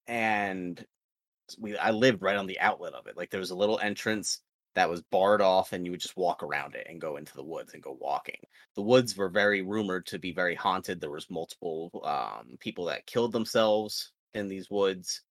[0.09, 0.85] and
[1.59, 3.17] we I lived right on the outlet of it.
[3.17, 4.41] Like there was a little entrance
[4.75, 7.43] that was barred off, and you would just walk around it and go into the
[7.45, 8.39] woods and go walking.
[8.75, 11.01] The woods were very rumored to be very haunted.
[11.01, 15.23] There was multiple um, people that killed themselves in these woods.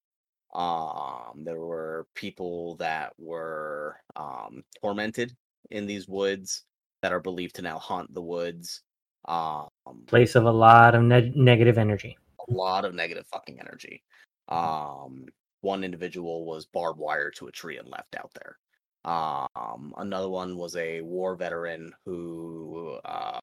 [0.53, 5.35] Um, there were people that were um, tormented
[5.71, 6.63] in these woods
[7.01, 8.81] that are believed to now haunt the woods.
[9.25, 9.69] Um,
[10.07, 12.17] Place of a lot of ne- negative energy.
[12.47, 14.03] a lot of negative fucking energy.
[14.49, 15.25] Um,
[15.61, 18.57] one individual was barbed wire to a tree and left out there.
[19.03, 23.39] Um, another one was a war veteran who uh,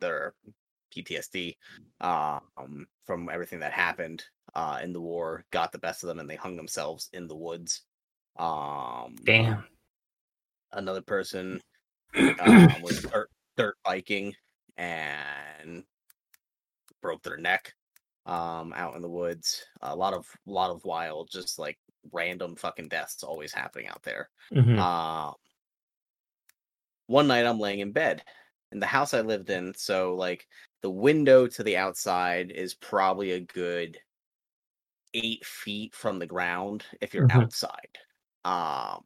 [0.00, 0.34] their
[0.94, 1.56] PTSD
[2.00, 4.24] um, from everything that happened
[4.54, 7.36] uh, in the war got the best of them and they hung themselves in the
[7.36, 7.82] woods.
[8.38, 9.64] Um, Damn.
[10.72, 11.60] another person
[12.40, 14.34] um, was dirt, dirt biking
[14.76, 15.84] and
[17.02, 17.72] broke their neck
[18.26, 19.64] um, out in the woods.
[19.82, 21.78] A lot of lot of wild, just like
[22.12, 24.30] random fucking deaths always happening out there.
[24.50, 24.84] Mhm.
[24.84, 25.34] Um,
[27.06, 28.24] one night I'm laying in bed
[28.72, 30.46] in the house I lived in, so like
[30.82, 33.98] the window to the outside is probably a good
[35.14, 37.30] eight feet from the ground if you're Mhm.
[37.30, 37.98] outside.
[38.44, 39.04] Um,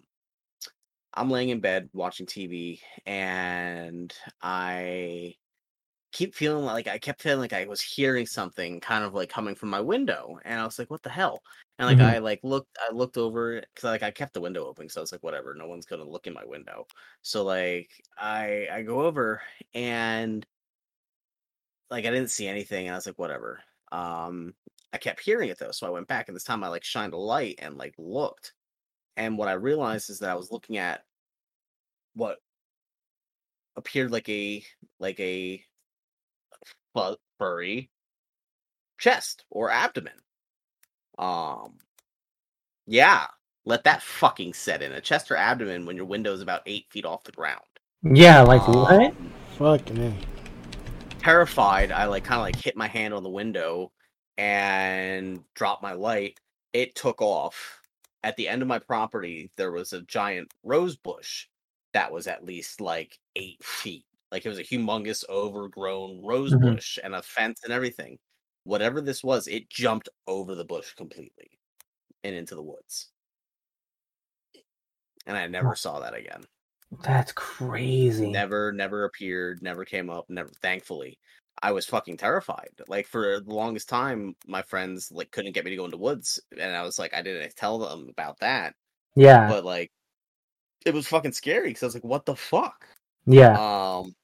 [1.15, 5.37] I'm laying in bed watching TV, and I
[6.13, 9.55] keep feeling like I kept feeling like I was hearing something kind of like coming
[9.55, 11.41] from my window, and I was like, "What the hell?"
[11.79, 12.01] And like Mhm.
[12.01, 15.03] I like looked, I looked over because like I kept the window open, so I
[15.03, 16.87] was like, "Whatever, no one's gonna look in my window."
[17.23, 19.43] So like I I go over
[19.75, 20.47] and
[21.91, 23.63] like I didn't see anything, and I was like, "Whatever."
[23.93, 24.55] Um,
[24.93, 27.15] I kept hearing it though, so I went back, and this time I like shined
[27.15, 28.55] a light and like looked,
[29.17, 31.05] and what I realized is that I was looking at
[32.15, 32.41] what
[33.77, 34.65] appeared like a
[34.99, 35.65] like a
[37.39, 37.91] furry
[38.99, 40.13] chest or abdomen.
[41.19, 41.79] Um,
[42.87, 43.27] yeah,
[43.65, 44.93] let that fucking set in.
[44.93, 47.61] A chest or abdomen when your window is about eight feet off the ground.
[48.03, 48.93] Yeah, like what?
[48.93, 50.15] Um, Fucking A.
[51.19, 53.91] terrified, I like kind of like hit my hand on the window
[54.37, 56.39] and dropped my light.
[56.73, 57.81] It took off.
[58.25, 61.47] At the end of my property, there was a giant rose bush
[61.93, 64.05] that was at least like eight feet.
[64.33, 66.61] Like it was a humongous, overgrown rose Mhm.
[66.75, 68.19] bush and a fence and everything.
[68.65, 71.59] Whatever this was, it jumped over the bush completely
[72.25, 73.13] and into the woods.
[75.27, 76.45] And I never saw that again
[77.03, 78.31] That's crazy.
[78.31, 81.19] never never appeared never came up never thankfully
[81.63, 85.71] i was fucking terrified like for the longest time my friends like couldn't get me
[85.73, 88.75] to go into woods and i was like i didn't tell them about that
[89.17, 89.49] Yeah.
[89.49, 89.91] but like
[90.87, 92.87] it was fucking scary because i was like what the fuck
[93.31, 93.53] Yeah.
[94.01, 94.15] um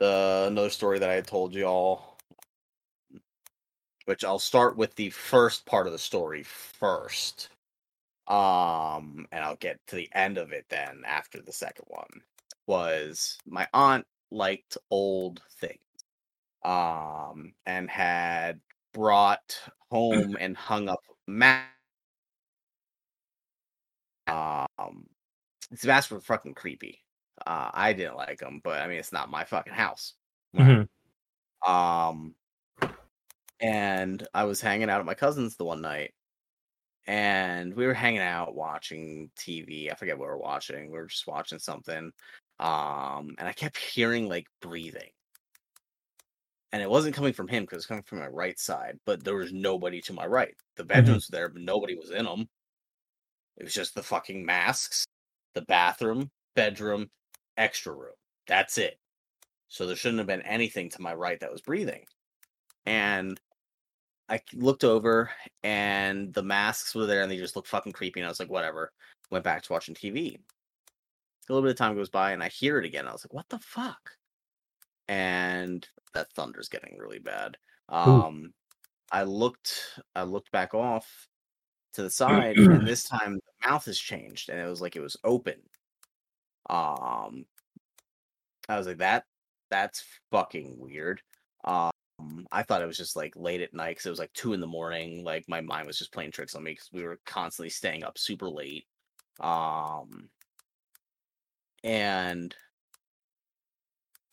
[0.00, 2.18] the another story that i told you all
[4.06, 7.50] which i'll start with the first part of the story first
[8.28, 12.20] um and i'll get to the end of it then after the second one
[12.66, 15.78] was my aunt liked old things
[16.64, 18.60] um and had
[18.92, 19.58] brought
[19.90, 21.66] home and hung up mat
[24.26, 25.06] um
[25.84, 27.01] masks were fucking creepy
[27.46, 30.14] uh i didn't like them but i mean it's not my fucking house.
[30.56, 30.88] Mhm.
[31.66, 32.34] um
[33.60, 36.12] and i was hanging out at my cousin's the one night
[37.06, 40.90] and we were hanging out watching tv i forget what we were watching.
[40.90, 42.12] We were just watching something
[42.60, 45.10] um and i kept hearing like breathing.
[46.74, 49.22] And it wasn't coming from him because it was coming from my right side but
[49.24, 50.54] there was nobody to my right.
[50.76, 52.48] The bedrooms were there but nobody was in them
[53.58, 55.04] it was just the fucking masks
[55.54, 57.10] the bathroom bedroom
[57.56, 58.14] extra room
[58.46, 58.98] that's it
[59.68, 62.04] so there shouldn't have been anything to my right that was breathing
[62.86, 63.40] and
[64.28, 65.30] I looked over
[65.62, 68.20] and the masks were there and they just looked fucking creepy.
[68.20, 68.92] And I was like, whatever.
[69.30, 70.36] Went back to watching TV.
[70.36, 73.06] A little bit of time goes by and I hear it again.
[73.06, 74.10] I was like, what the fuck?
[75.08, 77.58] And that thunder's getting really bad.
[77.90, 78.54] Um,
[79.10, 81.28] I looked I looked back off
[81.92, 85.02] to the side, and this time the mouth has changed, and it was like it
[85.02, 85.56] was open.
[86.72, 87.44] Um,
[88.68, 89.24] I was like that
[89.72, 91.22] that's fucking weird.
[91.64, 91.90] Um,
[92.52, 94.60] I thought it was just like late at night because it was like two in
[94.60, 95.24] the morning.
[95.24, 98.18] Like my mind was just playing tricks on me because we were constantly staying up
[98.18, 98.84] super late.
[99.40, 100.28] Um,
[101.82, 102.54] and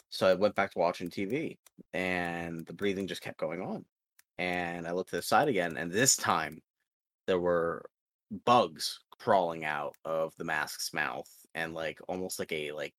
[0.09, 1.57] so I went back to watching TV,
[1.93, 3.85] and the breathing just kept going on.
[4.37, 6.61] And I looked to the side again, and this time
[7.27, 7.85] there were
[8.45, 12.93] bugs crawling out of the mask's mouth, and like almost like a like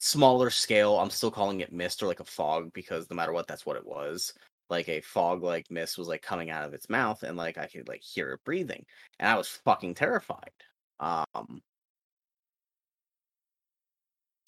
[0.00, 0.98] smaller scale.
[0.98, 3.76] I'm still calling it mist or like a fog because no matter what, that's what
[3.76, 4.32] it was.
[4.68, 7.66] Like a fog like mist was like coming out of its mouth, and like I
[7.66, 8.84] could like hear it breathing,
[9.18, 10.50] and I was fucking terrified.
[11.00, 11.62] Um,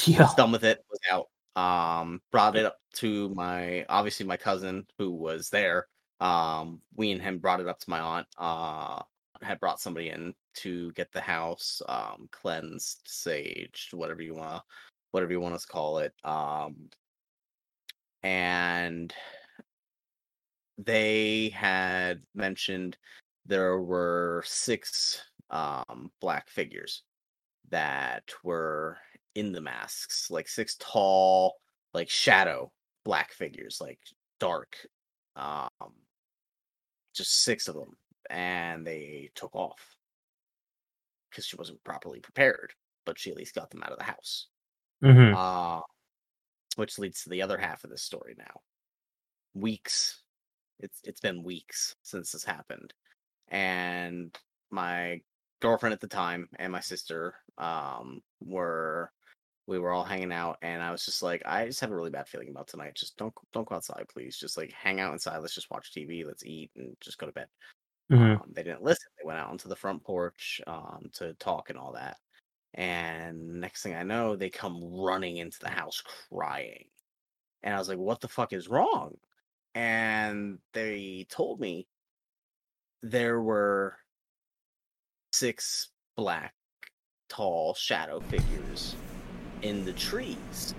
[0.06, 0.22] Yeah.
[0.22, 1.28] was done with it, was out.
[1.54, 5.86] Um, brought it up to my obviously my cousin who was there.
[6.20, 8.26] Um, we and him brought it up to my aunt.
[8.38, 9.02] Uh,
[9.42, 14.62] had brought somebody in to get the house um cleansed, saged, whatever you want,
[15.10, 16.12] whatever you want to call it.
[16.24, 16.90] Um,
[18.22, 19.12] and
[20.78, 22.96] they had mentioned
[23.46, 27.02] there were six um black figures
[27.70, 28.98] that were
[29.34, 31.56] in the masks, like six tall,
[31.94, 32.70] like shadow
[33.04, 33.98] black figures, like
[34.38, 34.76] dark,
[35.36, 35.68] um,
[37.14, 37.96] just six of them,
[38.30, 39.96] and they took off
[41.30, 42.72] because she wasn't properly prepared,
[43.04, 44.48] but she at least got them out of the house.
[45.02, 45.80] hmm Uh,
[46.76, 48.60] which leads to the other half of this story now.
[49.54, 50.22] Weeks.
[50.80, 52.92] It's it's been weeks since this happened.
[53.48, 54.36] And
[54.70, 55.20] my
[55.60, 59.12] girlfriend at the time and my sister um were
[59.66, 62.10] we were all hanging out and I was just like I just have a really
[62.10, 62.94] bad feeling about tonight.
[62.94, 64.36] Just don't don't go outside, please.
[64.36, 65.38] Just like hang out inside.
[65.38, 67.48] Let's just watch TV, let's eat and just go to bed.
[68.12, 69.08] Hmm Um, they didn't listen.
[69.18, 72.18] They went out onto the front porch um, to talk and all that.
[72.74, 76.86] And next thing I know, they come running into the house crying.
[77.62, 79.16] And I was like, what the fuck is wrong?
[79.74, 81.86] And they told me
[83.02, 83.96] there were
[85.32, 86.54] six black,
[87.28, 88.96] tall shadow figures
[89.62, 90.74] in the trees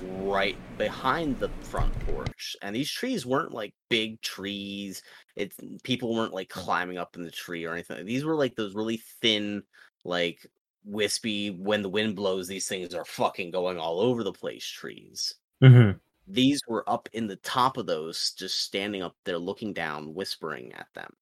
[0.00, 2.56] right behind the front porch.
[2.62, 5.02] And these trees weren't like big trees.
[5.36, 8.04] It's people weren't like climbing up in the tree or anything.
[8.06, 9.64] These were like those really thin,
[10.04, 10.46] like
[10.84, 15.34] wispy, when the wind blows, these things are fucking going all over the place trees.
[15.60, 20.14] hmm These were up in the top of those, just standing up there looking down,
[20.14, 21.16] whispering at them.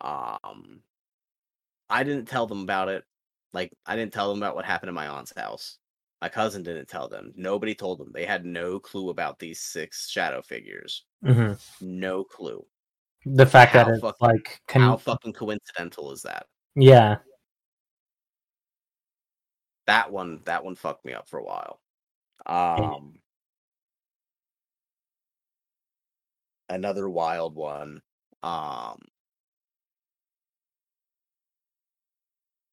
[0.00, 0.84] Um
[1.88, 3.04] I didn't tell them about it.
[3.52, 5.78] Like I didn't tell them about what happened in my aunt's house.
[6.24, 7.34] My cousin didn't tell them.
[7.36, 8.10] Nobody told them.
[8.10, 11.04] They had no clue about these six shadow figures.
[11.22, 11.52] hmm
[11.82, 12.64] No clue.
[13.26, 16.46] The fact How that it's fucking- like can How fucking coincidental is that?
[16.76, 17.18] yeah.
[19.86, 21.82] That one that one fucked me up for a while.
[22.46, 23.18] Um
[26.70, 28.00] another wild one.
[28.42, 28.98] Um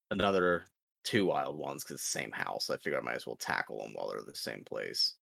[0.10, 0.64] another
[1.04, 2.70] two wild ones because it's the same house.
[2.70, 5.16] I figure I might as well tackle them while they're the same place.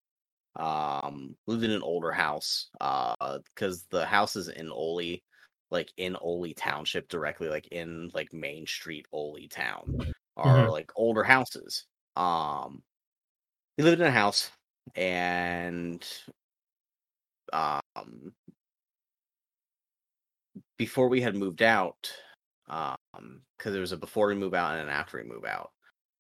[0.57, 5.23] Um, lived in an older house uh because the houses in Oley,
[5.71, 11.23] like in Oley Township, directly like in like Main Street Oley Town, are like older
[11.23, 11.87] houses.
[12.17, 12.83] Um,
[13.77, 14.51] we lived in a house
[14.97, 16.07] and
[17.53, 18.33] um
[20.77, 22.11] before we had moved out
[22.69, 25.71] um because there was a before we move out and an after we move out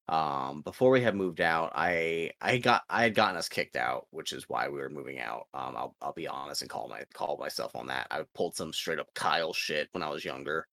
[0.08, 4.06] um before we had moved out i i got i had gotten us kicked out
[4.10, 7.02] which is why we were moving out um i'll, I'll be honest and call my
[7.12, 10.66] call myself on that i pulled some straight up kyle shit when i was younger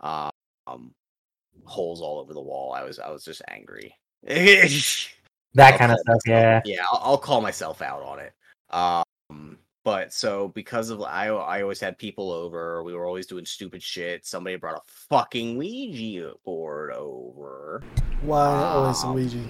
[0.00, 0.30] um
[1.64, 3.94] holes all over the wall i was i was just angry
[5.54, 6.20] That I'll kind of stuff.
[6.26, 6.60] Yeah.
[6.64, 8.32] yeah, I'll, I'll call myself out on it.
[8.70, 9.02] Um,
[9.88, 12.82] but so because of I, I always had people over.
[12.82, 14.26] We were always doing stupid shit.
[14.26, 17.82] Somebody brought a fucking Ouija board over.
[18.20, 19.42] Why always Um, Ouija?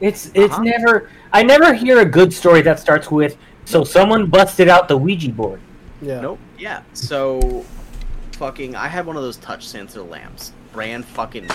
[0.00, 0.62] It's it's Uh-huh.
[0.62, 1.10] never.
[1.34, 3.36] I never hear a good story that starts with
[3.66, 5.60] so someone busted out the Ouija board.
[6.00, 6.22] Yeah.
[6.22, 6.38] Nope.
[6.58, 6.80] Yeah.
[6.94, 7.62] So,
[8.32, 10.54] fucking, I had one of those touch sensor lamps.
[10.72, 11.46] Brand fucking,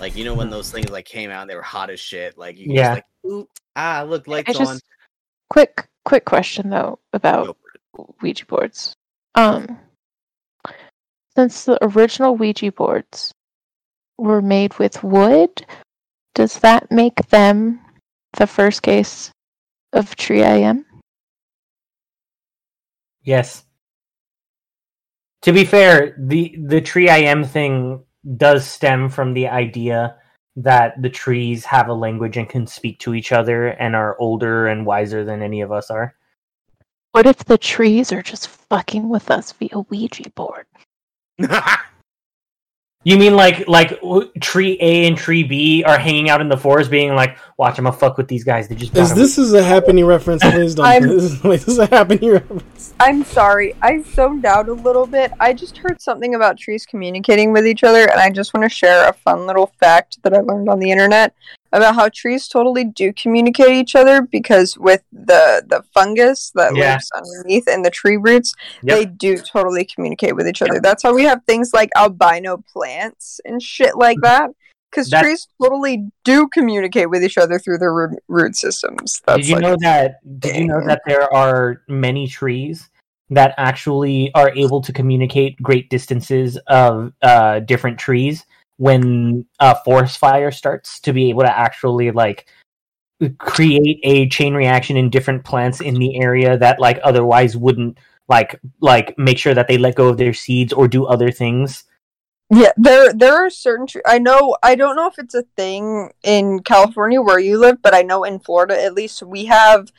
[0.00, 2.36] like you know when those things like came out, and they were hot as shit.
[2.36, 2.82] Like you Yeah.
[2.82, 4.84] just like, Oop, ah, look, lights I just
[5.48, 7.56] quick quick question though about Go
[7.94, 8.14] for it.
[8.22, 8.94] Ouija boards.
[9.34, 9.78] Um,
[11.36, 13.32] since the original Ouija boards
[14.18, 15.66] were made with wood,
[16.34, 17.80] does that make them
[18.36, 19.30] the first case
[19.92, 20.84] of Tree IM?
[23.22, 23.64] Yes.
[25.42, 28.04] To be fair, the the tree I am thing
[28.36, 30.16] does stem from the idea
[30.56, 34.68] that the trees have a language and can speak to each other and are older
[34.68, 36.14] and wiser than any of us are.
[37.12, 40.66] What if the trees are just fucking with us via Ouija board?
[43.04, 44.00] You mean like like
[44.40, 47.84] tree A and tree B are hanging out in the forest, being like, "Watch, I'm
[47.84, 50.42] gonna fuck with these guys." They just Is this is a happening reference?
[50.50, 50.86] Please don't.
[50.86, 52.94] I'm- This is, wait, this is a happening reference.
[52.98, 55.32] I'm sorry, I zoned out a little bit.
[55.38, 58.70] I just heard something about trees communicating with each other, and I just want to
[58.74, 61.34] share a fun little fact that I learned on the internet
[61.74, 66.92] about how trees totally do communicate each other because with the the fungus that Yeah.
[66.92, 68.96] lives underneath and the tree roots, Yep.
[68.96, 70.80] they do totally communicate with each other.
[70.80, 74.50] That's how we have things like albino plants and shit like that.
[74.90, 79.20] Because trees totally do communicate with each other through their root, root systems.
[79.26, 80.20] That's did you like know that?
[80.38, 82.88] Did you know that there are many trees
[83.30, 88.44] that actually are able to communicate great distances of uh, different trees
[88.76, 92.46] when a forest fire starts to be able to actually like
[93.38, 97.96] create a chain reaction in different plants in the area that like otherwise wouldn't
[98.28, 101.84] like like make sure that they let go of their seeds or do other things
[102.50, 103.86] Yeah, there there are certain.
[103.86, 104.56] Tre- I know.
[104.62, 108.24] I don't know if it's a thing in California where you live, but I know
[108.24, 109.90] in Florida at least we have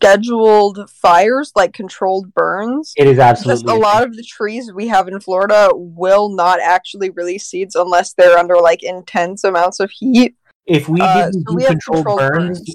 [0.00, 2.92] scheduled fires like controlled burns.
[2.96, 7.10] it is absolutely a lot of the trees we have in Florida will not actually
[7.10, 10.34] release seeds unless they're under like intense amounts of heat.
[10.66, 12.74] if we Uh, didn't so do we controlled, controlled burns, burns.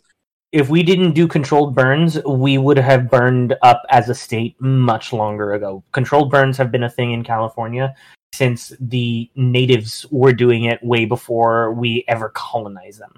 [0.52, 5.12] if we didn't do controlled burns we would have burned up as a state much
[5.12, 7.96] longer ago controlled burns have been a thing in california
[8.34, 13.14] since the natives were doing it way before we ever colonized them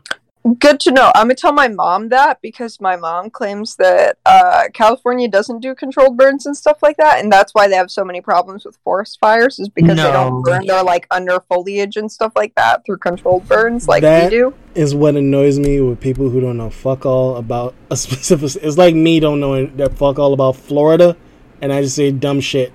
[0.60, 1.12] Good to know.
[1.16, 5.74] I'm gonna tell my mom that because my mom claims that uh, California doesn't do
[5.76, 8.78] controlled burns and stuff like that, and that's why they have so many problems with
[8.84, 9.60] forest fires.
[9.60, 13.48] Is because they don't burn their like under foliage and stuff like that through controlled
[13.48, 14.54] burns like That- we do.
[14.76, 18.56] Is what annoys me with people who don't know fuck all about a specific.
[18.64, 21.18] It's like me don't know that fuck all about Florida,
[21.62, 22.72] and I just say dumb shit.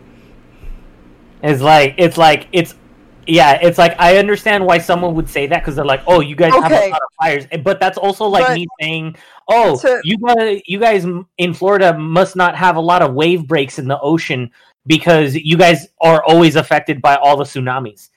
[1.43, 2.75] it's like it's like it's
[3.27, 6.35] yeah it's like i understand why someone would say that because they're like oh you
[6.35, 7.47] guys have a lot of fires.
[7.63, 9.17] But that's also like But- me saying
[9.49, 11.07] oh you guys you guys
[11.39, 14.51] in florida must not have a lot of wave breaks in the ocean
[14.87, 18.09] because you guys are always affected by all the tsunamis.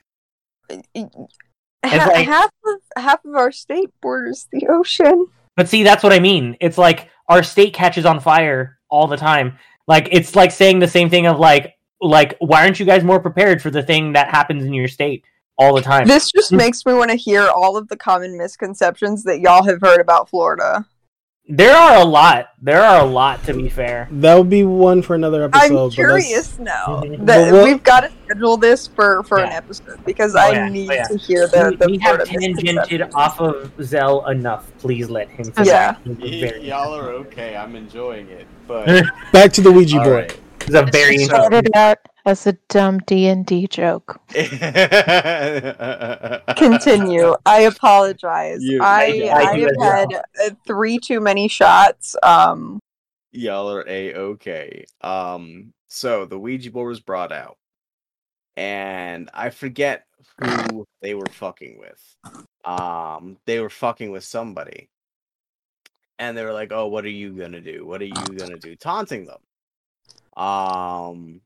[0.68, 5.26] Ha- like- half of half of our state borders the ocean.
[5.56, 6.56] but see that's what i mean.
[6.60, 9.58] It's like our state catches on fire all the time.
[9.86, 13.20] Like it's like saying the same thing of like like why aren't you guys more
[13.20, 15.24] prepared for the thing that happens in your state
[15.58, 16.58] all the time This just Mm.
[16.58, 20.28] makes me want to hear all of the common misconceptions that y'all have heard about
[20.28, 20.84] Florida.
[21.48, 25.00] there are a lot there are a lot to be fair That would be one
[25.00, 25.64] for another episode.
[25.66, 27.02] I'm but curious now.
[27.20, 30.50] That But what- we've got to schedule this for for an episode because Oh, I
[30.52, 30.68] yeah.
[30.68, 31.04] need Oh, yeah.
[31.04, 31.68] to hear the.
[31.70, 34.70] we, the we have tangented off of Zell enough.
[34.78, 35.52] Please let him.
[35.64, 35.94] Yeah.
[36.04, 37.56] He's a Y- very, y'all are okay.
[37.56, 40.14] I'm enjoying it, but Back to the Ouija board.
[40.14, 40.40] right.
[40.66, 44.20] He's a very So- Started out as a dumb D and D joke.
[46.56, 47.34] Continue.
[47.46, 48.62] I apologize.
[48.62, 49.90] You- I I I have as well.
[49.92, 50.08] had
[50.44, 52.16] uh, three too many shots.
[52.22, 52.80] Um.
[53.32, 54.84] Y'all are a okay.
[55.02, 57.58] Um, so the Ouija board was brought out,
[58.56, 60.06] and I forget
[60.40, 62.16] who they were fucking with.
[62.64, 64.88] Um, they were fucking with somebody,
[66.18, 67.84] and they were like, "Oh, what are you gonna do?
[67.84, 69.40] What are you gonna do?" Taunting them.
[70.36, 71.40] Um,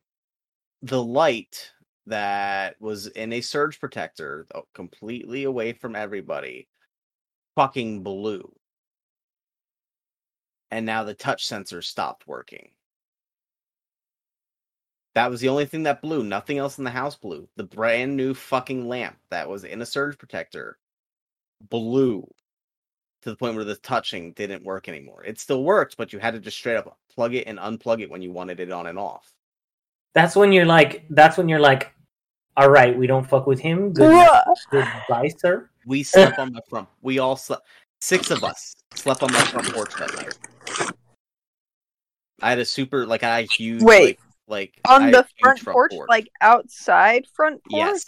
[0.83, 1.71] the light
[2.07, 6.69] that was in a surge protector, completely away from everybody,
[7.55, 8.53] fucking blew
[10.71, 12.71] and now the touch sensor stopped working.
[15.15, 16.23] That was the only thing that blew.
[16.23, 17.49] Nothing else in the house blew.
[17.57, 20.79] The brand new fucking lamp that was in a surge protector
[21.69, 22.29] blew
[23.23, 25.23] to the point where the touching didn't work anymore.
[25.25, 28.11] It still worked, but you had to just straight up plug it and unplug it
[28.11, 29.33] when you wanted it on and off.
[30.15, 31.05] That's when you're like.
[31.11, 31.93] That's when you're like.
[32.57, 33.93] All right, we don't fuck with him.
[33.93, 34.43] Good night.
[34.71, 35.71] Goodbye, sir.
[35.87, 36.89] We slept on the front.
[37.01, 37.67] We all slept.
[38.01, 40.93] Six of us slept on my front porch that night.
[42.43, 44.19] I had a super like I had huge Wait.
[44.49, 46.09] like, like on had the a front porch, porch.
[46.09, 48.05] like outside front porch, yes,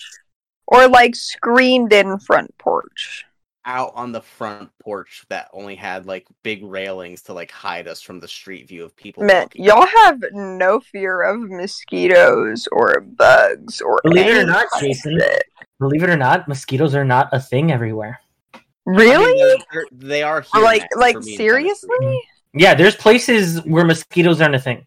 [0.66, 3.24] or like screened in front porch.
[3.64, 8.00] Out on the front porch that only had like big railings to like hide us
[8.02, 9.22] from the street view of people.
[9.24, 9.64] Man, walking.
[9.64, 15.18] y'all have no fear of mosquitoes or bugs or Believe it or not, Jason.
[15.18, 15.44] shit.
[15.78, 18.20] Believe it or not, mosquitoes are not a thing everywhere.
[18.54, 19.38] I mean, Really?
[19.40, 22.20] they're- they're- they are like like for me in seriously?
[22.54, 24.86] Yeah, there's places where mosquitoes aren't a thing.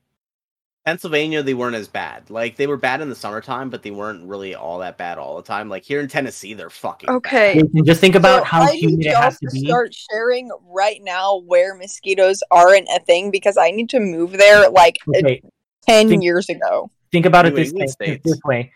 [0.85, 2.29] Pennsylvania, they weren't as bad.
[2.29, 5.35] Like they were bad in the summertime, but they weren't really all that bad all
[5.35, 5.67] the time.
[5.67, 7.09] Like here in Tennessee, they're fucking.
[7.09, 7.55] Okay.
[7.55, 9.65] Jason, Just think about So how I humid need it y'all has to to be.
[9.65, 14.69] start sharing right now where mosquitoes aren't a thing because I need to move there
[14.69, 15.41] like uh, Okay,
[15.87, 16.91] ten Think- years ago.
[17.11, 18.23] think about it this way, England think states.
[18.23, 18.71] this way.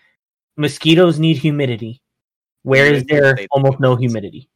[0.57, 2.02] Mosquitoes need humidity.
[2.64, 4.30] Where New is England there states almost no humidity.
[4.40, 4.49] humidity?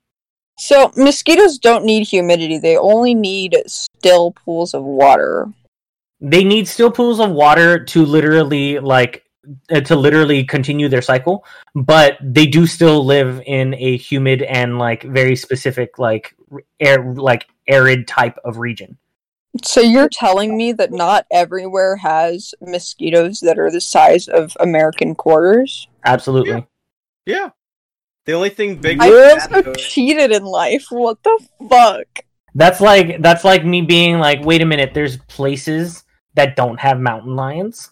[0.59, 5.47] So mosquitoes don't need humidity; they only need still pools of water.
[6.23, 9.25] They need still pools of water to literally like
[9.69, 11.43] uh, to literally continue their cycle,
[11.75, 16.33] but they do still live in a humid and like very specific like
[16.79, 18.97] air like arid type of region.
[19.63, 25.13] So you're telling me that not everywhere has mosquitoes that are the size of American
[25.13, 25.87] quarters?
[26.05, 26.65] Absolutely.
[27.25, 27.49] Yeah.
[28.25, 30.85] The only thing big I with feel that, so though- cheated in life.
[30.89, 32.07] What the fuck?
[32.55, 36.02] That's like that's like me being like, wait a minute, there's places
[36.35, 37.91] that don't have mountain lions.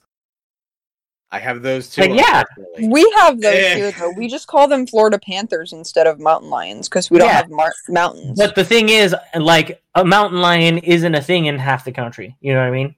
[1.34, 2.02] I have those too.
[2.02, 2.44] Like, yeah.
[2.82, 3.76] We have those Eh.
[3.76, 4.12] here, though.
[4.18, 7.36] We just call them Florida Panthers instead of mountain lions because we don't Yeah.
[7.38, 8.38] have mar- mountains.
[8.38, 12.36] But the thing is, like a mountain lion isn't a thing in half the country.
[12.42, 12.96] You know what I mean?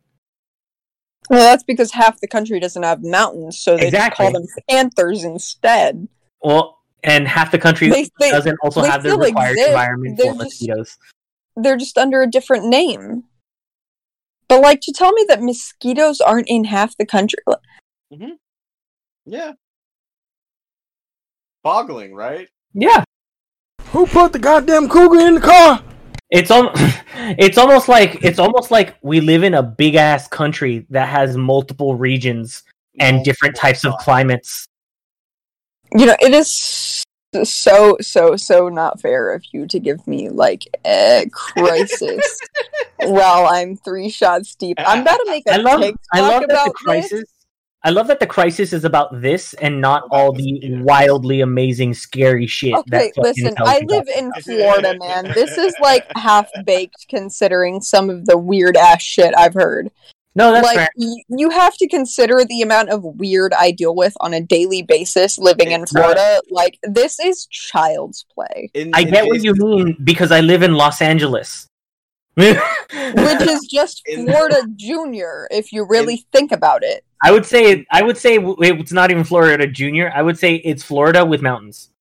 [1.29, 5.23] well, that's because half the country doesn't have mountains, so they just call them Panthers
[5.23, 6.07] instead.
[6.41, 9.69] Well, and half the country They- they- doesn't also have the required exist.
[9.69, 10.97] environment They're for just- mosquitoes.
[11.55, 13.23] They're just under a different name.
[14.53, 17.39] But like to tell me that mosquitoes aren't in half the country.
[18.13, 18.33] Mm-hmm.
[19.25, 19.53] Yeah.
[21.63, 22.47] Boggling, right?
[22.75, 23.03] Yeah,
[23.85, 25.81] Who put the goddamn cougar in the car?
[26.29, 26.71] it's al-
[27.39, 31.35] it's almost like it's almost like we live in a big ass country that has
[31.35, 32.61] multiple regions
[32.99, 34.67] and different types of climates.
[35.95, 37.03] You know, it is
[37.43, 42.39] so so so not fair of you to give me like a crisis
[42.99, 44.77] while I'm three shots deep.
[44.79, 47.11] I'm about to make a I love TikTok I love that about the crisis.
[47.11, 47.29] this.
[47.85, 52.47] I love that the crisis is about this and not all the wildly amazing, scary
[52.47, 52.75] shit.
[52.75, 54.17] Okay, that listen, I live about.
[54.17, 55.25] in Florida, man.
[55.33, 59.91] This is like half baked considering some of the weird ass shit I've heard.
[60.35, 60.89] No, that's like fair.
[60.97, 64.81] y- you have to consider the amount of weird I deal with on a daily
[64.81, 66.41] basis living in Florida.
[66.49, 70.63] Like this is child's play, In- I in get what you mean because I live
[70.63, 71.67] in Los Angeles.
[72.35, 77.05] which is just Florida Junior if you really think about it.
[77.23, 80.11] I would say I would say it's not even Florida Junior.
[80.15, 81.91] I would say it's Florida with mountains.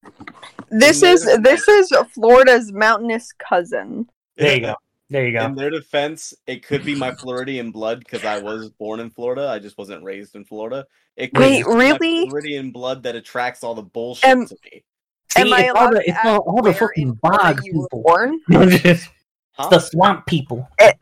[0.71, 4.09] This is this is Florida's mountainous cousin.
[4.39, 4.77] There you go.
[5.13, 5.61] There you In go.
[5.61, 9.47] their defense, it could be my Floridian blood because I was born in Florida.
[9.47, 10.87] I just wasn't raised in Florida.
[11.19, 12.21] It could Wait, be really?
[12.25, 14.83] My Floridian blood that attracts all the bullshit Am- to me.
[15.29, 17.09] See, Am I it's all allowed the, to it's ask all, all the where fucking
[17.09, 18.03] in bog you were people.
[18.03, 18.41] born?
[18.49, 19.07] it's
[19.53, 19.69] Huh?
[19.69, 20.67] the swamp people.
[20.81, 20.95] A-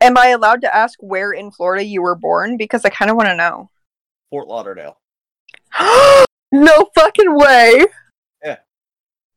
[0.00, 2.56] am I allowed to ask where in Florida you were born?
[2.56, 3.68] Because I kind of want to know.
[4.30, 4.98] Fort Lauderdale.
[6.52, 7.84] no fucking way.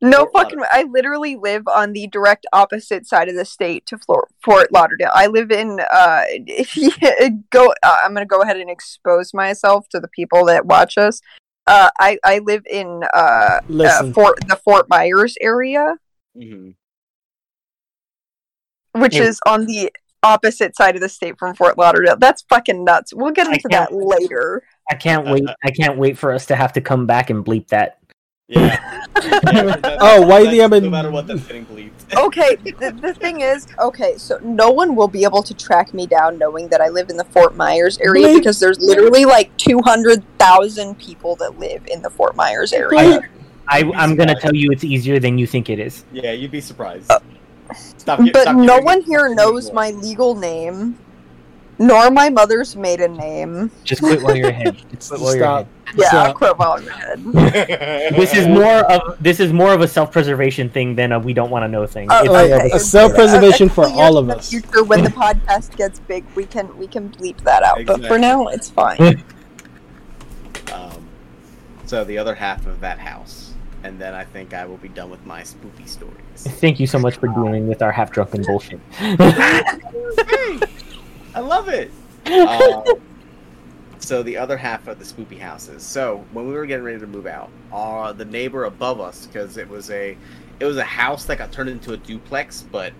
[0.06, 0.10] Yeah.
[0.10, 0.66] No Fort fucking way.
[0.70, 5.10] I literally live on the direct opposite side of the state to Flor- Fort Lauderdale.
[5.14, 6.22] I live in uh
[7.50, 10.96] go uh, I'm going to go ahead and expose myself to the people that watch
[10.98, 11.20] us.
[11.66, 15.96] Uh I I live in uh, uh Fort the Fort Myers area,
[16.34, 16.70] hmm
[18.92, 19.24] which Yeah.
[19.24, 19.92] is on the
[20.22, 22.16] opposite side of the state from Fort Lauderdale.
[22.16, 23.12] That's fucking nuts.
[23.14, 24.62] We'll get into that later.
[24.90, 25.44] I can't wait.
[25.64, 27.98] I can't wait for us to have to come back and bleep that.
[28.48, 28.80] Yeah.
[29.52, 31.90] Yeah, Oh, why that's- the other- No matter what, that's getting bleeped.
[32.16, 36.06] okay the, the thing is okay so no one will be able to track me
[36.06, 38.38] down knowing that i live in the fort myers area Bleep.
[38.38, 43.28] because there's literally like 200000 people that live in the fort myers area
[43.68, 46.04] I, You'd be I'm gonna tell you it's easier than you think it is.
[46.12, 47.10] Yeah, you'd be surprised.
[47.10, 47.18] Uh,
[47.74, 50.96] stop, but stop no one here knows my legal name
[51.78, 54.76] nor my mother's maiden name Just quit while you're ahead.
[54.90, 55.66] Just quit while you're Stop.
[55.96, 58.14] yeah So- quit while i'm ahead.
[58.14, 61.50] This is more of this is more of a self-preservation thing than a we don't
[61.50, 62.08] want to know thing.
[62.10, 64.50] Oh, It's Oh, more yeah, a- a self-preservation for all of in the us.
[64.50, 68.18] future when the podcast gets big we can we can bleep that out but for
[68.18, 69.22] now it's fine
[70.72, 71.06] Um,
[71.86, 73.52] so the other half of that house,
[73.84, 76.16] and then I think I will be done with my spooky stories.
[76.36, 78.80] Thank you so much for dealing with our half-drunken bullshit.
[81.36, 81.90] I love it.
[82.24, 82.82] Um,
[83.98, 85.82] so the other half of the spoopy houses.
[85.82, 89.58] So when we were getting ready to move out, uh, the neighbor above us, because
[89.58, 90.16] it was a,
[90.60, 92.94] it was a house that got turned into a duplex, but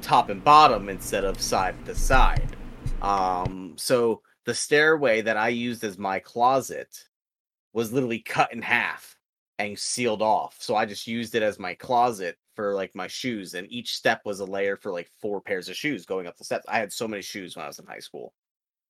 [0.00, 2.54] top and bottom instead of side to side.
[3.02, 7.04] Um, so the stairway that I used as my closet
[7.72, 9.16] was literally cut in half
[9.58, 10.56] and sealed off.
[10.60, 14.22] So I just used it as my closet for like my shoes, and each step
[14.24, 16.66] was a layer for like four pairs of shoes going up the steps.
[16.68, 18.32] I had so many shoes when I was in high school.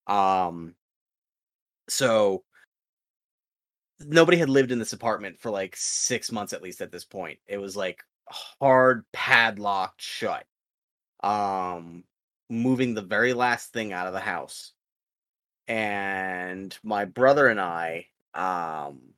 [0.06, 0.74] Um,
[1.88, 2.44] So
[4.00, 7.38] nobody had lived in this apartment for like six months at least at this point.
[7.46, 10.44] It was like hard padlocked shut.
[11.22, 12.04] Um,
[12.48, 14.72] moving the very last thing out of the house.
[15.68, 19.14] And my brother and I, um,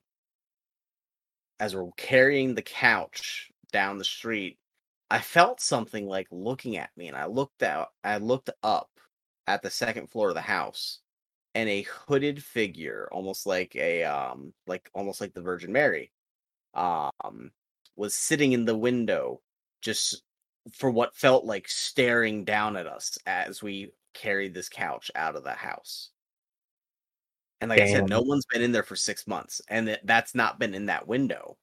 [1.60, 4.59] as we're carrying the couch down the street,
[5.11, 7.90] I felt something like looking at me, and I looked out.
[8.05, 8.90] I looked up
[9.47, 11.01] at the second floor of the house,
[11.55, 16.12] and a hooded figure, almost like a um, like almost like the Virgin Mary,
[16.74, 17.53] um,
[17.97, 19.43] was sitting in the window,
[19.82, 20.23] just
[20.73, 25.45] for what felt like staring down at us as we carried this couch out of
[25.45, 26.11] the house.
[27.61, 30.35] And like I said, no one's been in there for six months, and that- that's
[30.35, 31.59] not been in that window.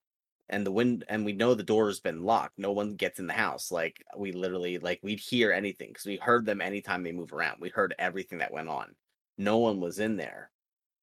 [0.47, 2.59] And the wind, and we know the door has been locked.
[2.59, 3.71] No one gets in the house.
[3.71, 7.57] Like we literally, like we'd hear anything because we heard them anytime they move around.
[7.59, 8.93] We heard everything that went on.
[9.37, 10.51] No one was in there.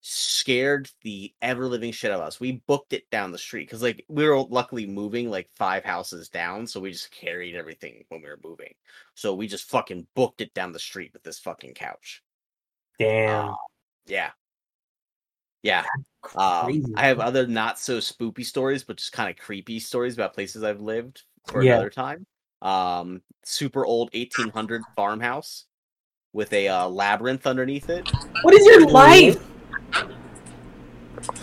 [0.00, 2.40] Scared the ever living shit out of us.
[2.40, 6.28] We booked it down the street because, like, we were luckily moving like five houses
[6.28, 8.74] down, so we just carried everything when we were moving.
[9.14, 12.22] So we just fucking booked it down the street with this fucking couch.
[12.98, 13.50] Damn.
[13.50, 13.54] Uh,
[14.06, 14.30] yeah.
[15.62, 15.84] Yeah.
[16.36, 20.34] Um, I have other not so spoopy stories, but just kind of creepy stories about
[20.34, 21.74] places I've lived for Yeah.
[21.74, 22.26] another time.
[22.62, 25.64] Um, super old 1800 farmhouse
[26.32, 28.08] with a uh, labyrinth underneath it.
[28.42, 29.36] What is your life?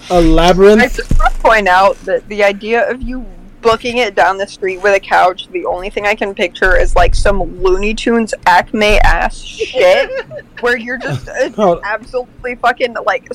[0.10, 0.82] A labyrinth.
[0.82, 3.26] I just want to point out that the idea of you
[3.62, 6.96] booking it down the street with a couch, the only thing I can picture is
[6.96, 10.10] like some Looney Tunes Acme ass shit,
[10.62, 11.28] where you're just
[11.58, 13.28] Oh, absolutely fucking like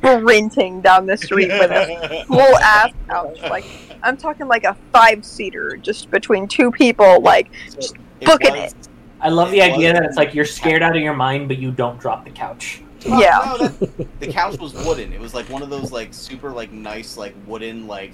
[0.00, 3.40] sprinting down the street with a full ass couch.
[3.42, 3.64] Like
[4.02, 7.20] I'm talking like a five seater, just between two people.
[7.20, 8.74] Like So it booking was-
[9.22, 11.70] I love the idea that it's like you're scared out of your mind, but you
[11.70, 12.82] don't drop the couch.
[13.06, 13.56] Oh, Yeah.
[13.60, 15.12] no, that- the couch was wooden.
[15.12, 18.12] It was like one of those like super like nice like wooden like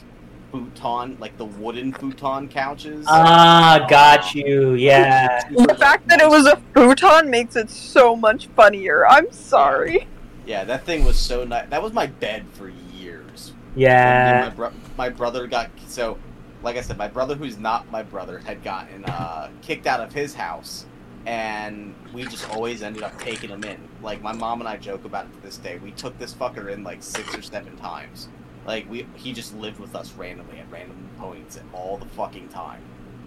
[0.52, 3.04] futon like the wooden futon couches.
[3.08, 4.72] Ah, got you.
[4.74, 5.40] Yeah.
[5.50, 9.06] The fact that it was a futon makes it so much funnier.
[9.06, 10.06] I'm sorry.
[10.46, 11.68] Yeah, that thing was so nice.
[11.70, 13.52] That was my bed for years.
[13.74, 14.46] Yeah.
[14.48, 16.18] my, bro- my brother got so,
[16.62, 20.12] like I said, my brother who's not my brother had gotten uh, kicked out of
[20.12, 20.86] his house,
[21.26, 23.78] and we just always ended up taking him in.
[24.02, 25.78] Like my mom and I joke about it to this day.
[25.78, 28.28] We took this fucker in like six or seven times.
[28.66, 32.82] Like we, he just lived with us randomly at random points all the fucking time.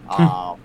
[0.10, 0.60] Um,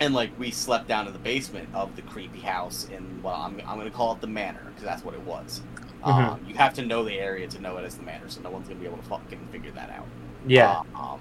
[0.00, 3.60] and like we slept down in the basement of the creepy house in well, I'm
[3.66, 5.62] I'm gonna call it the manor because that's what it was.
[6.04, 8.50] Um, you have to know the area to know it as the manor, so no
[8.50, 10.06] one's gonna be able to fucking figure that out.
[10.46, 10.82] Yeah.
[10.94, 11.20] Um,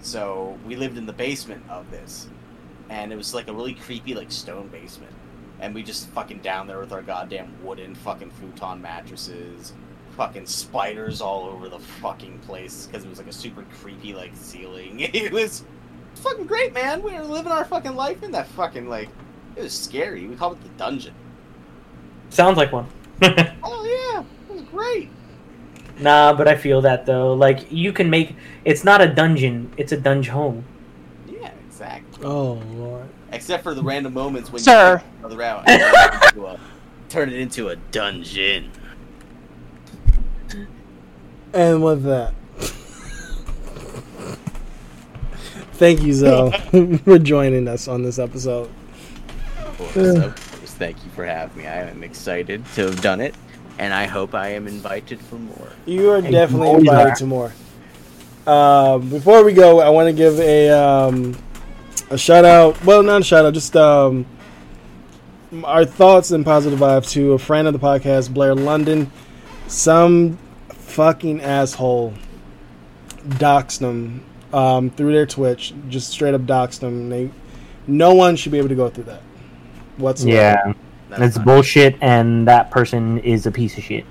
[0.00, 2.28] so we lived in the basement of this,
[2.88, 5.12] and it was like a really creepy, like stone basement.
[5.58, 9.72] And we just fucking down there with our goddamn wooden fucking futon mattresses,
[10.16, 14.32] fucking spiders all over the fucking place because it was like a super creepy like
[14.34, 15.00] ceiling.
[15.14, 15.64] It was
[16.20, 17.02] fucking great, man.
[17.02, 19.08] We were living our fucking life in that fucking like.
[19.56, 20.26] It was scary.
[20.26, 21.14] We called it the dungeon.
[22.30, 22.86] Sounds like one.
[23.62, 23.84] Oh
[24.14, 24.20] yeah,
[24.50, 25.08] it was great.
[25.98, 27.32] nah, but I feel that though.
[27.32, 30.64] Like you can make it's not a dungeon, it's a dungeon home.
[31.26, 32.24] Yeah, exactly.
[32.26, 33.08] oh lord.
[33.32, 34.92] Except for the random moments when Sir.
[34.92, 36.58] you kick each other out and turn it into a,
[37.08, 38.70] turn it into a dungeon.
[41.52, 42.34] And with that,
[45.76, 46.50] thank you, Zoe,
[47.04, 48.70] for joining us on this episode.
[49.58, 50.32] Of course.
[50.76, 51.66] Thank you for having me.
[51.66, 53.34] I am excited to have done it,
[53.78, 55.68] and I hope I am invited for more.
[55.86, 57.16] You are Hey, definitely you invited are.
[57.16, 57.52] to more.
[58.46, 61.34] Um, before we go, I want to give a um,
[62.10, 62.82] a shout out.
[62.84, 64.26] Well, not a shout out, just um,
[65.64, 69.10] our thoughts and positive vibes to a friend of the podcast, Blair London.
[69.68, 70.36] Some
[70.68, 72.12] fucking asshole
[73.28, 77.08] doxed them um, through their Twitch, just straight up doxed them.
[77.08, 77.30] They,
[77.86, 79.22] no one should be able to go through that
[79.96, 80.36] whatsoever.
[80.36, 80.72] Yeah.
[81.08, 84.04] That's It's not- bullshit and that person is a piece of shit.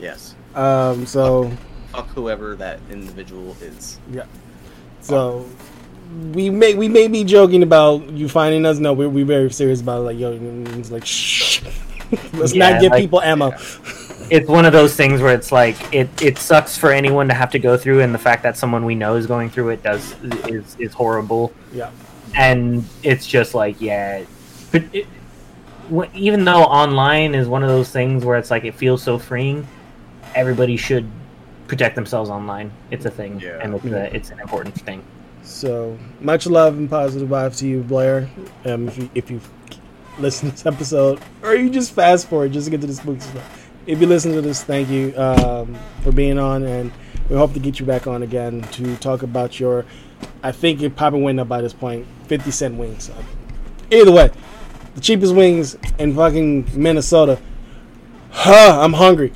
[0.00, 0.34] Yes.
[0.54, 1.50] Um, so.
[1.92, 4.00] Fuck whoever that individual is.
[4.10, 4.24] Yeah.
[5.00, 5.46] So
[6.32, 8.78] we may we may be joking about you finding us.
[8.78, 10.04] No, we're we very serious about it.
[10.04, 10.32] Like yo,
[10.78, 11.62] it's like shh.
[12.34, 13.52] Let's Yeah, not give like- people ammo.
[14.30, 17.50] It's one of those things where it's like it, it sucks for anyone to have
[17.50, 20.14] to go through and the fact that someone we know is going through it does
[20.48, 21.52] is is horrible.
[21.72, 21.90] Yeah.
[22.34, 24.24] and it's just like yeah
[24.72, 25.06] but it,
[26.14, 29.66] even though online is one of those things where it's like it feels so freeing
[30.34, 31.06] everybody should
[31.68, 33.58] protect themselves online it's a thing Yeah.
[33.62, 35.02] and it's, a, it's an important thing
[35.42, 38.28] So much love and positive vibes to you, Blair.
[38.64, 39.40] Um, if you if you
[40.18, 43.20] listen to this episode or you just fast forward just to get to the spooky
[43.20, 46.92] stuff, if you listen to this, thank you um, for being on, and
[47.28, 49.84] we hope to get you back on again to talk about your.
[50.42, 52.06] I think it probably went up by this point.
[52.26, 53.10] Fifty cent wings.
[53.90, 54.30] Either way,
[54.94, 57.38] the cheapest wings in fucking Minnesota.
[58.30, 59.32] Huh, I'm hungry.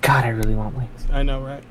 [0.00, 1.06] God, I really want wings.
[1.12, 1.62] I know, right?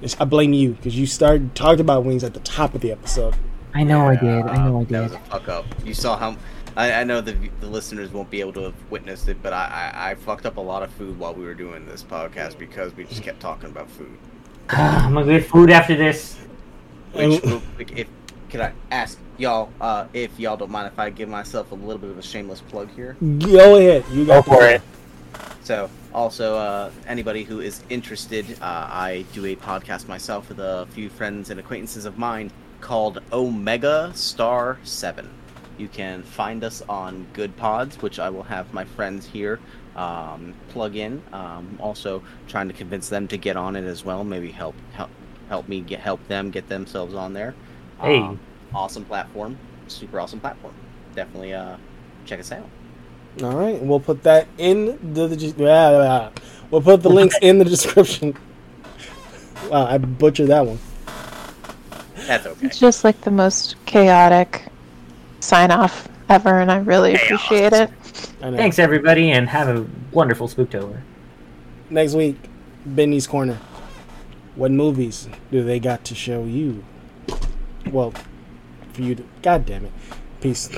[0.00, 2.92] It's- I blame you because you started talked about wings at the top of the
[2.92, 3.34] episode.
[3.74, 4.28] I know I did.
[4.46, 5.20] I know I That was did.
[5.20, 5.64] a fuck up.
[5.84, 6.36] You saw how.
[6.78, 9.92] I, I know the the listeners won't be able to have witnessed it, but I,
[9.96, 12.94] I I fucked up a lot of food while we were doing this podcast because
[12.94, 14.16] we just kept talking about food.
[14.68, 16.38] I'm gonna get food after this.
[17.12, 18.06] Which, Um, if, if
[18.48, 21.98] can I ask y'all uh, if y'all don't mind if I give myself a little
[21.98, 23.16] bit of a shameless plug here?
[23.40, 24.04] Go ahead.
[24.12, 24.80] You got Go for it.
[25.64, 30.86] So, also, uh, anybody who is interested, uh, I do a podcast myself with a
[30.92, 32.50] few friends and acquaintances of mine
[32.80, 35.28] called Omega Star 7.
[35.78, 39.60] You can find us on Goodpods, which I will have my friends here
[39.96, 41.22] um, plug in.
[41.32, 44.24] Um, also, trying to convince them to get on it as well.
[44.24, 45.10] Maybe help help
[45.48, 47.54] help me get help them get themselves on there.
[48.00, 48.18] Hey.
[48.18, 48.40] Um,
[48.74, 49.56] awesome platform,
[49.86, 50.74] super awesome platform.
[51.14, 51.76] Definitely uh,
[52.26, 52.68] check us out.
[53.42, 55.28] All right, we'll put that in the.
[55.28, 56.30] the blah, blah, blah.
[56.70, 58.36] We'll put the links in the description.
[59.70, 60.78] Wow, I butchered that one.
[62.26, 62.66] That's okay.
[62.66, 64.66] It's just like the most chaotic
[65.40, 67.24] sign off ever, and I really Chaos.
[67.24, 67.90] appreciate it.
[68.40, 71.00] Thanks everybody, and have a wonderful Spooktober.
[71.90, 72.36] Next week,
[72.84, 73.58] Benny's corner.
[74.54, 76.84] What movies do they got to show you?
[77.90, 78.12] Well,
[78.92, 79.24] for you to.
[79.42, 79.92] God damn it.
[80.40, 80.68] Peace.